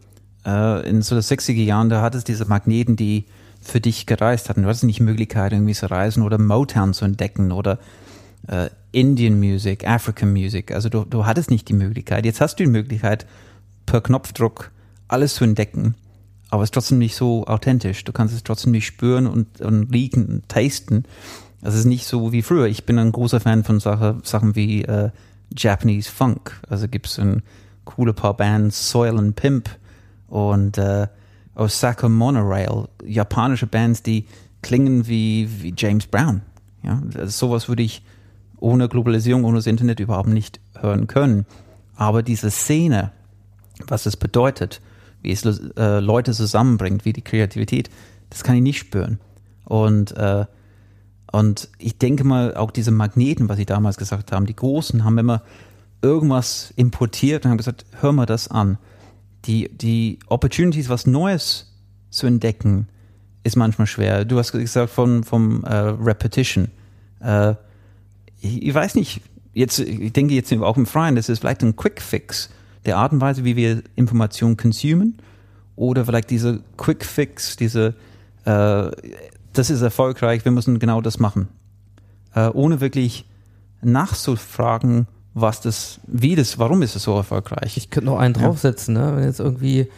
äh, 0.45 0.87
in 0.87 1.01
so 1.01 1.15
den 1.15 1.23
60er 1.23 1.63
Jahren, 1.63 1.89
da 1.89 2.01
hattest 2.01 2.27
diese 2.27 2.45
Magneten, 2.45 2.95
die 2.95 3.25
für 3.61 3.81
dich 3.81 4.05
gereist 4.05 4.49
hatten. 4.49 4.61
Du 4.61 4.67
hattest 4.67 4.83
nicht 4.83 4.99
die 4.99 5.03
Möglichkeit, 5.03 5.51
irgendwie 5.51 5.73
zu 5.73 5.89
reisen 5.89 6.23
oder 6.23 6.37
Motown 6.37 6.93
zu 6.93 7.05
entdecken 7.05 7.51
oder 7.51 7.79
äh, 8.47 8.69
Indian 8.91 9.39
Music, 9.39 9.87
African 9.87 10.31
Music. 10.31 10.71
Also 10.71 10.89
du, 10.89 11.03
du 11.03 11.25
hattest 11.25 11.49
nicht 11.49 11.67
die 11.67 11.73
Möglichkeit. 11.73 12.25
Jetzt 12.25 12.41
hast 12.41 12.59
du 12.59 12.63
die 12.63 12.69
Möglichkeit, 12.69 13.25
per 13.85 14.01
Knopfdruck 14.01 14.71
alles 15.07 15.35
zu 15.35 15.43
entdecken, 15.43 15.95
aber 16.49 16.63
es 16.63 16.67
ist 16.67 16.73
trotzdem 16.73 16.99
nicht 16.99 17.15
so 17.15 17.45
authentisch. 17.45 18.03
Du 18.03 18.11
kannst 18.11 18.33
es 18.33 18.43
trotzdem 18.43 18.71
nicht 18.71 18.85
spüren 18.85 19.27
und, 19.27 19.61
und 19.61 19.91
riechen 19.91 20.25
und 20.27 20.49
tasten. 20.49 21.03
Es 21.61 21.75
ist 21.75 21.85
nicht 21.85 22.05
so 22.05 22.31
wie 22.31 22.43
früher. 22.43 22.67
Ich 22.67 22.85
bin 22.85 22.99
ein 22.99 23.11
großer 23.11 23.39
Fan 23.39 23.63
von 23.63 23.79
Sache, 23.79 24.17
Sachen 24.23 24.55
wie 24.55 24.83
äh, 24.83 25.09
Japanese 25.55 26.09
Funk. 26.09 26.59
Also 26.69 26.87
gibt 26.87 27.07
es 27.07 27.19
ein 27.19 27.41
coole 27.83 28.13
paar 28.13 28.35
Bands, 28.35 28.89
Soil 28.89 29.17
and 29.17 29.35
Pimp 29.35 29.69
und 30.27 30.77
äh, 30.77 31.07
Osaka 31.55 32.09
Monorail, 32.09 32.87
japanische 33.05 33.67
Bands, 33.67 34.03
die 34.03 34.25
klingen 34.61 35.07
wie, 35.07 35.49
wie 35.61 35.73
James 35.77 36.07
Brown. 36.07 36.41
Ja, 36.83 37.01
also 37.15 37.47
sowas 37.47 37.69
würde 37.69 37.83
ich 37.83 38.03
ohne 38.57 38.89
Globalisierung, 38.89 39.43
ohne 39.43 39.57
das 39.57 39.67
Internet 39.67 39.99
überhaupt 39.99 40.29
nicht 40.29 40.59
hören 40.79 41.07
können. 41.07 41.45
Aber 41.95 42.23
diese 42.23 42.51
Szene, 42.51 43.11
was 43.87 44.05
es 44.05 44.17
bedeutet, 44.17 44.81
wie 45.21 45.31
es 45.31 45.43
äh, 45.45 45.99
Leute 45.99 46.33
zusammenbringt, 46.33 47.05
wie 47.05 47.13
die 47.13 47.21
Kreativität, 47.21 47.89
das 48.29 48.43
kann 48.43 48.55
ich 48.55 48.61
nicht 48.61 48.79
spüren. 48.79 49.19
Und, 49.63 50.15
äh, 50.17 50.45
und 51.31 51.69
ich 51.79 51.97
denke 51.97 52.23
mal, 52.23 52.55
auch 52.55 52.71
diese 52.71 52.91
Magneten, 52.91 53.49
was 53.49 53.57
Sie 53.57 53.65
damals 53.65 53.97
gesagt 53.97 54.31
haben, 54.31 54.45
die 54.45 54.55
Großen 54.55 55.03
haben 55.03 55.17
immer 55.17 55.41
irgendwas 56.01 56.71
importiert 56.75 57.45
und 57.45 57.51
haben 57.51 57.57
gesagt, 57.57 57.85
hör 57.99 58.11
mal 58.11 58.25
das 58.25 58.47
an. 58.47 58.77
Die, 59.45 59.69
die 59.69 60.19
Opportunities, 60.27 60.89
was 60.89 61.05
Neues 61.05 61.71
zu 62.09 62.27
entdecken, 62.27 62.87
ist 63.43 63.55
manchmal 63.55 63.87
schwer. 63.87 64.25
Du 64.25 64.39
hast 64.39 64.51
gesagt 64.51 64.89
von, 64.89 65.23
vom 65.23 65.63
äh, 65.63 65.73
Repetition. 65.75 66.69
Äh, 67.19 67.51
ich, 68.41 68.63
ich 68.63 68.73
weiß 68.73 68.95
nicht, 68.95 69.21
jetzt, 69.53 69.79
ich 69.79 70.13
denke 70.13 70.33
jetzt 70.33 70.51
auch 70.53 70.77
im 70.77 70.85
Freien, 70.85 71.15
das 71.15 71.29
ist 71.29 71.39
vielleicht 71.39 71.63
ein 71.63 71.75
Quick 71.75 72.01
Fix 72.01 72.49
der 72.85 72.97
Art 72.97 73.11
und 73.11 73.21
Weise, 73.21 73.43
wie 73.43 73.55
wir 73.55 73.83
Informationen 73.95 74.57
consumen 74.57 75.17
oder 75.75 76.05
vielleicht 76.05 76.29
diese 76.29 76.61
Quick 76.77 77.03
Fix, 77.03 77.55
diese, 77.55 77.95
äh, 78.45 78.91
das 79.53 79.69
ist 79.69 79.81
erfolgreich, 79.81 80.45
wir 80.45 80.51
müssen 80.51 80.79
genau 80.79 81.01
das 81.01 81.19
machen. 81.19 81.47
Äh, 82.33 82.49
ohne 82.49 82.81
wirklich 82.81 83.25
nachzufragen, 83.81 85.07
was 85.35 85.59
das, 85.59 85.99
wie 86.07 86.35
das, 86.35 86.57
warum 86.57 86.81
ist 86.81 86.95
es 86.95 87.03
so 87.03 87.15
erfolgreich? 87.15 87.75
Ich 87.75 87.89
könnte 87.89 88.09
noch 88.09 88.17
einen 88.17 88.33
draufsetzen, 88.33 88.93
ne? 88.93 89.15
wenn 89.15 89.25
jetzt 89.25 89.41
irgendwie, 89.41 89.89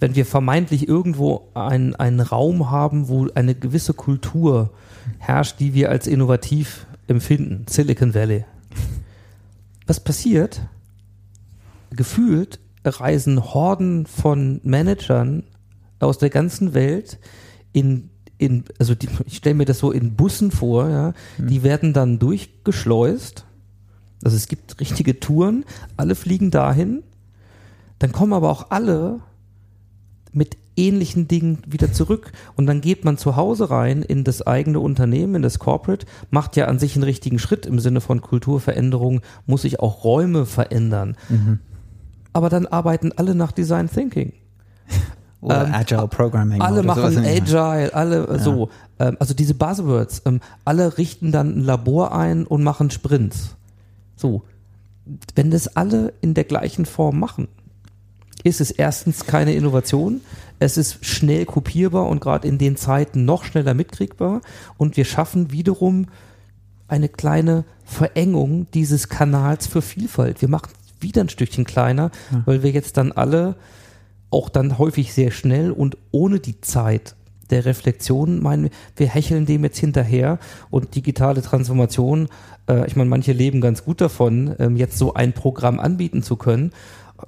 wenn 0.00 0.14
wir 0.14 0.24
vermeintlich 0.24 0.88
irgendwo 0.88 1.50
einen, 1.52 1.96
einen 1.96 2.20
Raum 2.20 2.70
haben, 2.70 3.08
wo 3.08 3.26
eine 3.34 3.56
gewisse 3.56 3.92
Kultur 3.92 4.70
herrscht, 5.18 5.58
die 5.58 5.74
wir 5.74 5.90
als 5.90 6.06
innovativ 6.06 6.86
empfinden, 7.08 7.66
Silicon 7.68 8.14
Valley. 8.14 8.44
Was 9.86 9.98
passiert? 9.98 10.62
Gefühlt 11.90 12.60
reisen 12.84 13.42
Horden 13.42 14.06
von 14.06 14.60
Managern 14.62 15.42
aus 15.98 16.18
der 16.18 16.30
ganzen 16.30 16.72
Welt 16.74 17.18
in, 17.72 18.10
in 18.38 18.64
also 18.78 18.94
die, 18.94 19.08
ich 19.26 19.38
stelle 19.38 19.56
mir 19.56 19.64
das 19.64 19.78
so 19.78 19.90
in 19.90 20.14
Bussen 20.14 20.50
vor, 20.50 20.88
ja, 20.88 21.14
die 21.38 21.62
werden 21.64 21.92
dann 21.92 22.18
durchgeschleust. 22.18 23.44
Also 24.24 24.36
es 24.36 24.48
gibt 24.48 24.80
richtige 24.80 25.20
Touren, 25.20 25.64
alle 25.96 26.14
fliegen 26.14 26.50
dahin, 26.50 27.02
dann 27.98 28.12
kommen 28.12 28.32
aber 28.32 28.50
auch 28.50 28.70
alle 28.70 29.20
mit 30.32 30.56
ähnlichen 30.76 31.28
Dingen 31.28 31.58
wieder 31.66 31.92
zurück 31.92 32.32
und 32.56 32.66
dann 32.66 32.80
geht 32.80 33.04
man 33.04 33.16
zu 33.16 33.36
Hause 33.36 33.70
rein 33.70 34.02
in 34.02 34.24
das 34.24 34.44
eigene 34.46 34.80
Unternehmen, 34.80 35.36
in 35.36 35.42
das 35.42 35.58
Corporate, 35.58 36.06
macht 36.30 36.56
ja 36.56 36.66
an 36.66 36.78
sich 36.78 36.96
einen 36.96 37.04
richtigen 37.04 37.38
Schritt 37.38 37.66
im 37.66 37.78
Sinne 37.78 38.00
von 38.00 38.20
Kulturveränderung, 38.20 39.20
muss 39.46 39.62
sich 39.62 39.78
auch 39.80 40.02
Räume 40.04 40.46
verändern. 40.46 41.16
Aber 42.32 42.48
dann 42.48 42.66
arbeiten 42.66 43.12
alle 43.12 43.34
nach 43.34 43.52
Design 43.52 43.88
Thinking. 43.88 44.32
Oder 45.40 45.66
ähm, 45.66 45.74
Agile 45.74 46.08
Programming. 46.08 46.60
Alle 46.62 46.82
machen. 46.82 47.18
Agile, 47.18 47.94
alle 47.94 48.26
äh, 48.26 48.38
so. 48.38 48.70
Ähm, 48.98 49.16
also 49.20 49.34
diese 49.34 49.54
Buzzwords, 49.54 50.22
ähm, 50.24 50.40
alle 50.64 50.96
richten 50.96 51.32
dann 51.32 51.58
ein 51.58 51.64
Labor 51.64 52.16
ein 52.16 52.46
und 52.46 52.64
machen 52.64 52.90
Sprints. 52.90 53.54
So. 54.16 54.44
Wenn 55.34 55.50
das 55.50 55.76
alle 55.76 56.14
in 56.22 56.34
der 56.34 56.44
gleichen 56.44 56.86
Form 56.86 57.20
machen, 57.20 57.48
ist 58.42 58.60
es 58.60 58.70
erstens 58.70 59.26
keine 59.26 59.54
Innovation, 59.54 60.20
es 60.58 60.76
ist 60.76 61.04
schnell 61.04 61.44
kopierbar 61.46 62.06
und 62.08 62.20
gerade 62.20 62.46
in 62.46 62.58
den 62.58 62.76
Zeiten 62.76 63.24
noch 63.24 63.44
schneller 63.44 63.74
mitkriegbar 63.74 64.40
und 64.76 64.96
wir 64.96 65.04
schaffen 65.04 65.50
wiederum 65.50 66.06
eine 66.88 67.08
kleine 67.08 67.64
Verengung 67.84 68.66
dieses 68.72 69.08
Kanals 69.08 69.66
für 69.66 69.82
Vielfalt. 69.82 70.40
Wir 70.40 70.48
machen 70.48 70.70
wieder 71.00 71.22
ein 71.22 71.28
Stückchen 71.28 71.64
kleiner, 71.64 72.10
weil 72.44 72.62
wir 72.62 72.70
jetzt 72.70 72.96
dann 72.96 73.12
alle 73.12 73.56
auch 74.30 74.48
dann 74.48 74.78
häufig 74.78 75.12
sehr 75.12 75.30
schnell 75.30 75.70
und 75.70 75.96
ohne 76.10 76.40
die 76.40 76.60
Zeit 76.60 77.14
der 77.50 77.64
Reflexion 77.64 78.42
meinen, 78.42 78.70
wir 78.96 79.08
hecheln 79.08 79.46
dem 79.46 79.64
jetzt 79.64 79.78
hinterher 79.78 80.38
und 80.70 80.94
digitale 80.94 81.42
Transformation, 81.42 82.28
äh, 82.68 82.86
ich 82.86 82.96
meine, 82.96 83.10
manche 83.10 83.32
leben 83.32 83.60
ganz 83.60 83.84
gut 83.84 84.00
davon, 84.00 84.54
ähm, 84.58 84.76
jetzt 84.76 84.98
so 84.98 85.14
ein 85.14 85.32
Programm 85.32 85.80
anbieten 85.80 86.22
zu 86.22 86.36
können 86.36 86.72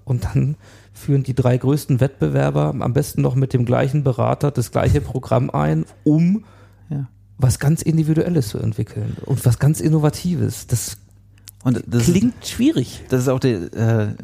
und 0.05 0.25
dann 0.25 0.57
führen 0.93 1.23
die 1.23 1.35
drei 1.35 1.59
größten 1.59 2.01
Wettbewerber 2.01 2.75
am 2.79 2.93
besten 2.93 3.23
noch 3.23 3.35
mit 3.35 3.53
dem 3.53 3.65
gleichen 3.65 4.03
Berater 4.03 4.51
das 4.51 4.71
gleiche 4.71 5.01
Programm 5.01 5.51
ein, 5.51 5.85
um 6.05 6.45
Ja. 6.89 7.09
was 7.39 7.59
ganz 7.59 7.83
Individuelles 7.83 8.49
zu 8.49 8.59
entwickeln 8.59 9.17
und 9.27 9.45
was 9.45 9.59
ganz 9.59 9.81
Innovatives. 9.81 10.67
Das 10.67 10.97
Und 11.67 11.83
das 11.85 12.07
ist, 12.07 12.15
Klingt 12.15 12.47
schwierig. 12.47 13.03
das 13.09 13.23
ist 13.23 13.29
auch, 13.29 13.41
die, 13.41 13.49
äh, 13.49 14.15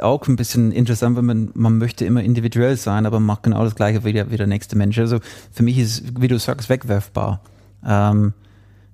auch 0.00 0.28
ein 0.28 0.36
bisschen 0.36 0.70
interessant, 0.70 1.16
wenn 1.16 1.24
man, 1.24 1.50
man 1.54 1.78
möchte 1.78 2.04
immer 2.04 2.22
individuell 2.22 2.76
sein, 2.76 3.06
aber 3.06 3.20
macht 3.20 3.44
genau 3.44 3.64
das 3.64 3.74
Gleiche 3.74 4.04
wie 4.04 4.12
der, 4.12 4.30
wie 4.30 4.36
der 4.36 4.46
nächste 4.46 4.76
Mensch. 4.76 4.98
Also 4.98 5.18
für 5.50 5.62
mich 5.62 5.78
ist, 5.78 6.20
wie 6.20 6.28
du 6.28 6.38
sagst, 6.38 6.68
wegwerfbar. 6.68 7.40
Ähm, 7.86 8.34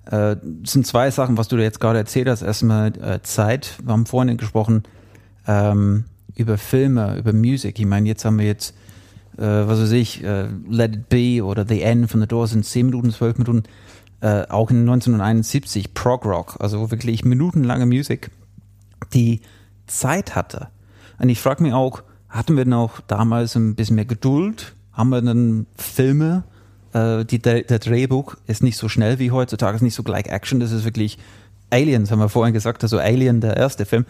äh, 0.05 0.37
sind 0.63 0.87
zwei 0.87 1.11
Sachen, 1.11 1.37
was 1.37 1.49
du 1.49 1.57
jetzt 1.57 1.81
gerade 1.81 1.99
erzählt 1.99 2.29
hast. 2.29 2.43
Erstmal 2.43 2.93
äh, 2.97 3.21
Zeit. 3.23 3.75
Wir 3.83 3.91
haben 3.91 4.05
vorhin 4.05 4.37
gesprochen 4.37 4.83
ähm, 5.45 6.05
über 6.33 6.57
Filme, 6.57 7.17
über 7.17 7.33
Musik. 7.33 7.77
Ich 7.77 7.85
meine, 7.85 8.07
jetzt 8.07 8.23
haben 8.23 8.39
wir 8.39 8.45
jetzt, 8.45 8.73
äh, 9.37 9.41
was 9.41 9.81
weiß 9.81 9.91
ich, 9.91 10.23
äh, 10.23 10.47
Let 10.69 10.95
It 10.95 11.09
Be 11.09 11.43
oder 11.43 11.65
The 11.67 11.81
End 11.81 12.09
von 12.09 12.21
The 12.21 12.27
Doors 12.27 12.51
sind 12.51 12.65
10 12.65 12.85
Minuten, 12.85 13.11
12 13.11 13.39
Minuten. 13.39 13.63
Äh, 14.19 14.47
auch 14.49 14.71
in 14.71 14.79
1971 14.81 15.93
Prog 15.93 16.25
Rock, 16.25 16.57
also 16.59 16.89
wirklich 16.89 17.23
minutenlange 17.23 17.85
Musik, 17.85 18.31
die 19.13 19.41
Zeit 19.85 20.35
hatte. 20.35 20.69
Und 21.19 21.29
ich 21.29 21.39
frage 21.39 21.61
mich 21.61 21.73
auch, 21.73 22.01
hatten 22.29 22.57
wir 22.57 22.65
noch 22.65 22.99
damals 23.01 23.55
ein 23.55 23.75
bisschen 23.75 23.95
mehr 23.95 24.05
Geduld? 24.05 24.75
Haben 24.91 25.09
wir 25.09 25.21
dann 25.21 25.67
Filme? 25.75 26.43
Äh, 26.93 27.25
die, 27.25 27.39
der, 27.39 27.61
der 27.61 27.79
Drehbuch 27.79 28.35
ist 28.47 28.63
nicht 28.63 28.77
so 28.77 28.89
schnell 28.89 29.19
wie 29.19 29.31
heutzutage, 29.31 29.75
ist 29.75 29.81
nicht 29.83 29.95
so 29.95 30.03
gleich 30.03 30.25
Action, 30.25 30.59
das 30.59 30.71
ist 30.71 30.83
wirklich 30.83 31.19
Aliens, 31.69 32.11
haben 32.11 32.19
wir 32.19 32.29
vorhin 32.29 32.53
gesagt, 32.53 32.83
also 32.83 32.97
Alien, 32.97 33.41
der 33.41 33.57
erste 33.57 33.85
Film. 33.85 34.05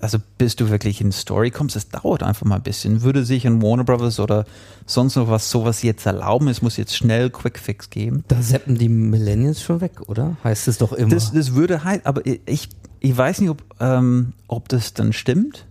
Also 0.00 0.18
bis 0.38 0.56
du 0.56 0.70
wirklich 0.70 1.02
in 1.02 1.12
Story 1.12 1.50
kommst, 1.50 1.76
das 1.76 1.88
dauert 1.88 2.22
einfach 2.22 2.46
mal 2.46 2.56
ein 2.56 2.62
bisschen. 2.62 3.02
Würde 3.02 3.24
sich 3.24 3.46
ein 3.46 3.60
Warner 3.60 3.84
Brothers 3.84 4.18
oder 4.18 4.46
sonst 4.86 5.16
noch 5.16 5.28
was 5.28 5.50
sowas 5.50 5.82
jetzt 5.82 6.06
erlauben, 6.06 6.48
es 6.48 6.62
muss 6.62 6.78
jetzt 6.78 6.96
schnell 6.96 7.28
Quick 7.28 7.58
Fix 7.58 7.90
geben. 7.90 8.24
Da 8.28 8.40
seppen 8.40 8.78
die 8.78 8.88
Millennials 8.88 9.62
schon 9.62 9.82
weg, 9.82 10.00
oder? 10.06 10.36
Heißt 10.42 10.68
es 10.68 10.78
doch 10.78 10.92
immer. 10.92 11.10
Das, 11.10 11.32
das 11.32 11.54
würde 11.54 11.84
halt, 11.84 12.06
aber 12.06 12.22
ich, 12.24 12.70
ich 13.00 13.16
weiß 13.16 13.40
nicht, 13.42 13.50
ob, 13.50 13.62
ähm, 13.78 14.32
ob 14.48 14.68
das 14.70 14.94
dann 14.94 15.12
stimmt 15.12 15.66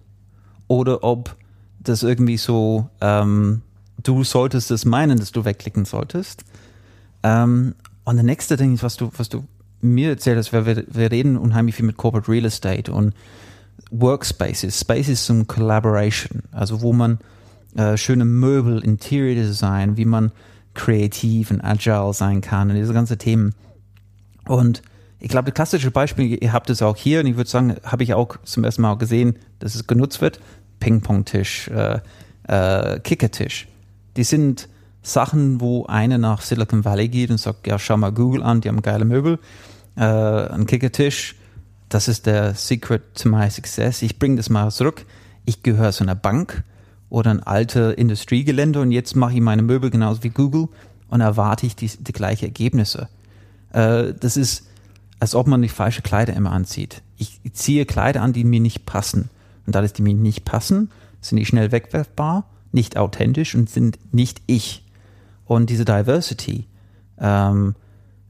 oder 0.68 1.04
ob 1.04 1.36
das 1.80 2.04
irgendwie 2.04 2.38
so, 2.38 2.88
ähm, 3.02 3.62
du 4.04 4.24
solltest 4.24 4.70
es 4.70 4.86
meinen, 4.86 5.18
dass 5.18 5.32
du 5.32 5.44
wegklicken 5.44 5.86
solltest. 5.86 6.44
Ähm, 7.24 7.74
und 8.04 8.16
der 8.16 8.24
nächste 8.24 8.58
Ding 8.58 8.76
ist, 8.76 8.84
was 8.84 8.96
du, 8.96 9.12
was 9.18 9.30
du 9.30 9.44
mir 9.82 10.10
erzählt 10.10 10.38
hast, 10.38 10.54
wir, 10.54 10.66
wir 10.66 11.12
reden 11.12 11.38
unheimlich 11.38 11.76
viel 11.76 11.86
mit 11.86 11.98
Corporate 11.98 12.30
Real 12.32 12.46
Estate 12.46 12.92
und 12.92 13.14
Workspaces. 13.92 14.80
Spaces 14.80 15.26
zum 15.26 15.48
Collaboration, 15.48 16.44
also 16.52 16.82
wo 16.82 16.94
man 16.94 17.20
äh, 17.76 17.98
schöne 17.98 18.26
Möbel, 18.26 18.84
Interior 18.84 19.36
Design, 19.36 19.98
wie 19.98 20.06
man 20.06 20.32
kreativ 20.74 21.52
und 21.52 21.62
agile 21.62 22.14
sein 22.14 22.42
kann 22.42 22.70
und 22.70 22.76
diese 22.76 22.94
ganzen 22.94 23.18
Themen. 23.18 23.54
Und 24.48 24.82
ich 25.20 25.30
glaube, 25.30 25.46
das 25.46 25.56
klassische 25.56 25.92
Beispiel, 25.92 26.42
ihr 26.42 26.54
habt 26.54 26.70
es 26.70 26.82
auch 26.82 26.96
hier 26.96 27.20
und 27.20 27.28
ich 27.28 27.36
würde 27.36 27.50
sagen, 27.50 27.76
habe 27.84 28.04
ich 28.04 28.14
auch 28.14 28.38
zum 28.44 28.64
ersten 28.64 28.82
Mal 28.82 28.98
gesehen, 28.98 29.36
dass 29.60 29.76
es 29.76 29.86
genutzt 29.86 30.22
wird. 30.22 30.40
Ping-Pong-Tisch, 30.80 31.68
äh, 31.70 32.00
äh, 32.48 33.00
Kickertisch. 33.02 33.68
Die 34.16 34.24
sind 34.24 34.70
Sachen, 35.02 35.60
wo 35.60 35.86
einer 35.86 36.18
nach 36.18 36.42
Silicon 36.42 36.86
Valley 36.86 37.10
geht 37.10 37.32
und 37.32 37.38
sagt, 37.38 37.68
ja, 37.68 37.78
schau 37.78 37.98
mal 37.98 38.12
Google 38.12 38.44
an, 38.44 38.62
die 38.62 38.70
haben 38.70 38.82
geile 38.82 39.06
Möbel, 39.06 39.40
äh, 39.98 40.04
ein 40.04 40.66
Kickertisch, 40.66 41.36
das 41.90 42.08
ist 42.08 42.26
der 42.26 42.54
Secret 42.54 43.02
to 43.16 43.30
my 43.30 43.50
success. 43.50 44.02
Ich 44.02 44.20
bringe 44.20 44.38
das 44.38 44.50
mal 44.50 44.72
zurück. 44.72 45.06
Ich 45.46 45.64
gehöre 45.64 45.92
zu 45.92 46.04
einer 46.04 46.16
Bank 46.16 46.64
oder 47.10 47.32
ein 47.32 47.42
alter 47.42 47.98
Industriegelände 47.98 48.80
und 48.80 48.92
jetzt 48.92 49.16
mache 49.16 49.34
ich 49.34 49.42
meine 49.42 49.64
Möbel 49.64 49.90
genauso 49.90 50.24
wie 50.24 50.30
Google 50.30 50.70
und 51.10 51.22
erwarte 51.22 51.66
ich 51.66 51.76
die, 51.76 51.88
die 51.88 52.12
gleichen 52.12 52.46
Ergebnisse. 52.46 53.10
Äh, 53.74 54.14
das 54.14 54.38
ist, 54.38 54.68
als 55.20 55.34
ob 55.34 55.48
man 55.48 55.64
die 55.64 55.70
falsche 55.70 56.04
Kleider 56.04 56.34
immer 56.34 56.52
anzieht. 56.52 57.02
Ich 57.18 57.42
ziehe 57.54 57.86
Kleider 57.86 58.22
an, 58.22 58.34
die 58.34 58.44
mir 58.44 58.60
nicht 58.60 58.86
passen. 58.86 59.30
Und 59.66 59.76
dadurch, 59.76 59.94
die 59.94 60.04
mir 60.04 60.14
nicht 60.14 60.46
passen, 60.46 60.92
sind 61.22 61.38
die 61.38 61.46
schnell 61.46 61.72
wegwerfbar, 61.72 62.48
nicht 62.72 62.98
authentisch 62.98 63.56
und 63.56 63.70
sind 63.70 63.98
nicht 64.14 64.42
ich. 64.46 64.86
Und 65.46 65.72
diese 65.72 65.86
Diversity, 65.86 66.68
ähm, 67.20 67.76
äh, 67.76 67.89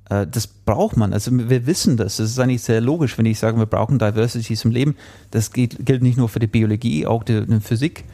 das 0.09 0.47
braucht 0.47 0.97
man. 0.97 1.13
Also 1.13 1.31
wir 1.31 1.67
wissen 1.67 1.95
das. 1.95 2.17
Das 2.17 2.31
ist 2.31 2.39
eigentlich 2.39 2.63
sehr 2.63 2.81
logisch, 2.81 3.17
wenn 3.17 3.25
ich 3.27 3.37
sage, 3.37 3.57
wir 3.57 3.67
brauchen 3.67 3.99
Diversity 3.99 4.55
zum 4.55 4.71
Leben. 4.71 4.95
Das 5.29 5.51
gilt, 5.51 5.85
gilt 5.85 6.01
nicht 6.01 6.17
nur 6.17 6.29
für 6.29 6.39
die 6.39 6.47
Biologie, 6.47 7.05
auch 7.05 7.23
die, 7.23 7.45
die 7.45 7.59
Physik, 7.59 8.05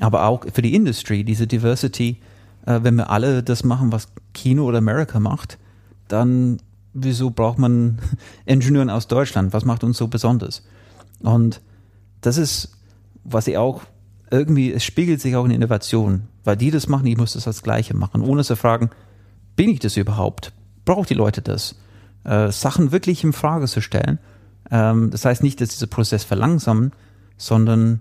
aber 0.00 0.26
auch 0.26 0.46
für 0.52 0.62
die 0.62 0.74
Industrie. 0.74 1.24
Diese 1.24 1.46
Diversity, 1.46 2.16
äh, 2.64 2.80
wenn 2.82 2.94
wir 2.94 3.10
alle 3.10 3.42
das 3.42 3.64
machen, 3.64 3.92
was 3.92 4.08
Kino 4.32 4.64
oder 4.64 4.78
America 4.78 5.20
macht, 5.20 5.58
dann 6.08 6.58
wieso 6.94 7.30
braucht 7.30 7.58
man 7.58 7.98
Ingenieuren 8.46 8.90
aus 8.90 9.06
Deutschland? 9.06 9.52
Was 9.52 9.66
macht 9.66 9.84
uns 9.84 9.98
so 9.98 10.08
besonders? 10.08 10.64
Und 11.20 11.60
das 12.22 12.38
ist, 12.38 12.78
was 13.24 13.46
ich 13.46 13.58
auch 13.58 13.82
irgendwie, 14.30 14.72
es 14.72 14.84
spiegelt 14.84 15.20
sich 15.20 15.36
auch 15.36 15.44
in 15.44 15.50
Innovation, 15.50 16.22
weil 16.44 16.56
die 16.56 16.70
das 16.70 16.88
machen, 16.88 17.06
ich 17.06 17.18
muss 17.18 17.34
das 17.34 17.46
als 17.46 17.62
Gleiche 17.62 17.94
machen, 17.94 18.22
ohne 18.22 18.42
zu 18.42 18.56
fragen, 18.56 18.90
bin 19.54 19.68
ich 19.68 19.80
das 19.80 19.98
überhaupt? 19.98 20.52
Braucht 20.84 21.10
die 21.10 21.14
Leute 21.14 21.42
das? 21.42 21.76
Äh, 22.24 22.50
Sachen 22.50 22.92
wirklich 22.92 23.24
in 23.24 23.32
Frage 23.32 23.66
zu 23.66 23.80
stellen. 23.80 24.18
Ähm, 24.70 25.10
das 25.10 25.24
heißt 25.24 25.42
nicht, 25.42 25.60
dass 25.60 25.70
dieser 25.70 25.86
Prozess 25.86 26.24
verlangsamen, 26.24 26.92
sondern 27.36 28.00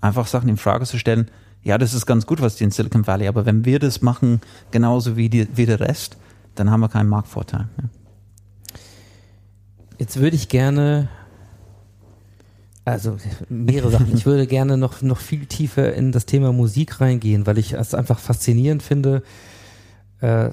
einfach 0.00 0.26
Sachen 0.26 0.48
in 0.48 0.56
Frage 0.56 0.84
zu 0.86 0.98
stellen. 0.98 1.30
Ja, 1.62 1.78
das 1.78 1.94
ist 1.94 2.06
ganz 2.06 2.26
gut, 2.26 2.40
was 2.40 2.56
die 2.56 2.64
in 2.64 2.70
Silicon 2.70 3.06
Valley, 3.06 3.26
aber 3.26 3.44
wenn 3.44 3.64
wir 3.64 3.78
das 3.78 4.02
machen, 4.02 4.40
genauso 4.70 5.16
wie, 5.16 5.28
die, 5.28 5.48
wie 5.56 5.66
der 5.66 5.80
Rest, 5.80 6.16
dann 6.54 6.70
haben 6.70 6.80
wir 6.80 6.88
keinen 6.88 7.08
Marktvorteil. 7.08 7.68
Ja. 7.76 7.88
Jetzt 9.98 10.18
würde 10.18 10.36
ich 10.36 10.48
gerne, 10.48 11.08
also 12.84 13.16
mehrere 13.48 13.90
Sachen. 13.90 14.14
Ich 14.14 14.26
würde 14.26 14.46
gerne 14.46 14.76
noch, 14.76 15.02
noch 15.02 15.18
viel 15.18 15.46
tiefer 15.46 15.94
in 15.94 16.12
das 16.12 16.26
Thema 16.26 16.52
Musik 16.52 17.00
reingehen, 17.00 17.46
weil 17.46 17.58
ich 17.58 17.72
es 17.72 17.94
einfach 17.94 18.18
faszinierend 18.18 18.82
finde, 18.82 19.22
äh, 20.20 20.50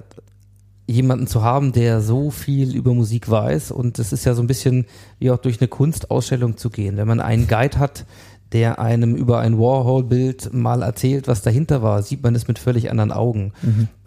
jemanden 0.86 1.28
zu 1.28 1.44
haben, 1.44 1.72
der 1.72 2.02
so 2.02 2.30
viel 2.30 2.76
über 2.76 2.94
Musik 2.94 3.30
weiß. 3.30 3.72
Und 3.72 4.00
es 4.00 4.12
ist 4.12 4.26
ja 4.26 4.34
so 4.34 4.42
ein 4.42 4.48
bisschen 4.48 4.86
wie 5.20 5.32
auch 5.32 5.38
durch 5.38 5.62
eine 5.62 5.68
Kunstausstellung 5.68 6.58
zu 6.58 6.70
gehen. 6.70 6.98
Wenn 6.98 7.08
man 7.08 7.22
einen 7.22 7.48
Guide 7.48 7.80
hat, 7.80 8.06
der 8.52 8.80
einem 8.80 9.16
über 9.16 9.40
ein 9.40 9.58
Warhol-Bild 9.58 10.54
mal 10.54 10.84
erzählt, 10.84 11.28
was 11.28 11.42
dahinter 11.42 11.82
war, 11.82 12.04
sieht 12.04 12.22
man 12.22 12.36
es 12.36 12.48
mit 12.48 12.60
völlig 12.60 12.92
anderen 12.92 13.12
Augen. 13.12 13.54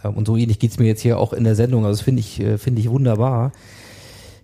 Ähm, 0.04 0.14
Und 0.14 0.26
so 0.26 0.36
ähnlich 0.36 0.58
geht's 0.58 0.78
mir 0.78 0.86
jetzt 0.86 1.00
hier 1.00 1.18
auch 1.18 1.32
in 1.32 1.44
der 1.44 1.56
Sendung. 1.56 1.84
Also 1.84 1.98
das 1.98 2.04
finde 2.04 2.20
ich, 2.20 2.40
äh, 2.40 2.58
finde 2.58 2.80
ich 2.80 2.88
wunderbar. 2.88 3.52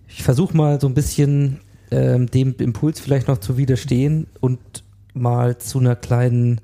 Ich 0.07 0.23
versuche 0.23 0.57
mal 0.57 0.81
so 0.81 0.87
ein 0.87 0.93
bisschen 0.93 1.59
ähm, 1.89 2.27
dem 2.27 2.55
Impuls 2.57 2.99
vielleicht 2.99 3.27
noch 3.27 3.37
zu 3.37 3.57
widerstehen 3.57 4.27
und 4.41 4.59
mal 5.13 5.57
zu 5.57 5.79
einer 5.79 5.95
kleinen, 5.95 6.59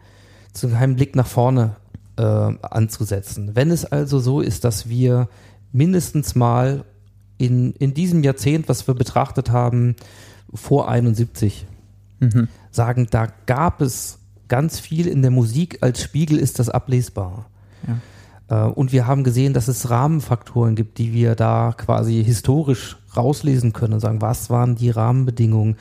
zu 0.52 0.68
einem 0.68 0.76
kleinen 0.76 0.96
Blick 0.98 1.16
nach 1.16 1.28
vorne 1.28 1.76
äh, 2.18 2.24
anzusetzen. 2.24 3.52
Wenn 3.54 3.72
es 3.72 3.86
also 3.86 4.20
so 4.20 4.42
ist, 4.42 4.66
dass 4.66 4.90
wir 4.90 5.30
mindestens 5.72 6.36
mal 6.36 6.84
in, 7.38 7.74
in 7.74 7.94
diesem 7.94 8.24
Jahrzehnt, 8.24 8.68
was 8.70 8.88
wir 8.88 8.94
betrachtet 8.96 9.52
haben, 9.52 9.96
vor 10.54 10.90
71, 10.90 11.66
sagen, 12.72 13.08
da 13.12 13.28
gab 13.46 13.82
es 13.82 14.20
ganz 14.48 14.80
viel 14.80 15.08
in 15.08 15.22
der 15.22 15.32
Musik, 15.32 15.78
als 15.82 16.02
Spiegel 16.02 16.38
ist 16.38 16.60
das 16.60 16.70
ablesbar. 16.70 17.46
Äh, 18.50 18.56
Und 18.66 18.92
wir 18.92 19.08
haben 19.08 19.24
gesehen, 19.24 19.54
dass 19.54 19.68
es 19.68 19.90
Rahmenfaktoren 19.90 20.76
gibt, 20.76 20.98
die 20.98 21.14
wir 21.14 21.36
da 21.36 21.74
quasi 21.78 22.24
historisch 22.24 22.98
rauslesen 23.16 23.74
können 23.74 23.94
und 23.94 24.00
sagen, 24.00 24.22
was 24.22 24.50
waren 24.50 24.76
die 24.76 24.90
Rahmenbedingungen? 24.90 25.78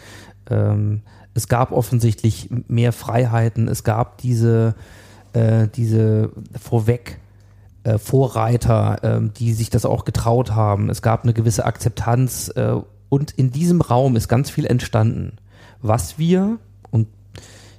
Ähm, 0.51 1.01
es 1.35 1.49
gab 1.49 1.73
offensichtlich 1.73 2.51
mehr 2.69 2.93
Freiheiten, 2.93 3.69
es 3.69 3.85
gab 3.85 4.19
diese, 4.19 4.75
äh, 5.33 5.69
diese 5.69 6.31
vorweg 6.61 7.19
äh, 7.85 7.99
Vorreiter, 7.99 8.99
ähm, 9.03 9.33
die 9.35 9.53
sich 9.53 9.71
das 9.71 9.85
auch 9.85 10.05
getraut 10.05 10.53
haben. 10.53 10.91
Es 10.91 11.03
gab 11.03 11.23
eine 11.23 11.35
gewisse 11.35 11.65
Akzeptanz 11.65 12.53
äh, 12.55 12.75
und 13.09 13.31
in 13.33 13.51
diesem 13.51 13.81
Raum 13.81 14.17
ist 14.17 14.29
ganz 14.29 14.51
viel 14.51 14.67
entstanden, 14.67 15.37
was 15.81 16.19
wir 16.19 16.59
und 16.91 17.09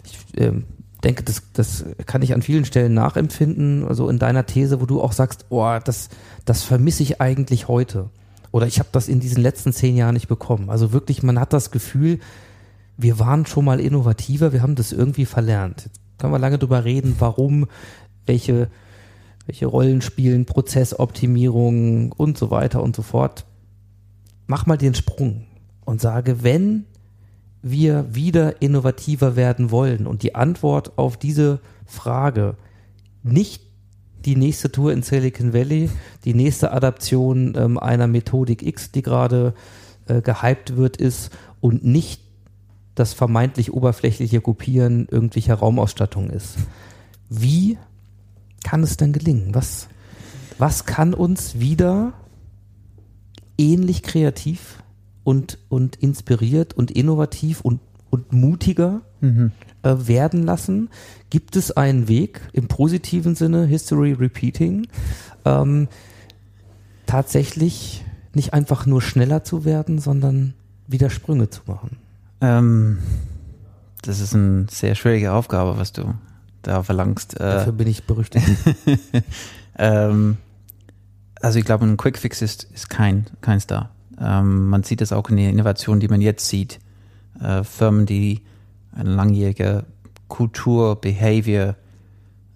ich 0.05 0.41
ähm, 0.41 0.65
denke, 1.03 1.23
das, 1.23 1.43
das 1.53 1.85
kann 2.05 2.21
ich 2.21 2.33
an 2.33 2.41
vielen 2.41 2.65
Stellen 2.65 2.93
nachempfinden, 2.93 3.87
also 3.87 4.09
in 4.09 4.19
deiner 4.19 4.45
These, 4.45 4.81
wo 4.81 4.85
du 4.85 5.01
auch 5.01 5.13
sagst, 5.13 5.45
oh, 5.49 5.77
das, 5.83 6.09
das 6.45 6.63
vermisse 6.63 7.03
ich 7.03 7.21
eigentlich 7.21 7.67
heute. 7.67 8.09
Oder 8.51 8.67
ich 8.67 8.79
habe 8.79 8.89
das 8.91 9.07
in 9.07 9.19
diesen 9.19 9.41
letzten 9.41 9.73
zehn 9.73 9.95
Jahren 9.95 10.15
nicht 10.15 10.27
bekommen. 10.27 10.69
Also 10.69 10.91
wirklich, 10.91 11.23
man 11.23 11.39
hat 11.39 11.53
das 11.53 11.71
Gefühl, 11.71 12.19
wir 12.97 13.19
waren 13.19 13.45
schon 13.45 13.65
mal 13.65 13.79
innovativer, 13.79 14.51
wir 14.51 14.61
haben 14.61 14.75
das 14.75 14.91
irgendwie 14.91 15.25
verlernt. 15.25 15.85
Jetzt 15.85 15.99
können 16.17 16.33
wir 16.33 16.39
lange 16.39 16.57
drüber 16.57 16.83
reden, 16.83 17.15
warum, 17.19 17.67
welche, 18.25 18.69
welche 19.49 19.65
Rollen 19.65 20.01
spielen, 20.01 20.45
Prozessoptimierung 20.45 22.11
und 22.11 22.37
so 22.37 22.51
weiter 22.51 22.83
und 22.83 22.95
so 22.95 23.01
fort. 23.01 23.45
Mach 24.45 24.67
mal 24.67 24.77
den 24.77 24.93
Sprung 24.93 25.47
und 25.85 25.99
sage, 25.99 26.43
wenn 26.43 26.85
wir 27.63 28.13
wieder 28.13 28.61
innovativer 28.61 29.35
werden 29.35 29.71
wollen 29.71 30.05
und 30.05 30.21
die 30.21 30.35
Antwort 30.35 30.99
auf 30.99 31.17
diese 31.17 31.61
Frage 31.87 32.57
nicht 33.23 33.63
die 34.23 34.35
nächste 34.35 34.71
Tour 34.71 34.93
in 34.93 35.01
Silicon 35.01 35.51
Valley, 35.51 35.89
die 36.25 36.35
nächste 36.35 36.71
Adaption 36.71 37.55
ähm, 37.57 37.79
einer 37.79 38.05
Methodik 38.05 38.61
X, 38.61 38.91
die 38.91 39.01
gerade 39.01 39.55
äh, 40.05 40.21
gehypt 40.21 40.77
wird, 40.77 40.95
ist 40.97 41.31
und 41.59 41.83
nicht 41.83 42.21
das 42.93 43.13
vermeintlich 43.13 43.73
oberflächliche 43.73 44.41
Kopieren 44.41 45.07
irgendwelcher 45.09 45.55
Raumausstattung 45.55 46.29
ist. 46.29 46.57
Wie 47.29 47.79
kann 48.63 48.83
es 48.83 48.97
denn 48.97 49.13
gelingen? 49.13 49.53
Was, 49.53 49.87
was 50.57 50.85
kann 50.85 51.13
uns 51.13 51.59
wieder 51.59 52.13
ähnlich 53.57 54.03
kreativ 54.03 54.83
und, 55.23 55.57
und 55.69 55.97
inspiriert 55.97 56.73
und 56.73 56.91
innovativ 56.91 57.61
und, 57.61 57.79
und 58.09 58.33
mutiger 58.33 59.01
äh, 59.21 59.39
werden 59.83 60.43
lassen? 60.43 60.89
Gibt 61.29 61.55
es 61.55 61.71
einen 61.71 62.07
Weg 62.07 62.41
im 62.53 62.67
positiven 62.67 63.35
Sinne, 63.35 63.65
History 63.65 64.13
Repeating, 64.13 64.87
ähm, 65.45 65.87
tatsächlich 67.05 68.03
nicht 68.33 68.53
einfach 68.53 68.85
nur 68.85 69.01
schneller 69.01 69.43
zu 69.43 69.65
werden, 69.65 69.99
sondern 69.99 70.53
wieder 70.87 71.09
Sprünge 71.09 71.49
zu 71.49 71.61
machen? 71.65 71.97
Ähm, 72.41 72.99
das 74.01 74.19
ist 74.19 74.33
eine 74.33 74.67
sehr 74.69 74.95
schwierige 74.95 75.33
Aufgabe, 75.33 75.77
was 75.77 75.91
du 75.91 76.13
da 76.61 76.83
verlangst. 76.83 77.35
Äh, 77.35 77.39
Dafür 77.39 77.73
bin 77.73 77.87
ich 77.87 78.03
berüchtigt. 78.03 78.45
ähm, 79.77 80.37
also 81.41 81.59
ich 81.59 81.65
glaube, 81.65 81.85
ein 81.85 81.97
Quickfix 81.97 82.41
ist, 82.41 82.63
ist 82.73 82.89
kein, 82.89 83.25
keins 83.41 83.67
da. 83.67 83.91
Ähm, 84.19 84.67
man 84.67 84.83
sieht 84.83 85.01
es 85.01 85.13
auch 85.13 85.29
in 85.29 85.37
den 85.37 85.49
Innovationen, 85.51 85.99
die 85.99 86.07
man 86.07 86.21
jetzt 86.21 86.47
sieht. 86.47 86.79
Äh, 87.41 87.63
Firmen, 87.63 88.05
die 88.05 88.41
eine 88.93 89.11
langjährige 89.11 89.85
Kultur, 90.27 90.99
Behavior, 90.99 91.75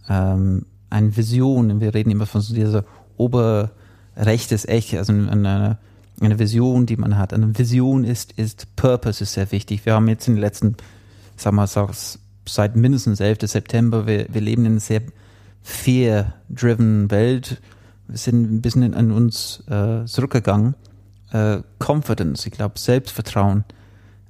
ähm, 0.10 0.66
eine 0.90 1.16
Vision, 1.16 1.80
wir 1.82 1.94
reden 1.94 2.12
immer 2.12 2.26
von 2.26 2.42
so 2.42 2.54
dieser 2.54 2.86
oberrechtes 3.18 4.66
Echt, 4.66 4.94
also 4.96 5.14
eine, 5.14 5.78
eine 6.20 6.40
Vision, 6.40 6.86
die 6.86 6.98
man 6.98 7.18
hat. 7.18 7.34
Eine 7.34 7.58
Vision 7.58 8.04
ist, 8.04 8.34
ist 8.34 8.76
Purpose 8.76 9.24
ist 9.24 9.34
sehr 9.34 9.52
wichtig. 9.52 9.86
Wir 9.86 9.94
haben 9.94 10.08
jetzt 10.08 10.28
in 10.28 10.36
den 10.36 10.42
letzten, 10.42 10.76
sag 11.36 11.54
mal, 11.54 11.68
sag's, 11.68 12.20
seit 12.46 12.76
mindestens 12.76 13.20
11. 13.20 13.40
September, 13.44 14.08
wir, 14.08 14.28
wir 14.30 14.42
leben 14.42 14.66
in 14.66 14.74
einer 14.74 14.80
sehr 14.80 15.02
fear-driven 15.62 17.10
Welt. 17.10 17.62
Wir 18.08 18.18
sind 18.18 18.52
ein 18.52 18.62
bisschen 18.62 18.94
an 18.94 19.12
uns 19.12 19.64
äh, 19.70 20.06
zurückgegangen. 20.06 20.76
Äh, 21.32 21.60
Confidence, 21.80 22.46
ich 22.46 22.52
glaube, 22.52 22.78
Selbstvertrauen. 22.78 23.64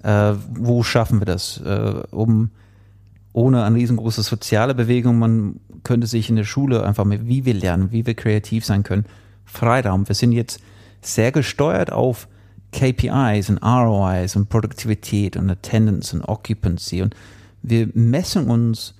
Äh, 0.03 0.33
wo 0.53 0.83
schaffen 0.83 1.19
wir 1.21 1.25
das? 1.25 1.59
Äh, 1.61 2.03
um 2.11 2.51
ohne 3.33 3.63
eine 3.63 3.77
riesengroße 3.77 4.21
soziale 4.21 4.75
Bewegung, 4.75 5.17
man 5.17 5.59
könnte 5.83 6.07
sich 6.07 6.29
in 6.29 6.35
der 6.35 6.43
Schule 6.43 6.83
einfach 6.85 7.03
mit, 7.03 7.27
wie 7.27 7.45
wir 7.45 7.55
lernen, 7.55 7.91
wie 7.91 8.05
wir 8.05 8.13
kreativ 8.13 8.63
sein 8.63 8.83
können, 8.83 9.05
Freiraum. 9.43 10.07
Wir 10.07 10.15
sind 10.15 10.31
jetzt 10.31 10.61
sehr 11.01 11.31
gesteuert 11.31 11.91
auf 11.91 12.27
KPIs 12.71 13.49
und 13.49 13.57
ROIs 13.57 14.35
und 14.35 14.49
Produktivität 14.49 15.35
und 15.35 15.49
Attendance 15.49 16.15
und 16.15 16.23
Occupancy 16.23 17.01
und 17.01 17.15
wir 17.63 17.89
messen 17.93 18.47
uns 18.47 18.93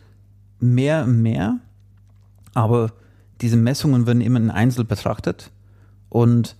mehr 0.60 1.04
und 1.04 1.22
mehr, 1.22 1.60
aber 2.54 2.94
diese 3.42 3.58
Messungen 3.58 4.08
werden 4.08 4.22
immer 4.22 4.40
in 4.40 4.50
Einzel 4.50 4.86
betrachtet 4.86 5.52
und 6.10 6.56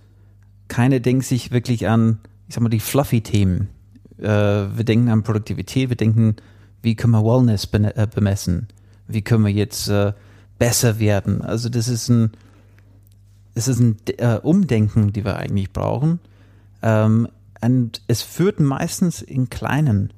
keiner 0.68 1.00
denkt 1.00 1.24
sich 1.24 1.50
wirklich 1.50 1.88
an, 1.88 2.18
ich 2.46 2.54
sag 2.54 2.62
mal, 2.62 2.68
die 2.68 2.80
fluffy 2.80 3.22
Themen. 3.22 3.68
Äh, 4.18 4.26
wir 4.26 4.84
denken 4.84 5.08
an 5.08 5.22
Produktivität, 5.22 5.88
wir 5.88 5.96
denken, 5.96 6.36
wie 6.82 6.94
können 6.94 7.12
wir 7.12 7.24
Wellness 7.24 7.66
bene- 7.66 7.96
äh, 7.96 8.06
bemessen? 8.06 8.68
Wie 9.08 9.22
können 9.22 9.44
wir 9.44 9.52
jetzt 9.52 9.88
äh, 9.88 10.12
besser 10.58 10.98
werden? 10.98 11.42
Also 11.42 11.68
das 11.68 11.88
ist 11.88 12.08
ein, 12.08 12.32
es 13.54 13.68
ist 13.68 13.80
ein 13.80 13.96
äh, 14.18 14.38
Umdenken, 14.42 15.12
die 15.12 15.24
wir 15.24 15.36
eigentlich 15.36 15.72
brauchen. 15.72 16.20
Ähm, 16.82 17.28
und 17.62 18.02
es 18.08 18.22
führt 18.22 18.60
meistens 18.60 19.22
in 19.22 19.48
kleinen. 19.48 20.12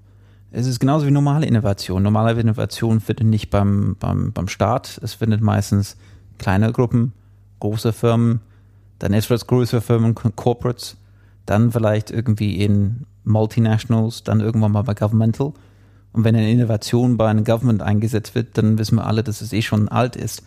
Es 0.56 0.66
ist 0.66 0.80
genauso 0.80 1.04
wie 1.04 1.10
normale 1.10 1.44
Innovation. 1.44 2.02
Normale 2.02 2.40
Innovation 2.40 3.00
findet 3.00 3.26
nicht 3.26 3.50
beim, 3.50 3.94
beim, 4.00 4.32
beim 4.32 4.48
Staat. 4.48 4.98
Es 5.02 5.12
findet 5.12 5.42
meistens 5.42 5.98
kleine 6.38 6.72
Gruppen, 6.72 7.12
große 7.60 7.92
Firmen, 7.92 8.40
dann 8.98 9.12
etwas 9.12 9.46
größere 9.46 9.82
Firmen, 9.82 10.14
Corporates, 10.14 10.96
dann 11.44 11.72
vielleicht 11.72 12.10
irgendwie 12.10 12.56
in 12.56 13.04
Multinationals, 13.24 14.24
dann 14.24 14.40
irgendwann 14.40 14.72
mal 14.72 14.80
bei 14.80 14.94
Governmental. 14.94 15.52
Und 16.14 16.24
wenn 16.24 16.34
eine 16.34 16.50
Innovation 16.50 17.18
bei 17.18 17.28
einem 17.28 17.44
Government 17.44 17.82
eingesetzt 17.82 18.34
wird, 18.34 18.56
dann 18.56 18.78
wissen 18.78 18.96
wir 18.96 19.06
alle, 19.06 19.22
dass 19.22 19.42
es 19.42 19.52
eh 19.52 19.60
schon 19.60 19.90
alt 19.90 20.16
ist. 20.16 20.42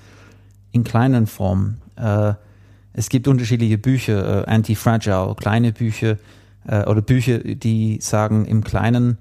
In 0.72 0.84
kleinen 0.84 1.28
Formen. 1.28 1.82
Äh, 1.97 2.34
es 2.93 3.10
gibt 3.10 3.28
unterschiedliche 3.28 3.78
Bücher, 3.78 4.47
äh, 4.47 4.51
Anti-Fragile, 4.51 5.36
kleine 5.38 5.72
Bücher 5.72 6.18
äh, 6.66 6.84
oder 6.86 7.03
Bücher, 7.03 7.38
die 7.38 7.99
sagen, 8.01 8.45
im 8.45 8.64
Kleinen 8.64 9.20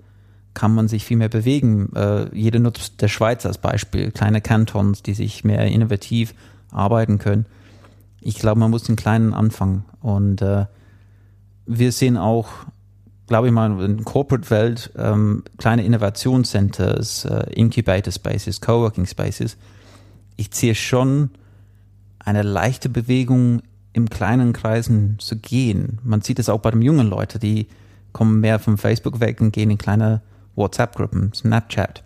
kann 0.59 0.75
man 0.75 0.89
sich 0.89 1.05
viel 1.05 1.17
mehr 1.17 1.29
bewegen. 1.29 1.93
Äh, 1.95 2.35
jeder 2.37 2.59
nutzt 2.59 3.01
der 3.01 3.07
Schweiz 3.07 3.47
als 3.47 3.59
Beispiel, 3.59 4.11
kleine 4.11 4.41
Kantons, 4.41 5.05
die 5.05 5.15
sich 5.15 5.45
mehr 5.45 5.65
innovativ 5.67 6.35
arbeiten 6.73 7.19
können. 7.19 7.47
Ich 8.21 8.41
glaube, 8.41 8.59
man 8.59 8.73
muss 8.73 8.89
im 8.89 8.97
Kleinen 8.97 9.35
anfangen. 9.35 9.85
Und 10.01 10.43
äh, 10.43 10.67
wir 11.65 11.93
sehen 11.93 12.17
auch, 12.17 12.49
glaube 13.29 13.47
ich 13.47 13.53
mal, 13.53 13.81
in 13.81 13.99
der 13.99 14.05
Corporate-Welt 14.05 14.91
ähm, 14.97 15.45
kleine 15.59 15.85
Innovationscenters, 15.85 17.27
äh, 17.27 17.53
Incubator 17.53 18.13
Spaces, 18.13 18.61
Coworking 18.61 19.07
Spaces. 19.07 19.57
Ich 20.37 20.49
sehe 20.53 20.75
schon 20.75 21.31
eine 22.19 22.43
leichte 22.43 22.89
Bewegung 22.89 23.63
im 23.93 24.11
kleinen 24.11 24.53
Kreisen 24.53 25.21
zu 25.21 25.37
gehen. 25.37 26.01
Man 26.03 26.23
sieht 26.23 26.41
es 26.41 26.49
auch 26.49 26.59
bei 26.59 26.73
den 26.73 26.83
jungen 26.83 27.09
Leuten, 27.09 27.39
die 27.39 27.69
kommen 28.13 28.41
mehr 28.41 28.59
von 28.59 28.77
Facebook 28.77 29.21
weg 29.21 29.41
und 29.41 29.53
gehen 29.53 29.71
in 29.71 29.79
kleine 29.79 30.21
WhatsApp-Gruppen, 30.59 31.33
Snapchat. 31.33 32.05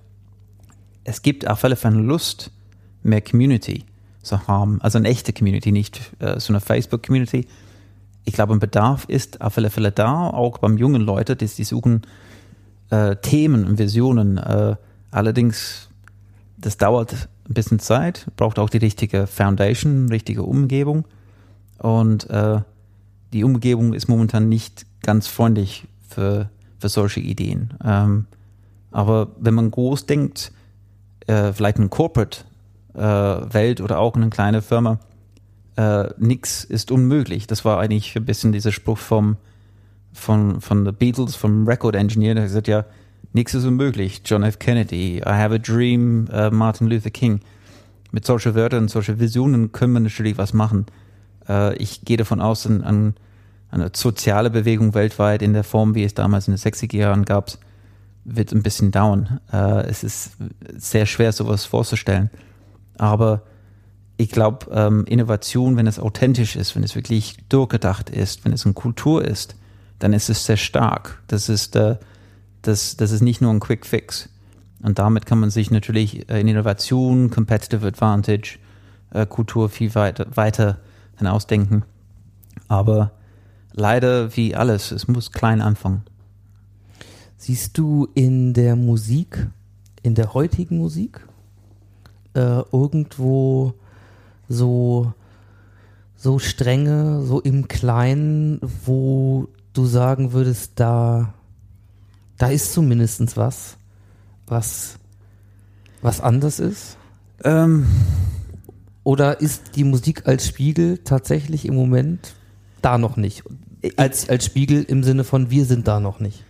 Es 1.04 1.22
gibt 1.22 1.48
auf 1.48 1.64
alle 1.64 1.76
Fälle 1.76 2.00
Lust, 2.00 2.50
mehr 3.02 3.20
Community 3.20 3.84
zu 4.22 4.46
haben. 4.46 4.80
Also 4.82 4.98
eine 4.98 5.08
echte 5.08 5.32
Community, 5.32 5.72
nicht 5.72 6.00
äh, 6.20 6.38
so 6.38 6.52
eine 6.52 6.60
Facebook-Community. 6.60 7.46
Ich 8.24 8.34
glaube, 8.34 8.54
ein 8.54 8.60
Bedarf 8.60 9.04
ist 9.08 9.40
auf 9.40 9.58
alle 9.58 9.70
Fälle 9.70 9.90
da, 9.90 10.28
auch 10.30 10.58
beim 10.58 10.76
jungen 10.78 11.02
Leute, 11.02 11.34
die, 11.34 11.46
die 11.46 11.64
suchen 11.64 12.02
äh, 12.90 13.16
Themen 13.16 13.64
und 13.64 13.78
Visionen. 13.78 14.38
Äh, 14.38 14.76
allerdings, 15.10 15.88
das 16.56 16.76
dauert 16.76 17.28
ein 17.48 17.54
bisschen 17.54 17.80
Zeit, 17.80 18.26
braucht 18.36 18.60
auch 18.60 18.70
die 18.70 18.78
richtige 18.78 19.26
Foundation, 19.26 20.08
richtige 20.08 20.44
Umgebung. 20.44 21.04
Und 21.78 22.30
äh, 22.30 22.60
die 23.32 23.42
Umgebung 23.42 23.92
ist 23.92 24.08
momentan 24.08 24.48
nicht 24.48 24.86
ganz 25.02 25.26
freundlich 25.26 25.88
für, 26.08 26.48
für 26.78 26.88
solche 26.88 27.20
Ideen. 27.20 27.74
Ähm, 27.84 28.26
aber 28.92 29.28
wenn 29.38 29.54
man 29.54 29.70
groß 29.70 30.06
denkt, 30.06 30.52
äh, 31.26 31.52
vielleicht 31.52 31.78
eine 31.78 31.88
Corporate-Welt 31.88 33.80
oder 33.80 33.98
auch 33.98 34.14
eine 34.14 34.30
kleine 34.30 34.62
Firma, 34.62 34.98
äh, 35.76 36.08
nix 36.18 36.64
ist 36.64 36.90
unmöglich. 36.90 37.46
Das 37.46 37.64
war 37.64 37.80
eigentlich 37.80 38.14
ein 38.16 38.24
bisschen 38.24 38.52
dieser 38.52 38.72
Spruch 38.72 38.98
vom, 38.98 39.36
von, 40.12 40.60
von 40.60 40.84
The 40.84 40.92
Beatles, 40.92 41.34
vom 41.34 41.66
Record 41.66 41.96
Engineer, 41.96 42.34
der 42.34 42.44
gesagt, 42.44 42.68
ja, 42.68 42.84
nix 43.32 43.54
ist 43.54 43.64
unmöglich. 43.64 44.22
John 44.24 44.42
F. 44.42 44.58
Kennedy, 44.58 45.18
I 45.18 45.30
have 45.30 45.54
a 45.54 45.58
dream, 45.58 46.28
äh, 46.30 46.50
Martin 46.50 46.88
Luther 46.88 47.10
King. 47.10 47.40
Mit 48.10 48.26
solchen 48.26 48.54
Wörtern, 48.54 48.88
solchen 48.88 49.18
Visionen 49.18 49.72
können 49.72 49.94
wir 49.94 50.00
natürlich 50.00 50.36
was 50.36 50.52
machen. 50.52 50.86
Äh, 51.48 51.74
ich 51.76 52.04
gehe 52.04 52.18
davon 52.18 52.40
aus, 52.40 52.66
an, 52.66 52.82
an 52.82 53.14
eine 53.70 53.90
soziale 53.94 54.50
Bewegung 54.50 54.92
weltweit 54.92 55.40
in 55.40 55.54
der 55.54 55.64
Form, 55.64 55.94
wie 55.94 56.04
es 56.04 56.12
damals 56.12 56.46
in 56.46 56.54
den 56.54 56.60
60er 56.60 56.96
Jahren 56.96 57.24
gab, 57.24 57.52
wird 58.24 58.52
ein 58.52 58.62
bisschen 58.62 58.90
dauern. 58.90 59.40
Äh, 59.52 59.86
es 59.86 60.04
ist 60.04 60.32
sehr 60.76 61.06
schwer, 61.06 61.32
sowas 61.32 61.64
vorzustellen. 61.64 62.30
Aber 62.98 63.42
ich 64.16 64.30
glaube, 64.30 64.66
ähm, 64.72 65.04
Innovation, 65.06 65.76
wenn 65.76 65.86
es 65.86 65.98
authentisch 65.98 66.56
ist, 66.56 66.76
wenn 66.76 66.84
es 66.84 66.94
wirklich 66.94 67.36
durchgedacht 67.48 68.10
ist, 68.10 68.44
wenn 68.44 68.52
es 68.52 68.64
eine 68.64 68.74
Kultur 68.74 69.24
ist, 69.24 69.56
dann 69.98 70.12
ist 70.12 70.30
es 70.30 70.44
sehr 70.44 70.56
stark. 70.56 71.22
Das 71.26 71.48
ist, 71.48 71.76
äh, 71.76 71.96
das, 72.62 72.96
das 72.96 73.10
ist 73.10 73.22
nicht 73.22 73.40
nur 73.40 73.52
ein 73.52 73.60
Quick 73.60 73.86
Fix. 73.86 74.28
Und 74.82 74.98
damit 74.98 75.26
kann 75.26 75.38
man 75.38 75.50
sich 75.50 75.70
natürlich 75.70 76.28
äh, 76.28 76.40
in 76.40 76.48
Innovation, 76.48 77.30
Competitive 77.30 77.86
Advantage, 77.86 78.58
äh, 79.10 79.26
Kultur 79.26 79.68
viel 79.68 79.94
weiter, 79.94 80.26
weiter 80.34 80.78
hinausdenken. 81.18 81.84
Aber 82.68 83.12
leider 83.72 84.36
wie 84.36 84.54
alles, 84.54 84.92
es 84.92 85.08
muss 85.08 85.32
klein 85.32 85.60
anfangen. 85.60 86.02
Siehst 87.42 87.76
du 87.76 88.06
in 88.14 88.54
der 88.54 88.76
Musik, 88.76 89.48
in 90.04 90.14
der 90.14 90.32
heutigen 90.32 90.78
Musik, 90.78 91.26
äh, 92.34 92.62
irgendwo 92.70 93.74
so, 94.48 95.12
so 96.14 96.38
Stränge, 96.38 97.22
so 97.22 97.40
im 97.40 97.66
Kleinen, 97.66 98.60
wo 98.86 99.48
du 99.72 99.86
sagen 99.86 100.32
würdest, 100.32 100.74
da, 100.76 101.34
da 102.38 102.46
ist 102.46 102.74
zumindest 102.74 103.36
was, 103.36 103.76
was, 104.46 105.00
was 106.00 106.20
anders 106.20 106.60
ist? 106.60 106.96
Ähm, 107.42 107.88
Oder 109.02 109.40
ist 109.40 109.74
die 109.74 109.82
Musik 109.82 110.28
als 110.28 110.46
Spiegel 110.46 110.98
tatsächlich 110.98 111.66
im 111.66 111.74
Moment 111.74 112.34
da 112.82 112.98
noch 112.98 113.16
nicht? 113.16 113.42
Als, 113.96 114.28
als 114.28 114.44
Spiegel 114.44 114.84
im 114.84 115.02
Sinne 115.02 115.24
von 115.24 115.50
wir 115.50 115.64
sind 115.64 115.88
da 115.88 115.98
noch 115.98 116.20
nicht. 116.20 116.44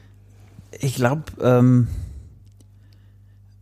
Ich 0.81 0.97
glaube, 0.97 1.25
ähm, 1.41 1.89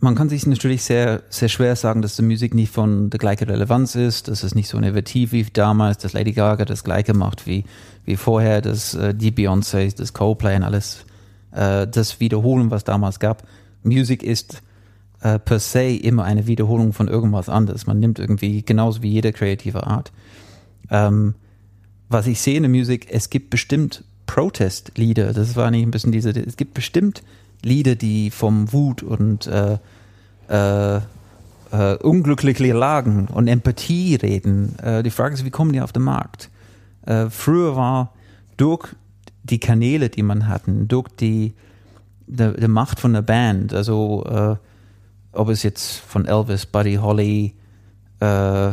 man 0.00 0.14
kann 0.14 0.30
sich 0.30 0.46
natürlich 0.46 0.82
sehr, 0.82 1.22
sehr 1.28 1.48
schwer 1.48 1.76
sagen, 1.76 2.00
dass 2.00 2.16
die 2.16 2.22
Musik 2.22 2.54
nicht 2.54 2.72
von 2.72 3.10
der 3.10 3.18
gleichen 3.18 3.48
Relevanz 3.50 3.94
ist, 3.94 4.28
dass 4.28 4.42
es 4.42 4.54
nicht 4.54 4.68
so 4.68 4.78
innovativ 4.78 5.32
wie 5.32 5.44
damals, 5.44 5.98
dass 5.98 6.14
Lady 6.14 6.32
Gaga 6.32 6.64
das 6.64 6.84
gleiche 6.84 7.12
macht 7.12 7.46
wie, 7.46 7.64
wie 8.04 8.16
vorher, 8.16 8.62
dass 8.62 8.94
äh, 8.94 9.14
die 9.14 9.30
Beyoncé, 9.30 9.94
das 9.94 10.14
Coldplay 10.14 10.56
und 10.56 10.62
alles, 10.62 11.04
äh, 11.52 11.86
das 11.86 12.18
wiederholen, 12.18 12.70
was 12.70 12.84
damals 12.84 13.20
gab. 13.20 13.46
Musik 13.82 14.22
ist 14.22 14.62
äh, 15.20 15.38
per 15.38 15.58
se 15.58 15.90
immer 15.90 16.24
eine 16.24 16.46
Wiederholung 16.46 16.94
von 16.94 17.08
irgendwas 17.08 17.50
anderes. 17.50 17.86
Man 17.86 18.00
nimmt 18.00 18.18
irgendwie 18.18 18.62
genauso 18.62 19.02
wie 19.02 19.10
jede 19.10 19.32
kreative 19.32 19.86
Art. 19.86 20.12
Ähm, 20.90 21.34
was 22.08 22.26
ich 22.26 22.40
sehe 22.40 22.56
in 22.56 22.62
der 22.62 22.70
Musik, 22.70 23.06
es 23.10 23.28
gibt 23.28 23.50
bestimmt 23.50 24.02
Protest-Lieder. 24.30 25.32
Das 25.32 25.56
war 25.56 25.72
nicht 25.72 25.82
ein 25.82 25.90
bisschen 25.90 26.12
diese, 26.12 26.30
es 26.30 26.56
gibt 26.56 26.74
bestimmt 26.74 27.24
Lieder, 27.64 27.96
die 27.96 28.30
vom 28.30 28.72
Wut 28.72 29.02
und 29.02 29.48
äh, 29.48 29.78
äh, 30.48 31.00
äh, 31.72 31.96
unglückliche 31.96 32.72
Lagen 32.72 33.26
und 33.26 33.48
Empathie 33.48 34.14
reden. 34.14 34.78
Äh, 34.78 35.02
die 35.02 35.10
Frage 35.10 35.34
ist, 35.34 35.44
wie 35.44 35.50
kommen 35.50 35.72
die 35.72 35.80
auf 35.80 35.92
den 35.92 36.04
Markt? 36.04 36.48
Äh, 37.06 37.28
früher 37.28 37.74
war 37.74 38.14
durch 38.56 38.94
die 39.42 39.58
Kanäle, 39.58 40.10
die 40.10 40.22
man 40.22 40.46
hatten, 40.46 40.86
durch 40.86 41.08
die, 41.08 41.54
die, 42.28 42.52
die 42.56 42.68
Macht 42.68 43.00
von 43.00 43.12
der 43.12 43.22
Band, 43.22 43.74
also 43.74 44.24
äh, 44.26 44.56
ob 45.32 45.48
es 45.48 45.64
jetzt 45.64 45.98
von 45.98 46.26
Elvis, 46.26 46.66
Buddy 46.66 46.96
Holly, 46.96 47.54
äh, 48.20 48.70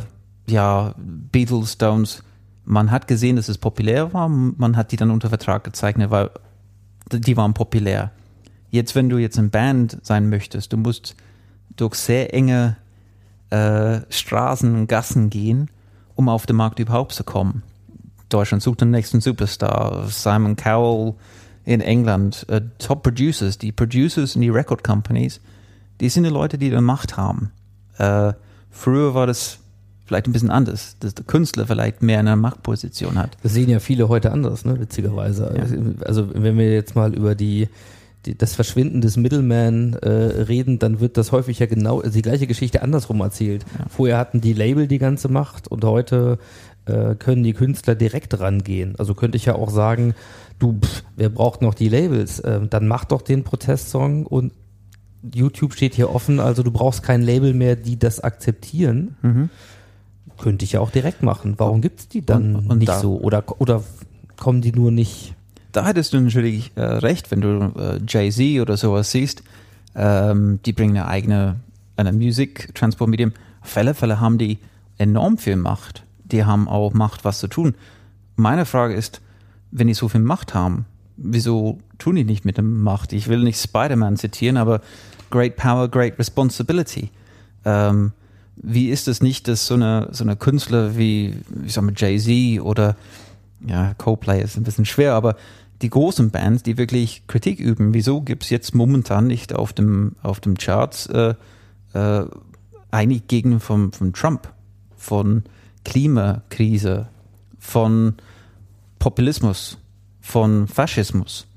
ja, 0.49 0.93
Beatles, 0.97 1.74
Stones, 1.74 2.22
man 2.68 2.91
hat 2.91 3.07
gesehen, 3.07 3.38
dass 3.38 3.47
es 3.47 3.57
populär 3.57 4.13
war, 4.13 4.28
man 4.28 4.76
hat 4.76 4.91
die 4.91 4.97
dann 4.97 5.09
unter 5.09 5.30
Vertrag 5.30 5.63
gezeichnet, 5.63 6.11
weil 6.11 6.30
die 7.11 7.38
waren 7.38 7.53
populär. 7.53 8.11
Jetzt, 8.70 8.93
wenn 8.93 9.07
du 9.07 9.18
jetzt 9.18 9.38
in 9.38 9.49
Band 9.49 9.97
sein 10.03 10.30
möchtest, 10.30 10.74
du 10.74 10.78
musst 10.78 11.15
durch 11.78 11.95
sehr 11.95 12.34
enge 12.34 12.76
äh, 13.51 14.01
Straßen 14.09 14.76
und 14.76 14.88
Gassen 14.88 15.30
gehen, 15.30 15.72
um 16.15 16.28
auf 16.28 16.45
den 16.45 16.57
Markt 16.57 16.80
überhaupt 16.80 17.13
zu 17.13 17.24
kommen. 17.24 17.63
Deutschland 18.28 18.61
sucht 18.61 18.82
den 18.82 18.91
nächsten 18.91 19.22
Superstar, 19.22 20.05
Simon 20.09 20.57
Cowell 20.57 21.13
in 21.63 21.80
England, 21.80 22.45
äh, 22.49 22.61
Top 22.80 23.03
Producers, 23.03 23.57
die 23.57 23.72
Producers 23.72 24.36
und 24.36 24.41
die 24.41 24.49
Record 24.49 24.84
Companies, 24.84 25.39
die 26.01 26.09
sind 26.09 26.24
die 26.24 26.30
Leute, 26.30 26.57
die 26.57 26.70
die 26.70 26.82
Macht 26.82 27.15
haben. 27.15 27.51
Äh, 27.97 28.34
früher 28.70 29.13
war 29.13 29.26
das 29.26 29.59
vielleicht 30.08 30.28
ein 30.28 30.32
bisschen 30.32 30.49
anders, 30.49 30.95
dass 30.99 31.14
der 31.14 31.26
Künstler 31.26 31.68
vielleicht 31.68 32.01
mehr 32.01 32.20
eine 32.20 32.36
Machtposition 32.36 33.18
hat. 33.18 33.38
Das 33.43 33.53
sehen 33.53 33.70
ja 33.70 33.80
viele 33.80 34.08
heute 34.08 34.32
anders, 34.32 34.66
ne, 34.66 34.80
witzigerweise. 34.80 35.53
Also 36.05 36.30
wenn 36.34 36.58
wir 36.58 36.74
jetzt 36.74 36.95
mal 36.95 37.14
über 37.14 37.36
die, 37.36 37.68
die 38.26 38.38
das 38.38 38.55
Verschwinden 38.55 39.01
des 39.01 39.18
Middleman 39.18 39.93
äh, 40.01 40.10
reden, 40.10 40.80
dann 40.80 41.01
wird 41.01 41.18
das 41.18 41.32
häufig 41.32 41.60
ja 41.60 41.66
genau 41.66 41.99
also 41.99 42.14
die 42.14 42.22
gleiche 42.22 42.47
Geschichte 42.47 42.82
andersrum 42.82 43.20
erzählt. 43.20 43.66
Vorher 43.89 44.18
hatten 44.18 44.39
die 44.39 44.53
Label 44.53 44.88
die 44.88 44.97
ganze 44.97 45.28
Macht 45.28 45.68
und 45.68 45.84
heute 45.84 46.39
äh, 46.86 47.16
können 47.16 47.43
die 47.43 47.53
Künstler 47.53 47.95
direkt 47.95 48.39
rangehen. 48.39 48.95
Also 48.97 49.14
könnte 49.14 49.36
ich 49.36 49.45
ja 49.45 49.55
auch 49.55 49.70
sagen, 49.70 50.16
du, 50.58 50.80
pff, 50.80 51.03
wer 51.18 51.30
braucht 51.30 51.62
noch 51.62 51.74
die 51.74 51.89
Labels? 51.89 52.41
Ähm, 52.45 52.70
dann 52.70 52.88
mach 52.88 53.03
doch 53.03 53.22
den 53.22 53.43
Protestsong 53.43 54.26
und 54.26 54.53
YouTube 55.34 55.74
steht 55.74 55.95
hier 55.95 56.14
offen, 56.14 56.39
also 56.39 56.64
du 56.64 56.72
brauchst 56.72 57.03
kein 57.03 57.22
Label 57.22 57.53
mehr, 57.53 57.76
die 57.76 57.99
das 57.99 58.22
akzeptieren. 58.22 59.18
Könnte 60.42 60.66
ich 60.66 60.74
ja 60.74 60.80
auch 60.80 60.92
direkt 60.92 61.24
machen. 61.24 61.56
Warum 61.58 61.82
gibt's 61.82 62.08
die 62.08 62.26
dann 62.26 62.56
Und- 62.56 62.70
und 62.70 62.78
nicht 62.80 62.90
da- 62.90 63.00
so? 63.00 63.18
Oder, 63.18 63.44
oder 63.60 63.84
kommen 64.38 64.62
die 64.62 64.72
nur 64.72 64.92
nicht? 64.92 65.34
da 65.74 65.86
hättest 65.86 66.12
du 66.14 66.20
natürlich 66.20 66.72
äh, 66.76 66.82
recht, 66.82 67.30
wenn 67.30 67.42
du 67.42 67.72
äh, 67.78 68.00
Jay-Z 68.08 68.62
oder 68.62 68.78
sowas 68.78 69.12
siehst. 69.12 69.44
Ähm, 69.96 70.60
die 70.66 70.74
bringen 70.74 70.98
eine 70.98 71.08
eigene 71.08 71.58
eine 71.98 72.14
Musik-Transportmedium. 72.14 73.34
Auf 73.62 73.78
alle 73.78 73.94
Fälle 73.94 74.20
haben 74.20 74.38
die 74.40 74.58
enorm 74.98 75.38
viel 75.38 75.56
Macht. 75.56 76.04
Die 76.24 76.46
haben 76.46 76.68
auch 76.68 76.94
Macht, 76.94 77.26
was 77.26 77.40
zu 77.40 77.48
tun. 77.48 77.76
Meine 78.36 78.66
Frage 78.66 78.96
ist, 78.96 79.22
wenn 79.72 79.88
die 79.88 79.94
so 79.94 80.08
viel 80.08 80.22
Macht 80.22 80.54
haben, 80.56 80.86
wieso 81.16 81.78
tun 82.00 82.16
die 82.16 82.24
nicht 82.24 82.44
mit 82.46 82.58
der 82.58 82.64
Macht? 82.64 83.14
Ich 83.14 83.28
will 83.28 83.40
nicht 83.44 83.60
Spider-Man 83.62 84.18
zitieren, 84.18 84.58
aber 84.58 84.82
great 85.30 85.58
power, 85.58 85.88
great 85.90 86.18
responsibility. 86.18 87.10
Ähm, 87.66 88.14
wie 88.62 88.89
ist 88.89 89.08
es 89.08 89.22
nicht, 89.22 89.47
dass 89.47 89.68
so 89.68 89.76
eine, 89.76 90.10
so 90.12 90.24
eine 90.24 90.36
Künstler 90.36 90.97
wie, 90.97 91.36
ich 91.66 91.74
sag 91.74 91.84
mal, 91.84 91.93
Jay-Z 91.95 92.62
oder 92.62 92.95
ja, 93.66 93.93
Coldplay 93.95 94.41
ist 94.41 94.58
ein 94.58 94.64
bisschen 94.64 94.86
schwer, 94.86 95.14
aber 95.14 95.36
die 95.82 95.89
großen 95.89 96.32
Bands, 96.32 96.64
die 96.64 96.78
wirklich 96.78 97.24
Kritik 97.28 97.60
üben, 97.60 97.93
wieso 97.93 98.22
gibt's 98.22 98.49
jetzt 98.49 98.74
momentan 98.74 99.28
nicht 99.28 99.53
auf 99.53 99.74
dem, 99.74 100.16
auf 100.24 100.39
dem 100.39 100.58
Charts 100.58 101.05
äh, 101.08 101.36
äh, 101.93 102.26
eigentlich 102.89 103.28
Gegner 103.28 103.60
von, 103.60 103.91
von 103.91 104.14
Trump, 104.14 104.51
von 104.95 105.43
Klimakrise, 105.86 107.10
von 107.60 108.16
Populismus, 108.97 109.78
von 110.20 110.68
Faschismus? 110.68 111.47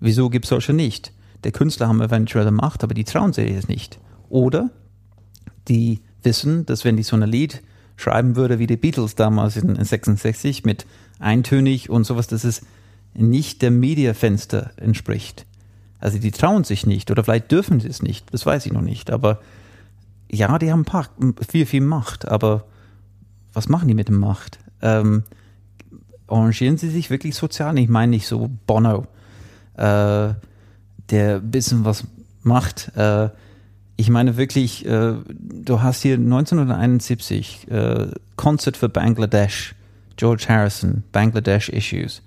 Wieso 0.00 0.28
gibt's 0.28 0.48
solche 0.48 0.72
nicht? 0.72 1.12
Der 1.44 1.52
Künstler 1.52 1.86
haben 1.86 2.00
eventuelle 2.00 2.50
Macht, 2.50 2.82
aber 2.82 2.94
die 2.94 3.04
trauen 3.04 3.32
sich 3.32 3.50
es 3.50 3.68
nicht. 3.68 4.00
Oder 4.28 4.70
die 5.68 6.00
wissen, 6.22 6.66
dass 6.66 6.84
wenn 6.84 6.96
die 6.96 7.02
so 7.02 7.16
ein 7.16 7.22
Lied 7.22 7.62
schreiben 7.96 8.36
würde 8.36 8.58
wie 8.58 8.66
die 8.66 8.76
Beatles 8.76 9.14
damals 9.14 9.56
in, 9.56 9.74
in 9.74 9.84
66 9.84 10.64
mit 10.64 10.86
eintönig 11.18 11.90
und 11.90 12.04
sowas, 12.04 12.28
dass 12.28 12.44
es 12.44 12.62
nicht 13.14 13.62
dem 13.62 13.80
Mediafenster 13.80 14.70
entspricht. 14.76 15.46
Also 15.98 16.18
die 16.18 16.30
trauen 16.30 16.62
sich 16.64 16.86
nicht 16.86 17.10
oder 17.10 17.24
vielleicht 17.24 17.50
dürfen 17.50 17.80
sie 17.80 17.88
es 17.88 18.02
nicht, 18.02 18.32
das 18.32 18.46
weiß 18.46 18.66
ich 18.66 18.72
noch 18.72 18.82
nicht. 18.82 19.10
Aber 19.10 19.40
ja, 20.30 20.58
die 20.58 20.70
haben 20.70 20.84
paar, 20.84 21.08
viel, 21.48 21.66
viel 21.66 21.80
Macht, 21.80 22.28
aber 22.28 22.64
was 23.52 23.68
machen 23.68 23.88
die 23.88 23.94
mit 23.94 24.08
der 24.08 24.14
Macht? 24.14 24.58
Ähm, 24.80 25.24
arrangieren 26.28 26.78
sie 26.78 26.90
sich 26.90 27.10
wirklich 27.10 27.34
sozial? 27.34 27.76
Ich 27.78 27.88
meine 27.88 28.10
nicht 28.10 28.28
so 28.28 28.48
Bono, 28.66 29.06
äh, 29.74 30.34
der 31.10 31.36
ein 31.36 31.50
bisschen 31.50 31.84
was 31.84 32.04
macht. 32.42 32.92
Äh, 32.96 33.30
ich 33.98 34.10
meine 34.10 34.36
wirklich, 34.36 34.86
äh, 34.86 35.14
du 35.28 35.82
hast 35.82 36.02
hier 36.02 36.14
1971 36.14 37.66
äh, 37.68 38.06
Concert 38.36 38.76
für 38.76 38.88
Bangladesch, 38.88 39.74
George 40.16 40.46
Harrison, 40.48 41.02
Bangladesh 41.10 41.68
Issues, 41.68 42.22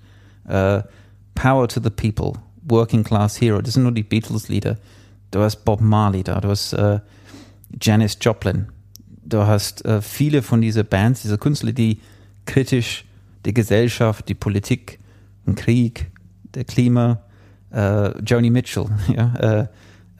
äh, 0.46 0.82
Power 1.34 1.66
to 1.68 1.80
the 1.82 1.88
People, 1.88 2.34
Working 2.68 3.02
Class 3.02 3.40
Hero, 3.40 3.62
das 3.62 3.72
sind 3.74 3.84
nur 3.84 3.92
die 3.92 4.02
Beatles-Lieder. 4.02 4.76
Du 5.30 5.40
hast 5.40 5.64
Bob 5.64 5.80
Marley 5.80 6.22
da, 6.22 6.42
du 6.42 6.48
hast 6.50 6.74
äh, 6.74 7.00
Janis 7.80 8.18
Joplin, 8.20 8.66
du 9.24 9.46
hast 9.46 9.82
äh, 9.86 10.02
viele 10.02 10.42
von 10.42 10.60
diesen 10.60 10.86
Bands, 10.86 11.22
diese 11.22 11.38
Künstler, 11.38 11.72
die 11.72 12.00
kritisch 12.44 13.06
die 13.46 13.54
Gesellschaft, 13.54 14.28
die 14.28 14.34
Politik, 14.34 14.98
den 15.46 15.54
Krieg, 15.54 16.10
der 16.52 16.64
Klima, 16.64 17.22
äh, 17.72 18.10
Joni 18.20 18.50
Mitchell, 18.50 18.90
ja, 19.16 19.34
äh, 19.36 19.66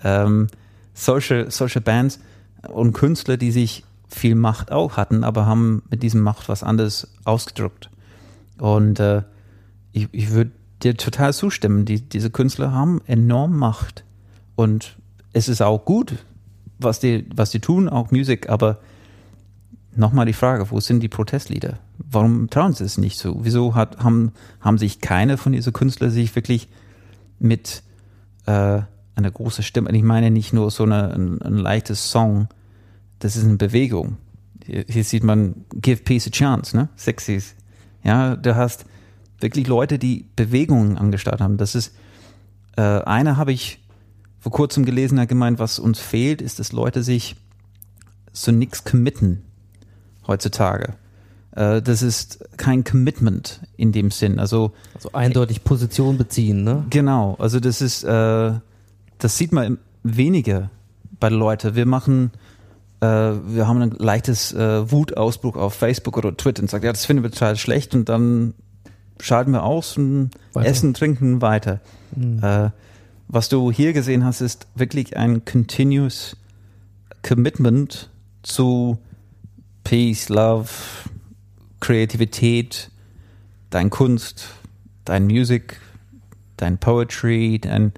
ähm, 0.03 0.49
solche, 0.95 1.51
solche 1.51 1.81
Bands 1.81 2.21
und 2.69 2.93
Künstler, 2.93 3.37
die 3.37 3.51
sich 3.51 3.85
viel 4.09 4.35
Macht 4.35 4.71
auch 4.71 4.97
hatten, 4.97 5.25
aber 5.25 5.47
haben 5.47 5.83
mit 5.91 6.03
diesem 6.03 6.21
Macht 6.21 6.49
was 6.49 6.63
anderes 6.63 7.09
ausgedrückt. 7.25 7.91
Und 8.59 9.01
äh, 9.01 9.23
ich, 9.93 10.09
ich 10.13 10.31
würde 10.31 10.53
dir 10.83 10.97
total 10.97 11.33
zustimmen. 11.33 11.85
Die, 11.85 12.01
diese 12.01 12.31
Künstler 12.31 12.73
haben 12.73 13.01
enorm 13.07 13.57
Macht. 13.57 14.05
Und 14.55 14.97
es 15.33 15.49
ist 15.49 15.63
auch 15.63 15.85
gut, 15.85 16.25
was 16.79 17.01
die, 17.01 17.27
was 17.35 17.51
die 17.51 17.61
tun, 17.61 17.89
auch 17.89 18.11
Musik, 18.11 18.49
aber 18.49 18.79
nochmal 19.95 20.27
die 20.27 20.33
Frage, 20.33 20.71
wo 20.71 20.81
sind 20.81 21.01
die 21.01 21.09
Protestlieder? 21.09 21.79
Warum 21.99 22.51
trauen 22.51 22.73
sie 22.73 22.85
es 22.85 22.99
nicht 22.99 23.19
so? 23.19 23.41
Wieso 23.43 23.75
hat, 23.75 23.99
haben, 24.03 24.33
haben 24.61 24.79
sich 24.79 25.01
keine 25.01 25.37
von 25.39 25.53
diesen 25.53 25.73
Künstlern 25.73 26.11
sich 26.11 26.35
wirklich 26.35 26.69
mit 27.39 27.83
äh, 28.47 28.83
einer 29.15 29.31
großen 29.31 29.63
Stimme, 29.65 29.89
und 29.89 29.95
ich 29.95 30.03
meine 30.03 30.31
nicht 30.31 30.53
nur 30.53 30.71
so 30.71 30.85
eine, 30.85 31.13
ein, 31.15 31.43
ein 31.43 31.57
leichtes 31.57 32.11
Song, 32.11 32.49
das 33.19 33.37
ist 33.37 33.45
eine 33.45 33.57
Bewegung. 33.57 34.17
Hier, 34.65 34.85
hier 34.89 35.05
sieht 35.05 35.25
man 35.25 35.65
Give 35.75 36.03
Peace 36.03 36.27
a 36.27 36.31
Chance, 36.31 36.77
ne? 36.77 36.89
Sexys. 36.97 37.55
Ja, 38.05 38.37
du 38.37 38.57
hast 38.57 38.85
wirklich 39.39 39.67
Leute, 39.67 39.99
die 39.99 40.27
Bewegungen 40.37 40.97
angestartet 40.97 41.41
haben. 41.41 41.57
Das 41.57 41.75
ist, 41.75 41.95
äh, 42.77 42.81
einer 42.83 43.37
habe 43.37 43.53
ich 43.53 43.81
vor 44.41 44.53
kurzem 44.53 44.85
gelesen, 44.85 45.21
hat 45.21 45.29
gemeint, 45.29 45.59
was 45.59 45.79
uns 45.79 46.01
fehlt, 46.01 46.43
ist, 46.43 46.59
dass 46.59 46.73
Leute 46.73 47.03
sich 47.03 47.37
so 48.33 48.51
nix 48.51 48.85
committen 48.85 49.43
heutzutage. 50.27 50.95
Äh, 51.53 51.83
das 51.83 52.03
ist 52.03 52.45
kein 52.57 52.83
Commitment 52.83 53.61
in 53.77 53.93
dem 53.93 54.11
Sinn. 54.11 54.39
Also 54.39 54.73
Also 54.95 55.13
eindeutig 55.13 55.65
Position 55.65 56.19
beziehen, 56.19 56.65
ne? 56.65 56.87
Genau, 56.91 57.37
also 57.39 57.61
das 57.61 57.81
ist, 57.81 58.05
äh, 58.05 58.53
das 59.23 59.39
sieht 59.39 59.53
man 59.53 59.79
weniger 60.03 60.71
bei 61.21 61.29
den 61.29 61.39
Leuten. 61.39 61.77
Wir 61.77 61.87
machen, 61.87 62.33
äh, 63.01 63.07
wir 63.07 63.69
haben 63.69 63.81
ein 63.81 63.91
leichtes 63.93 64.53
äh, 64.53 64.91
Wutausbruch 64.91 65.57
auf 65.57 65.75
Facebook 65.75 66.17
oder 66.17 66.37
Twitter 66.37 66.63
und 66.63 66.69
sagen, 66.69 66.85
ja, 66.85 66.93
das 66.93 67.07
finden 67.07 67.23
wir 67.23 67.31
total 67.31 67.57
schlecht 67.57 67.95
und 67.95 68.09
dann 68.09 68.55
schalten 69.21 69.53
wir 69.53 69.63
aus 69.63 69.97
und 69.97 70.31
Weiter. 70.53 70.69
essen, 70.69 70.95
trinken 70.95 71.41
weiter. 71.41 71.81
Äh, 72.43 72.71
was 73.29 73.49
du 73.49 73.71
hier 73.71 73.93
gesehen 73.93 74.25
hast, 74.25 74.41
ist 74.41 74.67
wirklich 74.75 75.17
ein 75.17 75.45
continuous 75.45 76.37
Commitment 77.23 78.11
zu 78.43 78.99
Peace, 79.85 80.29
Love, 80.29 80.69
Kreativität, 81.79 82.91
dein 83.71 83.91
Kunst, 83.91 84.49
dein 85.05 85.27
Music, 85.27 85.81
dein 86.57 86.79
Poetry, 86.79 87.61
dein 87.61 87.93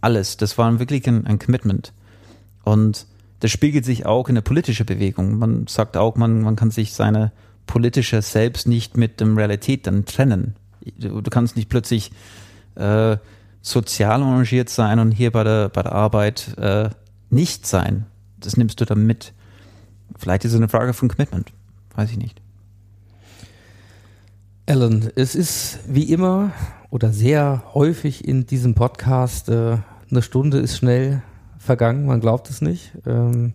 alles. 0.00 0.36
Das 0.36 0.58
war 0.58 0.78
wirklich 0.78 1.06
ein, 1.06 1.26
ein 1.26 1.38
Commitment. 1.38 1.92
Und 2.64 3.06
das 3.40 3.50
spiegelt 3.50 3.84
sich 3.84 4.06
auch 4.06 4.28
in 4.28 4.34
der 4.34 4.42
politischen 4.42 4.86
Bewegung. 4.86 5.38
Man 5.38 5.66
sagt 5.66 5.96
auch, 5.96 6.16
man, 6.16 6.42
man 6.42 6.56
kann 6.56 6.70
sich 6.70 6.92
seine 6.92 7.32
politische 7.66 8.20
Selbst 8.22 8.66
nicht 8.66 8.96
mit 8.96 9.20
dem 9.20 9.36
Realität 9.36 9.86
dann 9.86 10.04
trennen. 10.04 10.56
Du, 10.98 11.20
du 11.20 11.30
kannst 11.30 11.56
nicht 11.56 11.68
plötzlich 11.68 12.10
äh, 12.74 13.16
sozial 13.62 14.22
engagiert 14.22 14.68
sein 14.68 14.98
und 14.98 15.12
hier 15.12 15.30
bei 15.30 15.44
der, 15.44 15.68
bei 15.68 15.82
der 15.82 15.92
Arbeit 15.92 16.56
äh, 16.58 16.90
nicht 17.30 17.66
sein. 17.66 18.06
Das 18.38 18.56
nimmst 18.56 18.80
du 18.80 18.84
dann 18.84 19.06
mit. 19.06 19.32
Vielleicht 20.16 20.44
ist 20.44 20.52
es 20.52 20.56
eine 20.56 20.68
Frage 20.68 20.92
von 20.92 21.08
Commitment. 21.08 21.52
Weiß 21.94 22.10
ich 22.10 22.18
nicht. 22.18 22.40
Alan, 24.66 25.10
es 25.16 25.34
ist 25.34 25.80
wie 25.88 26.12
immer 26.12 26.52
oder 26.90 27.12
sehr 27.12 27.64
häufig 27.74 28.26
in 28.26 28.46
diesem 28.46 28.74
Podcast, 28.74 29.48
äh, 29.48 29.78
eine 30.10 30.22
Stunde 30.22 30.58
ist 30.58 30.76
schnell 30.76 31.22
vergangen, 31.58 32.06
man 32.06 32.20
glaubt 32.20 32.50
es 32.50 32.60
nicht. 32.60 32.92
Ähm, 33.06 33.54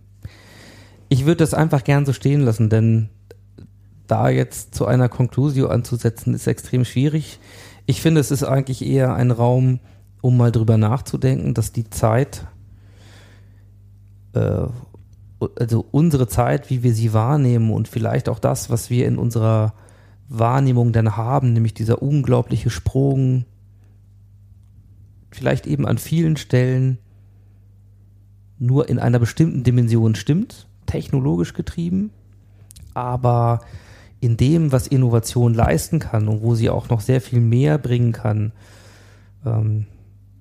ich 1.09 1.25
würde 1.25 1.37
das 1.37 1.53
einfach 1.53 1.83
gern 1.83 2.05
so 2.05 2.13
stehen 2.13 2.41
lassen, 2.41 2.69
denn 2.69 3.09
da 4.07 4.29
jetzt 4.29 4.75
zu 4.75 4.85
einer 4.85 5.09
Conclusio 5.09 5.67
anzusetzen, 5.67 6.33
ist 6.33 6.47
extrem 6.47 6.85
schwierig. 6.85 7.39
Ich 7.85 8.01
finde, 8.01 8.21
es 8.21 8.31
ist 8.31 8.43
eigentlich 8.43 8.85
eher 8.85 9.15
ein 9.15 9.31
Raum, 9.31 9.79
um 10.21 10.37
mal 10.37 10.51
drüber 10.51 10.77
nachzudenken, 10.77 11.53
dass 11.53 11.71
die 11.71 11.89
Zeit, 11.89 12.45
äh, 14.33 14.67
also 15.59 15.85
unsere 15.91 16.27
Zeit, 16.27 16.69
wie 16.69 16.83
wir 16.83 16.93
sie 16.93 17.13
wahrnehmen 17.13 17.71
und 17.71 17.87
vielleicht 17.87 18.29
auch 18.29 18.39
das, 18.39 18.69
was 18.69 18.89
wir 18.89 19.07
in 19.07 19.17
unserer 19.17 19.73
Wahrnehmung 20.27 20.91
dann 20.91 21.17
haben, 21.17 21.53
nämlich 21.53 21.73
dieser 21.73 22.01
unglaubliche 22.01 22.69
Sprung, 22.69 23.45
vielleicht 25.35 25.67
eben 25.67 25.85
an 25.85 25.97
vielen 25.97 26.37
Stellen 26.37 26.97
nur 28.57 28.89
in 28.89 28.99
einer 28.99 29.19
bestimmten 29.19 29.63
Dimension 29.63 30.15
stimmt, 30.15 30.67
technologisch 30.85 31.53
getrieben, 31.53 32.11
aber 32.93 33.61
in 34.21 34.37
dem, 34.37 34.71
was 34.71 34.87
Innovation 34.87 35.53
leisten 35.53 35.99
kann 35.99 36.27
und 36.27 36.41
wo 36.41 36.55
sie 36.55 36.69
auch 36.69 36.89
noch 36.89 37.01
sehr 37.01 37.21
viel 37.21 37.41
mehr 37.41 37.77
bringen 37.77 38.11
kann, 38.11 38.53
ähm, 39.45 39.85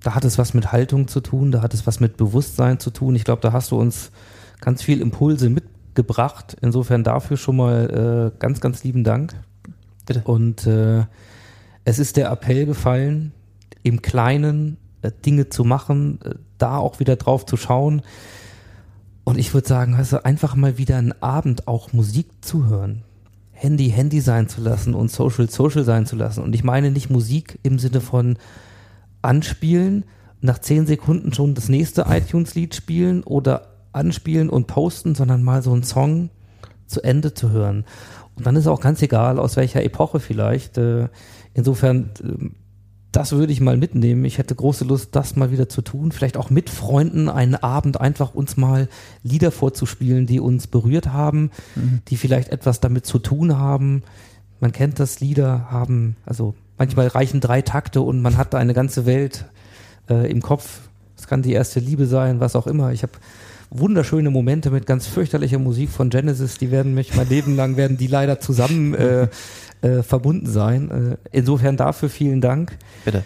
da 0.01 0.15
hat 0.15 0.23
es 0.23 0.37
was 0.37 0.53
mit 0.53 0.71
Haltung 0.71 1.07
zu 1.07 1.19
tun, 1.19 1.51
da 1.51 1.61
hat 1.61 1.73
es 1.73 1.87
was 1.87 1.99
mit 1.99 2.15
Bewusstsein 2.15 2.79
zu 2.79 2.91
tun. 2.91 3.15
Ich 3.15 3.23
glaube, 3.23 3.41
da 3.41 3.51
hast 3.51 3.71
du 3.71 3.77
uns 3.77 4.11
ganz 4.61 4.83
viel 4.83 5.01
Impulse 5.01 5.49
mitgebracht. 5.49 6.55
Insofern 6.61 7.03
dafür 7.03 7.37
schon 7.37 7.57
mal 7.57 8.31
äh, 8.33 8.39
ganz, 8.39 8.61
ganz 8.61 8.83
lieben 8.83 9.03
Dank. 9.03 9.33
Bitte. 10.05 10.21
Und 10.23 10.67
äh, 10.67 11.05
es 11.85 11.99
ist 11.99 12.17
der 12.17 12.29
Appell 12.29 12.65
gefallen, 12.67 13.31
im 13.81 14.01
Kleinen 14.01 14.77
Dinge 15.11 15.49
zu 15.49 15.63
machen, 15.63 16.19
äh, 16.23 16.35
da 16.57 16.77
auch 16.77 16.99
wieder 16.99 17.15
drauf 17.15 17.45
zu 17.45 17.57
schauen. 17.57 18.01
Und 19.23 19.37
ich 19.37 19.53
würde 19.53 19.67
sagen, 19.67 19.97
weißt 19.97 20.13
du, 20.13 20.25
einfach 20.25 20.55
mal 20.55 20.77
wieder 20.77 20.97
einen 20.97 21.13
Abend 21.21 21.67
auch 21.67 21.93
Musik 21.93 22.27
zu 22.41 22.67
hören. 22.67 23.03
Handy 23.51 23.89
Handy 23.89 24.21
sein 24.21 24.49
zu 24.49 24.61
lassen 24.61 24.93
und 24.93 25.11
Social 25.11 25.49
Social 25.49 25.83
sein 25.83 26.05
zu 26.05 26.15
lassen. 26.15 26.43
Und 26.43 26.53
ich 26.53 26.63
meine 26.63 26.91
nicht 26.91 27.09
Musik 27.09 27.57
im 27.63 27.79
Sinne 27.79 28.01
von 28.01 28.37
anspielen, 29.21 30.05
nach 30.41 30.59
zehn 30.59 30.85
Sekunden 30.85 31.33
schon 31.33 31.55
das 31.55 31.69
nächste 31.69 32.05
iTunes-Lied 32.09 32.75
spielen 32.75 33.23
oder 33.23 33.69
anspielen 33.93 34.49
und 34.49 34.67
posten, 34.67 35.15
sondern 35.15 35.41
mal 35.41 35.63
so 35.63 35.71
einen 35.71 35.83
Song 35.83 36.29
zu 36.85 37.01
Ende 37.01 37.33
zu 37.33 37.49
hören. 37.49 37.85
Und 38.35 38.45
dann 38.45 38.57
ist 38.57 38.67
auch 38.67 38.81
ganz 38.81 39.01
egal, 39.01 39.39
aus 39.39 39.55
welcher 39.55 39.83
Epoche 39.83 40.19
vielleicht. 40.19 40.77
Äh, 40.77 41.07
Insofern, 41.55 42.11
äh, 42.21 42.49
das 43.15 43.31
würde 43.31 43.53
ich 43.53 43.61
mal 43.61 43.77
mitnehmen. 43.77 44.25
Ich 44.25 44.37
hätte 44.37 44.55
große 44.55 44.83
Lust, 44.83 45.09
das 45.15 45.35
mal 45.35 45.51
wieder 45.51 45.69
zu 45.69 45.81
tun. 45.81 46.11
Vielleicht 46.11 46.35
auch 46.35 46.49
mit 46.49 46.69
Freunden 46.69 47.29
einen 47.29 47.55
Abend 47.55 47.99
einfach 48.01 48.35
uns 48.35 48.57
mal 48.57 48.89
Lieder 49.23 49.51
vorzuspielen, 49.51 50.25
die 50.25 50.41
uns 50.41 50.67
berührt 50.67 51.13
haben, 51.13 51.49
die 52.09 52.17
vielleicht 52.17 52.49
etwas 52.49 52.81
damit 52.81 53.05
zu 53.05 53.19
tun 53.19 53.57
haben. 53.57 54.03
Man 54.59 54.73
kennt 54.73 54.99
das, 54.99 55.21
Lieder 55.21 55.71
haben, 55.71 56.17
also 56.25 56.55
manchmal 56.77 57.07
reichen 57.07 57.39
drei 57.39 57.61
Takte 57.61 58.01
und 58.01 58.21
man 58.21 58.35
hat 58.35 58.53
da 58.53 58.57
eine 58.57 58.73
ganze 58.73 59.05
Welt 59.05 59.45
äh, 60.09 60.29
im 60.29 60.41
Kopf. 60.41 60.81
Es 61.17 61.27
kann 61.27 61.41
die 61.41 61.53
erste 61.53 61.79
Liebe 61.79 62.07
sein, 62.07 62.41
was 62.41 62.55
auch 62.55 62.67
immer. 62.67 62.91
Ich 62.91 63.03
habe 63.03 63.13
wunderschöne 63.69 64.29
Momente 64.29 64.71
mit 64.71 64.85
ganz 64.85 65.07
fürchterlicher 65.07 65.59
Musik 65.59 65.89
von 65.89 66.09
Genesis, 66.09 66.57
die 66.57 66.71
werden 66.71 66.93
mich 66.93 67.15
mein 67.15 67.29
Leben 67.29 67.55
lang, 67.55 67.77
werden 67.77 67.97
die 67.97 68.07
leider 68.07 68.39
zusammen 68.39 68.93
äh, 68.93 69.27
äh, 69.85 70.03
verbunden 70.03 70.47
sein. 70.47 70.89
Äh, 70.89 71.17
insofern 71.31 71.77
dafür 71.77 72.09
vielen 72.09 72.41
Dank. 72.41 72.77
Bitte. 73.03 73.23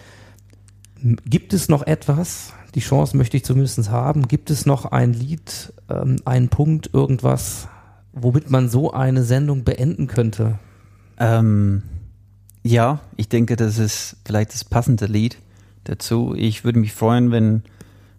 Gibt 1.24 1.54
es 1.54 1.68
noch 1.68 1.86
etwas? 1.86 2.52
Die 2.74 2.80
Chance 2.80 3.16
möchte 3.16 3.36
ich 3.36 3.44
zumindest 3.44 3.90
haben. 3.90 4.28
Gibt 4.28 4.50
es 4.50 4.66
noch 4.66 4.84
ein 4.84 5.14
Lied, 5.14 5.72
ähm, 5.88 6.16
einen 6.26 6.50
Punkt, 6.50 6.90
irgendwas, 6.92 7.68
womit 8.12 8.50
man 8.50 8.68
so 8.68 8.92
eine 8.92 9.24
Sendung 9.24 9.64
beenden 9.64 10.06
könnte? 10.06 10.58
Ähm, 11.18 11.82
ja, 12.62 13.00
ich 13.16 13.28
denke, 13.28 13.56
das 13.56 13.78
ist 13.78 14.16
vielleicht 14.26 14.52
das 14.52 14.64
passende 14.64 15.06
Lied 15.06 15.38
dazu. 15.84 16.34
Ich 16.36 16.64
würde 16.64 16.78
mich 16.78 16.92
freuen, 16.92 17.30
wenn 17.30 17.62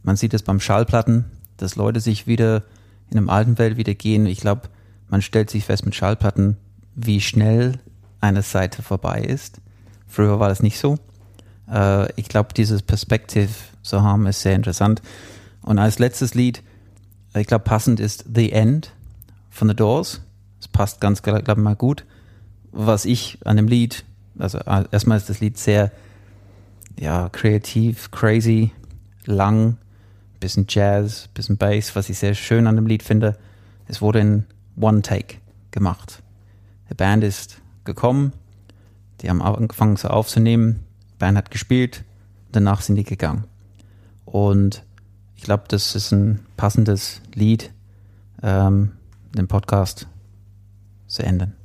man 0.01 0.15
sieht 0.15 0.33
es 0.33 0.41
beim 0.41 0.59
Schallplatten, 0.59 1.25
dass 1.57 1.75
Leute 1.75 1.99
sich 1.99 2.25
wieder 2.25 2.63
in 3.11 3.17
einem 3.17 3.29
alten 3.29 3.59
Welt 3.59 3.77
wieder 3.77 3.93
gehen. 3.93 4.25
Ich 4.25 4.39
glaube, 4.39 4.63
man 5.09 5.21
stellt 5.21 5.51
sich 5.51 5.65
fest 5.65 5.85
mit 5.85 5.93
Schallplatten, 5.93 6.57
wie 6.95 7.21
schnell 7.21 7.73
eine 8.21 8.43
Seite 8.43 8.81
vorbei 8.81 9.21
ist. 9.21 9.59
Früher 10.07 10.39
war 10.39 10.49
das 10.49 10.63
nicht 10.63 10.79
so. 10.79 10.97
Äh, 11.69 12.11
ich 12.19 12.29
glaube, 12.29 12.53
dieses 12.53 12.81
Perspektiv 12.81 13.71
zu 13.81 14.03
haben, 14.03 14.27
ist 14.27 14.41
sehr 14.41 14.55
interessant. 14.55 15.01
Und 15.61 15.79
als 15.79 15.99
letztes 15.99 16.33
Lied, 16.33 16.61
ich 17.33 17.47
glaube, 17.47 17.63
passend 17.63 17.99
ist 17.99 18.25
The 18.33 18.51
End 18.51 18.91
von 19.49 19.67
The 19.69 19.75
Doors. 19.75 20.21
Es 20.59 20.67
passt 20.67 21.01
ganz, 21.01 21.21
glaube 21.21 21.41
ich, 21.45 21.57
mal 21.57 21.75
gut. 21.75 22.05
Was 22.71 23.05
ich 23.05 23.39
an 23.45 23.57
dem 23.57 23.67
Lied, 23.67 24.05
also 24.37 24.59
äh, 24.59 24.85
erstmal 24.91 25.17
ist 25.17 25.29
das 25.29 25.39
Lied 25.39 25.57
sehr, 25.57 25.91
ja, 26.99 27.29
kreativ, 27.29 28.11
crazy, 28.11 28.71
lang, 29.25 29.77
bisschen 30.39 30.65
Jazz, 30.67 31.29
bisschen 31.33 31.57
Bass. 31.57 31.95
Was 31.95 32.09
ich 32.09 32.17
sehr 32.17 32.35
schön 32.35 32.67
an 32.67 32.75
dem 32.75 32.87
Lied 32.87 33.03
finde, 33.03 33.37
es 33.87 34.01
wurde 34.01 34.19
in 34.19 34.45
One 34.79 35.01
Take 35.01 35.37
gemacht. 35.71 36.21
Die 36.89 36.93
Band 36.93 37.23
ist 37.23 37.60
gekommen, 37.85 38.33
die 39.21 39.29
haben 39.29 39.41
angefangen 39.41 39.97
so 39.97 40.07
aufzunehmen, 40.07 40.81
Band 41.19 41.37
hat 41.37 41.51
gespielt, 41.51 42.03
danach 42.51 42.81
sind 42.81 42.95
die 42.95 43.03
gegangen. 43.03 43.45
Und 44.25 44.83
ich 45.35 45.43
glaube, 45.43 45.63
das 45.67 45.95
ist 45.95 46.11
ein 46.11 46.39
passendes 46.57 47.21
Lied, 47.33 47.71
ähm, 48.41 48.93
den 49.35 49.47
Podcast 49.47 50.07
zu 51.07 51.23
enden. 51.23 51.60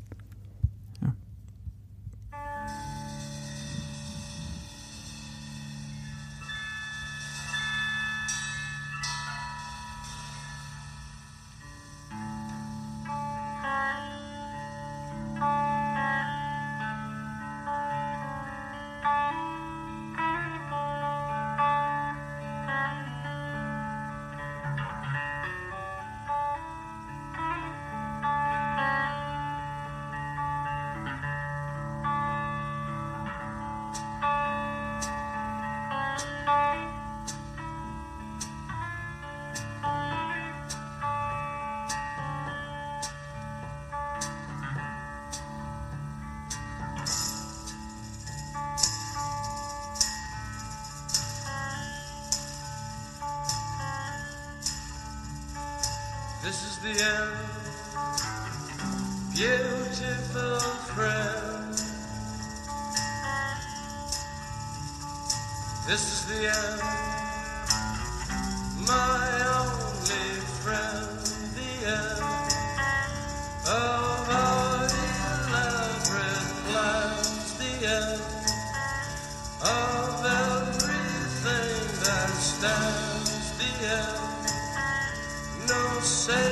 say 86.06 86.45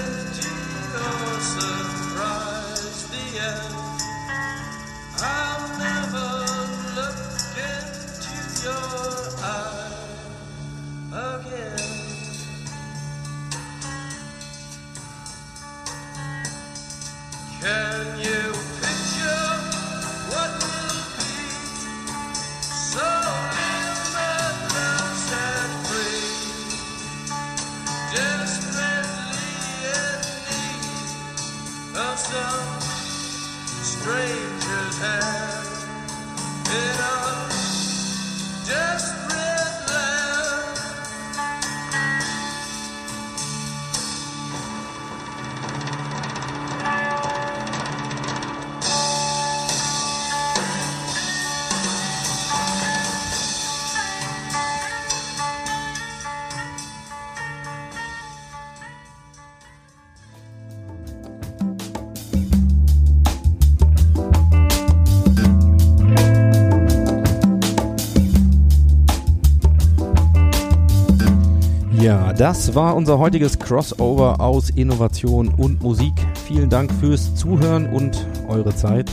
das 72.45 72.75
war 72.75 72.95
unser 72.95 73.19
heutiges 73.19 73.59
Crossover 73.59 74.39
aus 74.39 74.69
Innovation 74.69 75.49
und 75.49 75.83
Musik. 75.83 76.13
Vielen 76.47 76.69
Dank 76.69 76.93
fürs 77.01 77.35
Zuhören 77.35 77.87
und 77.87 78.29
eure 78.49 78.77
Zeit. 78.77 79.11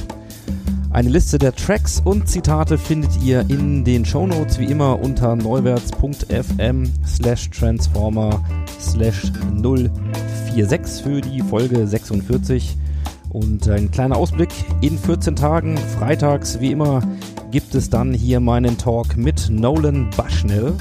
Eine 0.89 1.07
Liste 1.07 1.37
der 1.37 1.55
Tracks 1.55 2.01
und 2.03 2.27
Zitate 2.27 2.77
findet 2.77 3.23
ihr 3.23 3.49
in 3.49 3.85
den 3.85 4.03
Shownotes 4.03 4.59
wie 4.59 4.65
immer 4.65 4.99
unter 4.99 5.37
neuwärts.fm 5.37 6.91
slash 7.07 7.49
transformer 7.51 8.43
slash 8.81 9.31
046 9.61 11.01
für 11.01 11.21
die 11.21 11.39
Folge 11.39 11.87
46. 11.87 12.75
Und 13.29 13.65
ein 13.69 13.91
kleiner 13.91 14.17
Ausblick, 14.17 14.51
in 14.81 14.97
14 14.97 15.37
Tagen, 15.37 15.77
freitags 15.77 16.59
wie 16.59 16.73
immer, 16.73 17.01
gibt 17.49 17.75
es 17.75 17.89
dann 17.89 18.13
hier 18.13 18.41
meinen 18.41 18.77
Talk 18.77 19.15
mit 19.15 19.49
Nolan 19.49 20.09
Bushnell. 20.17 20.73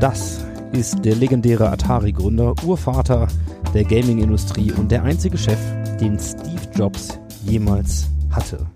Das 0.00 0.47
ist 0.72 1.04
der 1.04 1.14
legendäre 1.14 1.70
Atari-Gründer, 1.70 2.54
Urvater 2.64 3.28
der 3.74 3.84
Gaming-Industrie 3.84 4.72
und 4.72 4.90
der 4.90 5.02
einzige 5.02 5.38
Chef, 5.38 5.58
den 6.00 6.18
Steve 6.18 6.60
Jobs 6.74 7.18
jemals 7.44 8.06
hatte. 8.30 8.66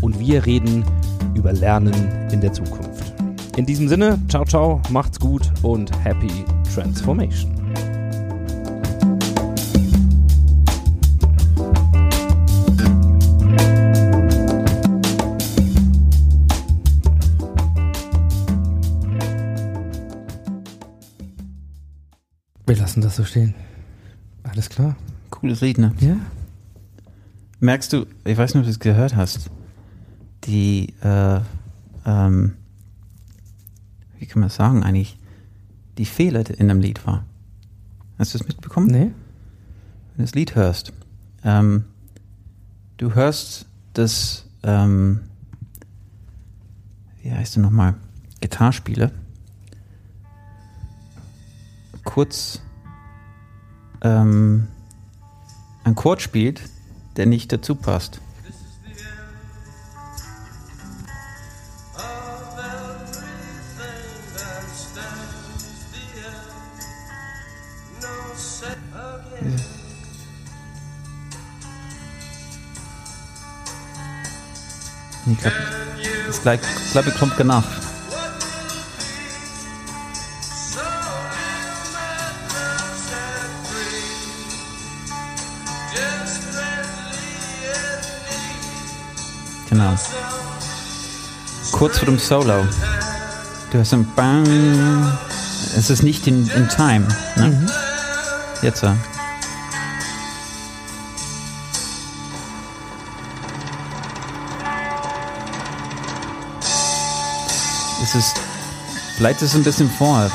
Und 0.00 0.18
wir 0.18 0.44
reden 0.46 0.84
über 1.34 1.52
Lernen 1.52 1.94
in 2.32 2.40
der 2.40 2.52
Zukunft. 2.52 3.14
In 3.56 3.66
diesem 3.66 3.88
Sinne, 3.88 4.18
ciao, 4.28 4.44
ciao, 4.44 4.80
macht's 4.90 5.18
gut 5.18 5.42
und 5.62 5.92
happy 6.04 6.44
transformation. 6.74 7.59
Wir 22.70 22.76
lassen 22.76 23.00
das 23.00 23.16
so 23.16 23.24
stehen. 23.24 23.52
Alles 24.44 24.70
klar? 24.70 24.94
Cooles 25.30 25.60
Lied, 25.60 25.78
ne? 25.78 25.92
Ja. 25.98 26.14
Merkst 27.58 27.92
du, 27.92 28.06
ich 28.24 28.38
weiß 28.38 28.54
nicht, 28.54 28.60
ob 28.60 28.66
du 28.66 28.70
es 28.70 28.78
gehört 28.78 29.16
hast, 29.16 29.50
die, 30.44 30.94
äh, 31.02 31.40
ähm, 32.06 32.54
wie 34.20 34.26
kann 34.26 34.38
man 34.38 34.50
das 34.50 34.54
sagen 34.54 34.84
eigentlich, 34.84 35.18
die 35.98 36.04
Fehler 36.04 36.48
in 36.60 36.68
dem 36.68 36.78
Lied 36.78 37.04
war. 37.08 37.24
Hast 38.20 38.34
du 38.34 38.38
es 38.38 38.46
mitbekommen? 38.46 38.86
Nee? 38.86 38.98
Wenn 39.00 40.18
du 40.18 40.22
das 40.22 40.36
Lied 40.36 40.54
hörst, 40.54 40.92
ähm, 41.42 41.86
du 42.98 43.16
hörst 43.16 43.66
das, 43.94 44.46
ähm, 44.62 45.22
wie 47.20 47.32
heißt 47.32 47.56
du 47.56 47.60
nochmal, 47.62 47.96
Gitarrspieler, 48.40 49.10
kurz 52.12 52.60
ähm, 54.02 54.66
ein 55.84 55.94
Chord 55.94 56.20
spielt, 56.20 56.60
der 57.16 57.26
nicht 57.26 57.52
dazu 57.52 57.76
passt. 57.76 58.20
Ich 75.26 75.38
glaube, 75.38 75.56
das 76.32 76.42
ich 77.06 77.18
kommt 77.18 77.34
danach. 77.38 77.79
Genau. 89.80 89.96
Kurz 91.72 91.98
vor 91.98 92.04
dem 92.04 92.18
Solo. 92.18 92.66
Du 93.70 93.78
hast 93.78 93.94
ein 93.94 94.06
Bang. 94.14 94.44
Es 95.74 95.88
ist 95.88 96.02
nicht 96.02 96.26
in, 96.26 96.46
in 96.50 96.68
Time. 96.68 97.08
Ne? 97.36 97.66
Jetzt. 98.60 98.82
ja. 98.82 98.94
Es 108.02 108.14
ist. 108.14 108.36
Vielleicht 109.16 109.40
ist 109.40 109.52
es 109.52 109.54
ein 109.54 109.64
bisschen 109.64 109.88
vor. 109.88 110.30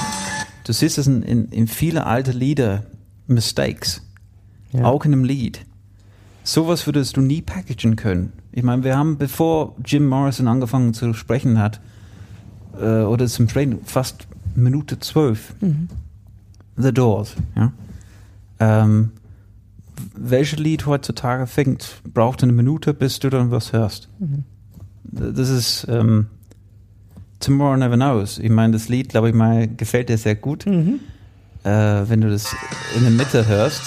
Du 0.64 0.74
siehst 0.74 0.98
es 0.98 1.06
in, 1.06 1.22
in, 1.22 1.50
in 1.50 1.68
viele 1.68 2.08
alte 2.08 2.32
Lieder. 2.32 2.84
Mistakes. 3.28 4.02
Ja. 4.72 4.86
Auch 4.86 5.06
in 5.06 5.14
einem 5.14 5.24
Lied. 5.24 5.64
Sowas 6.46 6.86
würdest 6.86 7.18
du 7.18 7.22
nie 7.22 7.42
packagen 7.42 7.96
können. 7.96 8.32
Ich 8.52 8.62
meine, 8.62 8.84
wir 8.84 8.96
haben, 8.96 9.18
bevor 9.18 9.76
Jim 9.84 10.08
Morrison 10.08 10.48
angefangen 10.48 10.94
zu 10.94 11.12
sprechen 11.14 11.58
hat, 11.60 11.82
äh, 12.80 13.02
oder 13.02 13.26
zum 13.26 13.50
Sprechen, 13.50 13.80
fast 13.84 14.28
Minute 14.54 15.00
zwölf. 15.00 15.56
The 16.78 16.94
Doors, 16.94 17.36
ja. 17.56 17.74
Ähm, 18.60 19.12
welches 20.16 20.60
Lied 20.60 20.86
heutzutage 20.86 21.48
fängt, 21.48 22.02
braucht 22.14 22.44
eine 22.44 22.54
Minute, 22.54 22.94
bis 22.94 23.20
du 23.20 23.30
dann 23.32 23.50
was 23.50 23.74
hörst. 23.74 24.08
Das 25.04 25.50
ist 25.50 25.88
ähm, 25.90 26.28
Tomorrow 27.40 27.78
Never 27.78 27.96
Knows. 27.96 28.38
Ich 28.38 28.52
meine, 28.52 28.74
das 28.74 28.88
Lied, 28.88 29.10
glaube 29.10 29.30
ich 29.30 29.36
mal, 29.36 29.68
gefällt 29.68 30.10
dir 30.10 30.18
sehr 30.20 30.36
gut. 30.36 30.68
Äh, 31.64 31.70
wenn 32.08 32.22
du 32.22 32.30
das 32.30 32.56
in 32.96 33.02
der 33.02 33.12
Mitte 33.12 33.48
hörst. 33.48 33.82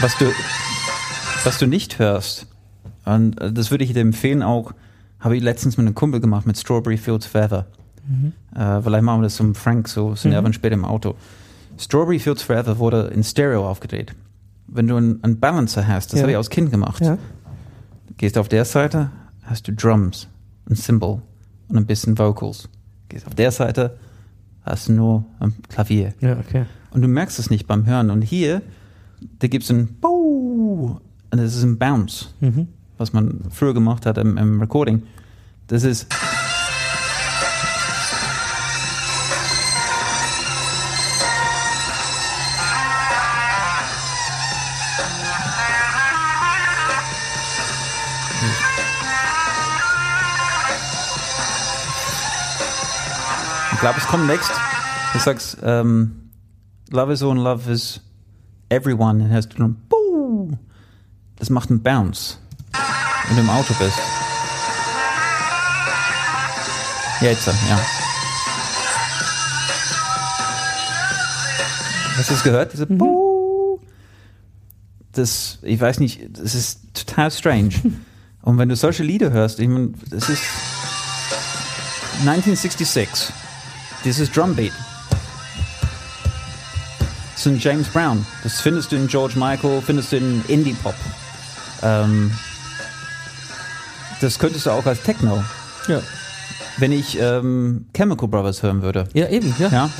Was 0.00 0.16
du, 0.18 0.26
was 1.44 1.58
du 1.58 1.66
nicht 1.66 1.98
hörst, 1.98 2.46
und 3.04 3.40
äh, 3.40 3.52
das 3.52 3.70
würde 3.70 3.84
ich 3.84 3.92
dir 3.92 4.00
empfehlen 4.00 4.42
auch, 4.42 4.72
habe 5.18 5.36
ich 5.36 5.42
letztens 5.42 5.76
mit 5.76 5.86
einem 5.86 5.94
Kumpel 5.94 6.20
gemacht, 6.20 6.46
mit 6.46 6.56
Strawberry 6.56 6.96
Fields 6.96 7.26
Forever. 7.26 7.66
Äh, 8.54 8.80
vielleicht 8.82 9.02
machen 9.04 9.20
wir 9.20 9.24
das 9.24 9.36
zum 9.36 9.54
Frank, 9.54 9.88
so 9.88 10.14
sind 10.14 10.32
wir 10.32 10.52
später 10.52 10.74
im 10.74 10.84
Auto. 10.84 11.14
Strawberry 11.78 12.18
Fields 12.18 12.42
Forever 12.42 12.78
wurde 12.78 13.08
in 13.14 13.22
Stereo 13.22 13.68
aufgedreht. 13.68 14.14
Wenn 14.66 14.86
du 14.88 14.96
einen, 14.96 15.22
einen 15.22 15.38
Balancer 15.38 15.86
hast, 15.86 16.12
das 16.12 16.18
Ja. 16.20 16.22
habe 16.22 16.32
ich 16.32 16.36
als 16.36 16.50
Kind 16.50 16.70
gemacht, 16.70 17.02
Ja. 17.04 17.18
gehst 18.16 18.38
auf 18.38 18.48
der 18.48 18.64
Seite, 18.64 19.10
hast 19.42 19.68
du 19.68 19.72
Drums, 19.72 20.28
ein 20.68 20.76
Cymbal 20.76 21.20
und 21.68 21.76
ein 21.76 21.86
bisschen 21.86 22.18
Vocals. 22.18 22.68
Gehst 23.08 23.26
auf 23.26 23.34
der 23.34 23.50
Seite, 23.50 23.98
hast 24.62 24.88
du 24.88 24.92
nur 24.92 25.24
ein 25.40 25.54
Klavier. 25.68 26.14
Ja, 26.20 26.38
okay. 26.38 26.64
Und 26.90 27.02
du 27.02 27.08
merkst 27.08 27.38
es 27.38 27.50
nicht 27.50 27.66
beim 27.66 27.86
Hören. 27.86 28.10
Und 28.10 28.22
hier, 28.22 28.62
da 29.38 29.48
gibt 29.48 29.64
es 29.64 29.70
ein 29.70 29.96
und 31.32 31.38
das 31.38 31.54
ist 31.54 31.62
ein 31.62 31.78
Bounce, 31.78 32.28
was 32.98 33.12
man 33.12 33.40
früher 33.50 33.74
gemacht 33.74 34.04
hat 34.06 34.18
im, 34.18 34.36
im 34.36 34.60
Recording. 34.60 35.02
Das 35.68 35.84
ist. 35.84 36.06
Ich 53.72 53.82
glaube, 53.82 53.98
es 53.98 54.06
kommt 54.06 54.26
next. 54.26 54.50
Du 55.14 55.18
sagst, 55.20 55.56
ähm, 55.62 56.30
Love 56.90 57.12
is 57.12 57.22
all 57.22 57.30
and 57.30 57.40
love 57.40 57.70
is 57.70 58.00
everyone. 58.70 59.28
Hast 59.30 59.52
du 59.52 59.58
dann, 59.58 59.76
Buh. 59.88 60.56
Das 61.36 61.50
macht 61.50 61.70
einen 61.70 61.82
Bounce, 61.82 62.38
wenn 63.26 63.36
du 63.36 63.42
im 63.42 63.50
Auto 63.50 63.74
bist. 63.78 63.98
Jetzt, 67.20 67.46
ja. 67.46 67.80
Hast 72.16 72.30
du 72.30 72.34
es 72.34 72.42
gehört? 72.42 72.72
Diese 72.72 72.86
Buh. 72.86 73.78
das, 75.12 75.58
ich 75.62 75.80
weiß 75.80 76.00
nicht, 76.00 76.20
das 76.32 76.54
ist 76.54 76.80
total 76.94 77.30
strange. 77.30 77.74
Und 78.42 78.58
wenn 78.58 78.68
du 78.68 78.76
solche 78.76 79.02
Lieder 79.02 79.30
hörst, 79.30 79.60
ich 79.60 79.68
meine, 79.68 79.92
das 80.08 80.28
ist 80.30 80.42
1966. 82.20 83.32
Dieses 84.04 84.30
Drumbeat. 84.30 84.72
Das 87.40 87.46
ist 87.46 87.52
ein 87.54 87.58
James 87.58 87.88
Brown. 87.88 88.26
Das 88.42 88.60
findest 88.60 88.92
du 88.92 88.96
in 88.96 89.06
George 89.06 89.32
Michael, 89.38 89.80
findest 89.80 90.12
du 90.12 90.18
in 90.18 90.44
Indie 90.48 90.74
Pop. 90.74 90.94
Ähm, 91.82 92.30
das 94.20 94.38
könntest 94.38 94.66
du 94.66 94.70
auch 94.72 94.84
als 94.84 95.02
Techno. 95.02 95.42
Ja. 95.88 96.02
Wenn 96.76 96.92
ich 96.92 97.18
ähm, 97.18 97.86
Chemical 97.96 98.28
Brothers 98.28 98.62
hören 98.62 98.82
würde. 98.82 99.08
Ja, 99.14 99.26
eben, 99.30 99.54
ja. 99.58 99.68
Ja. 99.68 99.90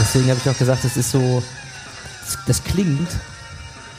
Deswegen 0.00 0.30
habe 0.30 0.40
ich 0.42 0.48
auch 0.48 0.56
gesagt, 0.56 0.82
es 0.86 0.96
ist 0.96 1.10
so, 1.10 1.42
das, 2.46 2.64
klingt 2.64 3.08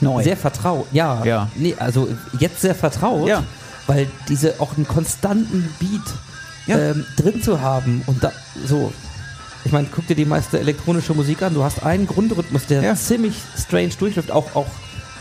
Neu. 0.02 0.24
sehr 0.24 0.38
vertraut. 0.38 0.88
Ja, 0.92 1.24
Ja. 1.26 1.50
Nee, 1.56 1.76
also 1.80 2.08
jetzt 2.40 2.62
sehr 2.62 2.76
vertraut, 2.76 3.28
Ja. 3.28 3.44
weil 3.88 4.08
diese 4.30 4.60
auch 4.60 4.76
einen 4.78 4.88
konstanten 4.88 5.74
Beat 5.80 6.02
Ja. 6.68 6.78
ähm, 6.78 7.06
drin 7.16 7.42
zu 7.42 7.62
haben 7.62 8.02
und 8.08 8.24
da 8.24 8.32
so. 8.66 8.92
Ich 9.66 9.72
meine, 9.72 9.88
guck 9.94 10.08
dir 10.08 10.16
die 10.16 10.26
meiste 10.26 10.60
elektronische 10.60 11.14
Musik 11.14 11.42
an. 11.42 11.54
Du 11.54 11.64
hast 11.64 11.84
einen 11.84 12.08
Grundrhythmus, 12.08 12.68
der 12.68 12.82
Ja. 12.84 12.96
ziemlich 12.96 13.36
strange 13.58 13.90
durchläuft, 14.00 14.32
auch 14.32 14.56
auch 14.56 14.68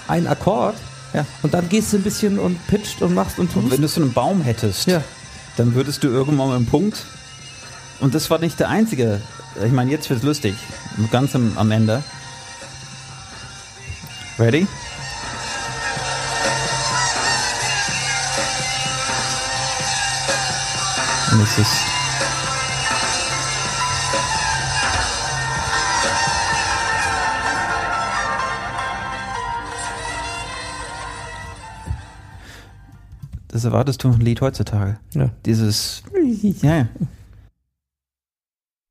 ein 0.09 0.27
Akkord. 0.27 0.77
Ja. 1.15 1.25
Und 1.43 1.55
dann 1.55 1.69
gehst 1.69 1.93
du 1.93 1.97
ein 1.97 2.03
bisschen 2.03 2.39
und 2.39 2.65
pitcht 2.69 3.01
und 3.03 3.15
machst 3.15 3.39
und 3.39 3.47
Und 3.57 3.63
tust. 3.63 3.73
wenn 3.73 3.83
du 3.83 3.89
so 3.89 4.01
einen 4.03 4.13
Baum 4.13 4.43
hättest, 4.43 4.87
Ja. 4.87 5.03
dann 5.57 5.75
würdest 5.75 6.05
du 6.05 6.09
irgendwann 6.09 6.49
mal 6.49 6.57
einen 6.57 6.67
Punkt. 6.67 7.05
Und 8.01 8.15
das 8.15 8.29
war 8.31 8.39
nicht 8.39 8.61
der 8.61 8.69
einzige. 8.69 9.21
Ich 9.65 9.73
meine, 9.73 9.91
jetzt 9.91 10.11
wird's 10.11 10.23
lustig. 10.23 10.55
Ganz 11.11 11.35
am, 11.35 11.53
am 11.57 11.71
Ende. 11.71 12.03
Ready? 14.39 14.67
Und 21.33 21.41
es 21.41 21.59
ist. 21.59 21.73
Das 33.49 33.65
erwartest 33.65 34.05
du 34.05 34.09
ein 34.09 34.21
Lied 34.21 34.43
heutzutage. 34.43 34.99
Ja. 35.15 35.31
Dieses. 35.47 36.03
Ja, 36.61 36.77
ja. 36.77 36.89